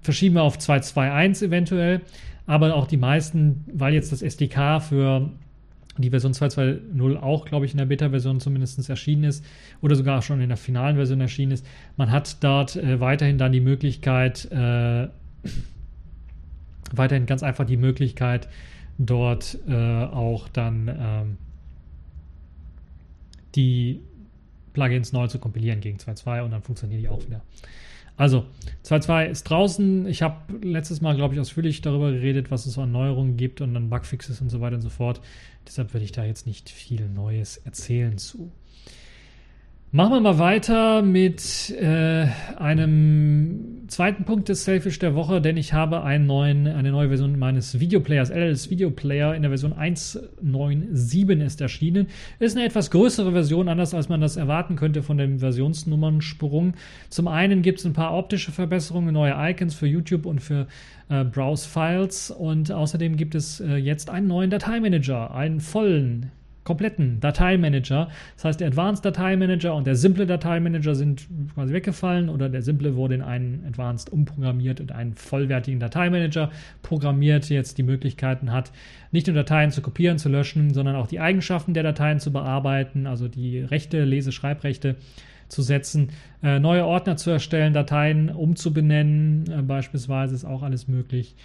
Verschieben 0.00 0.36
wir 0.36 0.42
auf 0.42 0.56
2.2.1 0.56 1.44
eventuell. 1.44 2.00
Aber 2.46 2.74
auch 2.74 2.86
die 2.86 2.96
meisten, 2.96 3.64
weil 3.72 3.92
jetzt 3.92 4.12
das 4.12 4.22
SDK 4.22 4.80
für 4.80 5.30
die 5.98 6.10
Version 6.10 6.32
2.2.0 6.32 7.16
auch, 7.16 7.44
glaube 7.44 7.66
ich, 7.66 7.72
in 7.72 7.78
der 7.78 7.86
Beta-Version 7.86 8.40
zumindest 8.40 8.88
erschienen 8.88 9.24
ist 9.24 9.44
oder 9.80 9.96
sogar 9.96 10.22
schon 10.22 10.40
in 10.40 10.48
der 10.48 10.56
finalen 10.56 10.96
Version 10.96 11.20
erschienen 11.20 11.52
ist. 11.52 11.66
Man 11.96 12.10
hat 12.10 12.42
dort 12.42 12.76
äh, 12.76 13.00
weiterhin 13.00 13.38
dann 13.38 13.52
die 13.52 13.60
Möglichkeit, 13.60 14.50
äh, 14.52 15.08
weiterhin 16.92 17.26
ganz 17.26 17.42
einfach 17.42 17.64
die 17.64 17.76
Möglichkeit, 17.76 18.48
dort 18.98 19.58
äh, 19.68 19.74
auch 19.74 20.48
dann 20.48 20.88
ähm, 20.88 21.38
die 23.56 24.00
Plugins 24.72 25.12
neu 25.12 25.26
zu 25.26 25.38
kompilieren 25.38 25.80
gegen 25.80 25.98
2.2 25.98 26.42
und 26.42 26.50
dann 26.50 26.62
funktionieren 26.62 27.00
die 27.00 27.08
auch 27.08 27.24
wieder. 27.26 27.42
Also, 28.18 28.46
2.2 28.84 29.26
ist 29.26 29.44
draußen. 29.44 30.06
Ich 30.06 30.22
habe 30.22 30.58
letztes 30.62 31.02
Mal, 31.02 31.16
glaube 31.16 31.34
ich, 31.34 31.40
ausführlich 31.40 31.82
darüber 31.82 32.12
geredet, 32.12 32.50
was 32.50 32.64
es 32.64 32.74
so 32.74 32.82
an 32.82 32.92
Neuerungen 32.92 33.36
gibt 33.36 33.60
und 33.60 33.74
dann 33.74 33.90
Bugfixes 33.90 34.40
und 34.40 34.48
so 34.48 34.60
weiter 34.60 34.76
und 34.76 34.82
so 34.82 34.88
fort. 34.88 35.20
Deshalb 35.66 35.92
werde 35.92 36.04
ich 36.04 36.12
da 36.12 36.24
jetzt 36.24 36.46
nicht 36.46 36.70
viel 36.70 37.08
Neues 37.08 37.58
erzählen 37.58 38.16
zu. 38.16 38.50
Machen 39.92 40.12
wir 40.14 40.20
mal 40.20 40.38
weiter 40.38 41.00
mit 41.00 41.70
äh, 41.70 42.26
einem 42.56 43.86
zweiten 43.86 44.24
Punkt 44.24 44.48
des 44.48 44.64
Selfish 44.64 44.98
der 44.98 45.14
Woche, 45.14 45.40
denn 45.40 45.56
ich 45.56 45.72
habe 45.74 46.02
einen 46.02 46.26
neuen, 46.26 46.66
eine 46.66 46.90
neue 46.90 47.06
Version 47.06 47.38
meines 47.38 47.78
Videoplayers, 47.78 48.30
LLS 48.30 48.68
Videoplayer 48.68 49.36
in 49.36 49.42
der 49.42 49.50
Version 49.52 49.72
1.9.7 49.74 51.40
ist 51.40 51.60
erschienen. 51.60 52.08
Ist 52.40 52.56
eine 52.56 52.66
etwas 52.66 52.90
größere 52.90 53.30
Version, 53.30 53.68
anders 53.68 53.94
als 53.94 54.08
man 54.08 54.20
das 54.20 54.36
erwarten 54.36 54.74
könnte 54.74 55.04
von 55.04 55.18
dem 55.18 55.38
Versionsnummernsprung. 55.38 56.74
Zum 57.08 57.28
einen 57.28 57.62
gibt 57.62 57.78
es 57.78 57.84
ein 57.86 57.92
paar 57.92 58.12
optische 58.12 58.50
Verbesserungen, 58.50 59.14
neue 59.14 59.34
Icons 59.38 59.74
für 59.74 59.86
YouTube 59.86 60.26
und 60.26 60.40
für 60.40 60.66
äh, 61.08 61.24
Browse-Files 61.24 62.32
und 62.32 62.72
außerdem 62.72 63.16
gibt 63.16 63.36
es 63.36 63.60
äh, 63.60 63.76
jetzt 63.76 64.10
einen 64.10 64.26
neuen 64.26 64.50
Dateimanager, 64.50 65.32
einen 65.32 65.60
vollen 65.60 66.32
kompletten 66.66 67.20
Dateimanager. 67.20 68.08
Das 68.34 68.44
heißt, 68.44 68.60
der 68.60 68.68
Advanced 68.68 69.04
Dateimanager 69.04 69.74
und 69.74 69.86
der 69.86 69.94
simple 69.94 70.26
Dateimanager 70.26 70.94
sind 70.94 71.26
quasi 71.54 71.72
weggefallen 71.72 72.28
oder 72.28 72.50
der 72.50 72.60
simple 72.60 72.96
wurde 72.96 73.14
in 73.14 73.22
einen 73.22 73.64
Advanced 73.66 74.12
umprogrammiert 74.12 74.80
und 74.80 74.92
einen 74.92 75.14
vollwertigen 75.14 75.80
Dateimanager 75.80 76.50
programmiert, 76.82 77.48
der 77.48 77.56
jetzt 77.56 77.78
die 77.78 77.84
Möglichkeiten 77.84 78.52
hat, 78.52 78.72
nicht 79.12 79.28
nur 79.28 79.36
Dateien 79.36 79.70
zu 79.70 79.80
kopieren, 79.80 80.18
zu 80.18 80.28
löschen, 80.28 80.74
sondern 80.74 80.96
auch 80.96 81.06
die 81.06 81.20
Eigenschaften 81.20 81.72
der 81.72 81.84
Dateien 81.84 82.20
zu 82.20 82.32
bearbeiten, 82.32 83.06
also 83.06 83.28
die 83.28 83.60
Rechte, 83.60 84.04
Lese-, 84.04 84.32
Schreibrechte 84.32 84.96
zu 85.48 85.62
setzen, 85.62 86.10
äh, 86.42 86.58
neue 86.58 86.84
Ordner 86.84 87.16
zu 87.16 87.30
erstellen, 87.30 87.72
Dateien 87.72 88.30
umzubenennen, 88.30 89.44
äh, 89.50 89.62
beispielsweise 89.62 90.34
ist 90.34 90.44
auch 90.44 90.62
alles 90.62 90.88
möglich. 90.88 91.36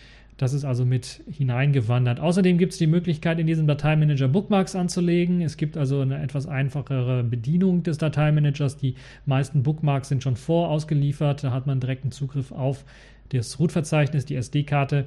Das 0.42 0.54
ist 0.54 0.66
also 0.66 0.86
mit 0.86 1.22
hineingewandert. 1.30 2.20
Außerdem 2.20 2.58
gibt 2.58 2.72
es 2.72 2.80
die 2.80 2.88
Möglichkeit, 2.88 3.38
in 3.38 3.46
diesem 3.46 3.68
Dateimanager 3.68 4.28
Bookmarks 4.28 4.76
anzulegen. 4.76 5.39
Es 5.42 5.56
gibt 5.56 5.78
also 5.78 6.02
eine 6.02 6.20
etwas 6.20 6.48
einfachere 6.48 7.24
Bedienung 7.24 7.84
des 7.84 8.00
Dateimanagers. 8.00 8.76
Die 8.76 8.96
meisten 9.28 9.62
Bookmarks 9.62 10.10
sind 10.10 10.24
schon 10.24 10.36
vorausgeliefert. 10.36 11.44
Da 11.44 11.52
hat 11.52 11.68
man 11.68 11.80
direkten 11.80 12.10
Zugriff 12.10 12.52
auf 12.52 12.86
das 13.30 13.60
Root-Verzeichnis, 13.60 14.26
die 14.26 14.36
SD-Karte, 14.36 15.06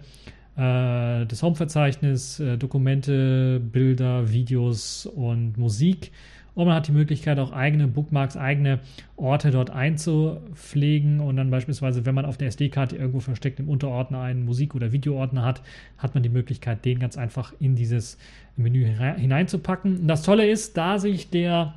äh, 0.55 1.27
das 1.27 1.43
Home-Verzeichnis, 1.43 2.39
äh, 2.39 2.57
Dokumente, 2.57 3.59
Bilder, 3.59 4.31
Videos 4.31 5.05
und 5.05 5.59
Musik. 5.59 6.13
Und 6.55 6.67
man 6.67 6.77
hat 6.77 6.87
die 6.87 6.93
Möglichkeit, 6.93 7.39
auch 7.39 7.53
eigene 7.53 7.89
Bookmarks, 7.89 8.37
eigene 8.37 8.79
Orte 9.17 9.51
dort 9.51 9.71
einzupflegen. 9.71 11.21
Und 11.21 11.37
dann 11.37 11.51
beispielsweise, 11.51 12.07
wenn 12.07 12.15
man 12.15 12.25
auf 12.25 12.37
der 12.37 12.49
SD-Karte 12.49 12.97
irgendwo 12.97 13.21
versteckt 13.21 13.59
im 13.59 13.69
Unterordner 13.69 14.21
einen 14.21 14.45
Musik- 14.45 14.75
oder 14.75 14.93
Videoordner 14.93 15.43
hat, 15.45 15.63
hat 15.99 16.15
man 16.15 16.23
die 16.23 16.29
Möglichkeit, 16.29 16.85
den 16.85 17.01
ganz 17.01 17.17
einfach 17.17 17.53
in 17.59 17.75
dieses 17.75 18.19
Menü 18.57 18.85
hineinzupacken. 18.85 20.01
Und 20.01 20.09
das 20.09 20.23
Tolle 20.23 20.49
ist, 20.49 20.77
da 20.77 20.99
sich 20.99 21.31
der, 21.31 21.75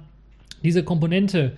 diese 0.63 0.83
Komponente 0.83 1.53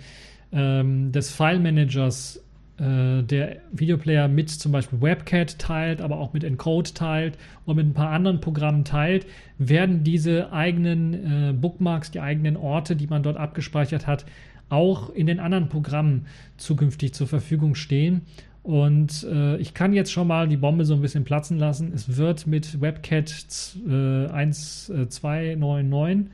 ähm, 0.53 1.11
des 1.11 1.32
File-Managers 1.32 2.41
äh, 2.80 3.24
der 3.24 3.58
Videoplayer 3.72 4.28
mit 4.28 4.50
zum 4.50 4.72
Beispiel 4.72 5.01
WebCat 5.01 5.60
teilt, 5.60 6.01
aber 6.01 6.18
auch 6.18 6.34
mit 6.34 6.43
Encode 6.43 6.96
teilt 6.96 7.38
und 7.66 7.76
mit 7.76 7.86
ein 7.86 7.93
paar 7.93 8.10
anderen 8.10 8.39
Programmen 8.39 8.84
teilt, 8.86 9.26
werden 9.58 10.04
diese 10.04 10.51
eigenen 10.54 11.14
äh, 11.14 11.54
Bookmarks, 11.54 12.12
die 12.12 12.20
eigenen 12.20 12.58
Orte, 12.58 12.96
die 12.96 13.08
man 13.08 13.24
dort 13.24 13.38
abgespeichert 13.38 14.08
hat, 14.08 14.26
auch 14.70 15.10
in 15.10 15.28
den 15.28 15.39
anderen 15.39 15.70
Programmen 15.70 16.28
zukünftig 16.58 17.14
zur 17.14 17.28
Verfügung 17.28 17.76
stehen. 17.76 18.22
Und 18.64 19.26
äh, 19.30 19.58
ich 19.58 19.74
kann 19.74 19.93
jetzt 19.93 20.12
schon 20.12 20.28
mal 20.28 20.47
die 20.47 20.58
Bombe 20.58 20.86
so 20.86 20.93
ein 20.93 21.01
bisschen 21.01 21.24
platzen 21.24 21.58
lassen. 21.58 21.92
Es 21.93 22.18
wird 22.18 22.46
mit 22.47 22.82
WebCat 22.82 23.78
äh, 23.88 24.28
1.299 24.28 26.26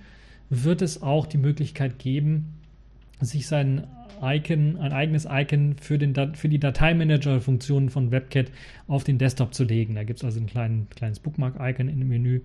wird 0.50 0.82
es 0.82 1.02
auch 1.02 1.26
die 1.26 1.38
Möglichkeit 1.38 2.00
geben, 2.00 2.54
sich 3.20 3.48
seinen 3.48 3.88
Icon, 4.22 4.78
ein 4.78 4.94
eigenes 4.94 5.28
Icon 5.30 5.76
für, 5.80 5.98
den, 5.98 6.36
für 6.36 6.50
die 6.50 6.60
Dateimanager-Funktionen 6.60 7.90
von 7.90 8.12
WebCat 8.12 8.52
auf 8.88 9.04
den 9.04 9.18
Desktop 9.18 9.54
zu 9.54 9.64
legen. 9.64 9.96
Da 9.96 10.04
gibt 10.04 10.20
es 10.20 10.26
also 10.26 10.40
ein 10.40 10.48
klein, 10.48 10.88
kleines 10.96 11.20
Bookmark-Icon 11.20 11.90
im 11.90 12.08
Menü, 12.08 12.42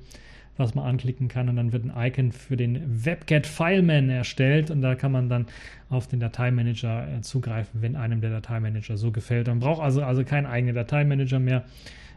was 0.56 0.74
man 0.74 0.84
anklicken 0.84 1.28
kann 1.28 1.48
und 1.48 1.56
dann 1.56 1.72
wird 1.72 1.84
ein 1.84 1.92
Icon 1.96 2.32
für 2.32 2.56
den 2.56 3.04
WebCat 3.04 3.46
Fileman 3.46 4.10
erstellt 4.10 4.70
und 4.70 4.82
da 4.82 4.94
kann 4.94 5.12
man 5.12 5.28
dann 5.28 5.46
auf 5.88 6.06
den 6.06 6.20
Dateimanager 6.20 7.08
äh, 7.08 7.20
zugreifen, 7.22 7.82
wenn 7.82 7.96
einem 7.96 8.20
der 8.20 8.30
Dateimanager 8.30 8.96
so 8.96 9.10
gefällt. 9.10 9.46
Man 9.46 9.60
braucht 9.60 9.82
also, 9.82 10.02
also 10.02 10.24
keinen 10.24 10.46
eigenen 10.46 10.74
Dateimanager 10.74 11.38
mehr. 11.38 11.64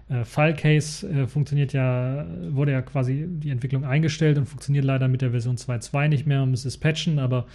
Äh, 0.09 0.25
Filecase 0.25 1.07
äh, 1.07 1.27
funktioniert 1.27 1.73
ja, 1.73 2.25
wurde 2.49 2.73
ja 2.73 2.81
quasi 2.81 3.25
die 3.27 3.49
Entwicklung 3.49 3.85
eingestellt 3.85 4.38
und 4.38 4.45
funktioniert 4.45 4.85
leider 4.85 5.07
mit 5.07 5.21
der 5.21 5.31
Version 5.31 5.55
2.2 5.55 6.07
nicht 6.09 6.27
mehr. 6.27 6.39
Man 6.39 6.51
muss 6.51 6.65
es 6.65 6.77
patchen, 6.77 7.19
aber 7.19 7.45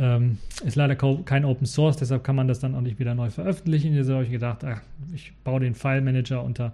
ähm, 0.00 0.38
ist 0.64 0.76
leider 0.76 0.96
kein 0.96 1.44
Open 1.44 1.66
Source, 1.66 1.98
deshalb 1.98 2.24
kann 2.24 2.34
man 2.34 2.48
das 2.48 2.58
dann 2.58 2.74
auch 2.74 2.80
nicht 2.80 2.98
wieder 2.98 3.14
neu 3.14 3.30
veröffentlichen. 3.30 3.94
Jetzt 3.94 4.08
habe 4.08 4.24
ich 4.24 4.30
gedacht, 4.30 4.64
ach, 4.64 4.80
ich 5.14 5.32
baue 5.44 5.60
den 5.60 5.74
File 5.74 6.00
Manager 6.00 6.42
unter 6.42 6.72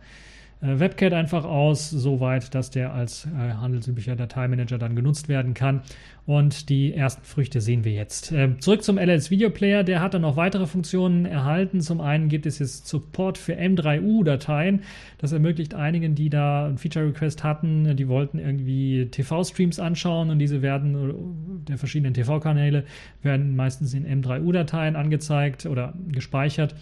WebCat 0.60 1.12
einfach 1.12 1.44
aus, 1.44 1.90
soweit, 1.90 2.54
dass 2.54 2.70
der 2.70 2.94
als 2.94 3.26
äh, 3.26 3.52
handelsüblicher 3.52 4.16
Dateimanager 4.16 4.78
dann 4.78 4.96
genutzt 4.96 5.28
werden 5.28 5.52
kann. 5.52 5.82
Und 6.24 6.70
die 6.70 6.94
ersten 6.94 7.24
Früchte 7.24 7.60
sehen 7.60 7.84
wir 7.84 7.92
jetzt. 7.92 8.32
Äh, 8.32 8.56
zurück 8.58 8.82
zum 8.82 8.98
LS 8.98 9.30
Video 9.30 9.50
Player. 9.50 9.84
Der 9.84 10.00
hat 10.00 10.14
dann 10.14 10.22
noch 10.22 10.36
weitere 10.36 10.66
Funktionen 10.66 11.26
erhalten. 11.26 11.82
Zum 11.82 12.00
einen 12.00 12.28
gibt 12.28 12.46
es 12.46 12.58
jetzt 12.58 12.88
Support 12.88 13.36
für 13.36 13.52
M3U-Dateien. 13.52 14.80
Das 15.18 15.32
ermöglicht 15.32 15.74
einigen, 15.74 16.14
die 16.14 16.30
da 16.30 16.66
ein 16.66 16.78
Feature-Request 16.78 17.44
hatten, 17.44 17.94
die 17.94 18.08
wollten 18.08 18.38
irgendwie 18.38 19.08
TV-Streams 19.10 19.78
anschauen 19.78 20.30
und 20.30 20.38
diese 20.38 20.62
werden, 20.62 21.64
der 21.68 21.76
verschiedenen 21.76 22.14
TV-Kanäle, 22.14 22.84
werden 23.22 23.54
meistens 23.54 23.92
in 23.92 24.06
M3U-Dateien 24.06 24.96
angezeigt 24.96 25.66
oder 25.66 25.92
gespeichert. 26.08 26.74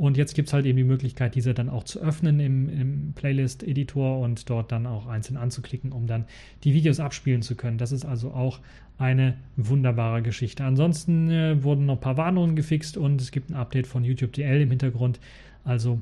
Und 0.00 0.16
jetzt 0.16 0.34
gibt 0.34 0.48
es 0.48 0.54
halt 0.54 0.64
eben 0.64 0.78
die 0.78 0.84
Möglichkeit, 0.84 1.34
diese 1.34 1.52
dann 1.52 1.68
auch 1.68 1.84
zu 1.84 2.00
öffnen 2.00 2.40
im, 2.40 2.70
im 2.70 3.12
Playlist-Editor 3.12 4.20
und 4.20 4.48
dort 4.48 4.72
dann 4.72 4.86
auch 4.86 5.06
einzeln 5.06 5.36
anzuklicken, 5.36 5.92
um 5.92 6.06
dann 6.06 6.24
die 6.64 6.72
Videos 6.72 7.00
abspielen 7.00 7.42
zu 7.42 7.54
können. 7.54 7.76
Das 7.76 7.92
ist 7.92 8.06
also 8.06 8.30
auch 8.30 8.60
eine 8.96 9.36
wunderbare 9.56 10.22
Geschichte. 10.22 10.64
Ansonsten 10.64 11.30
äh, 11.30 11.62
wurden 11.62 11.84
noch 11.84 11.96
ein 11.96 12.00
paar 12.00 12.16
Warnungen 12.16 12.56
gefixt 12.56 12.96
und 12.96 13.20
es 13.20 13.30
gibt 13.30 13.50
ein 13.50 13.56
Update 13.56 13.86
von 13.86 14.02
YouTube 14.02 14.32
DL 14.32 14.62
im 14.62 14.70
Hintergrund. 14.70 15.20
Also 15.64 16.00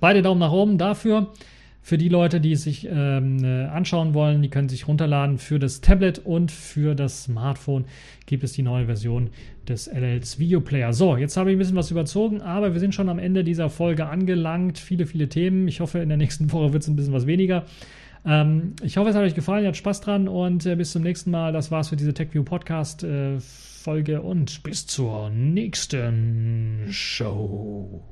beide 0.00 0.20
Daumen 0.20 0.40
nach 0.40 0.52
oben 0.52 0.76
dafür. 0.76 1.32
Für 1.80 1.96
die 1.96 2.08
Leute, 2.08 2.40
die 2.40 2.52
es 2.52 2.64
sich 2.64 2.86
ähm, 2.90 3.42
äh, 3.42 3.64
anschauen 3.64 4.12
wollen, 4.12 4.42
die 4.42 4.50
können 4.50 4.68
sich 4.68 4.88
runterladen. 4.88 5.38
Für 5.38 5.58
das 5.58 5.80
Tablet 5.80 6.18
und 6.18 6.50
für 6.50 6.94
das 6.94 7.24
Smartphone 7.24 7.86
gibt 8.26 8.44
es 8.44 8.52
die 8.52 8.62
neue 8.62 8.86
Version 8.86 9.30
des 9.68 9.86
LLs 9.86 10.38
Video 10.38 10.60
Player. 10.60 10.92
So, 10.92 11.16
jetzt 11.16 11.36
habe 11.36 11.50
ich 11.50 11.56
ein 11.56 11.58
bisschen 11.58 11.76
was 11.76 11.90
überzogen, 11.90 12.42
aber 12.42 12.74
wir 12.74 12.80
sind 12.80 12.94
schon 12.94 13.08
am 13.08 13.18
Ende 13.18 13.44
dieser 13.44 13.70
Folge 13.70 14.06
angelangt. 14.06 14.78
Viele, 14.78 15.06
viele 15.06 15.28
Themen. 15.28 15.66
Ich 15.68 15.80
hoffe, 15.80 16.00
in 16.00 16.08
der 16.08 16.18
nächsten 16.18 16.52
Woche 16.52 16.72
wird 16.72 16.82
es 16.82 16.88
ein 16.88 16.96
bisschen 16.96 17.14
was 17.14 17.26
weniger. 17.26 17.64
Ähm, 18.26 18.74
ich 18.82 18.96
hoffe, 18.96 19.10
es 19.10 19.16
hat 19.16 19.22
euch 19.22 19.34
gefallen, 19.34 19.62
ihr 19.62 19.68
habt 19.68 19.76
Spaß 19.76 20.00
dran 20.00 20.28
und 20.28 20.66
äh, 20.66 20.76
bis 20.76 20.92
zum 20.92 21.02
nächsten 21.02 21.30
Mal. 21.30 21.52
Das 21.52 21.70
war's 21.70 21.88
für 21.88 21.96
diese 21.96 22.12
TechView 22.12 22.44
Podcast 22.44 23.04
äh, 23.04 23.38
Folge 23.88 24.20
und 24.20 24.62
bis 24.64 24.86
zur 24.86 25.30
nächsten 25.30 26.88
Show. 26.90 28.04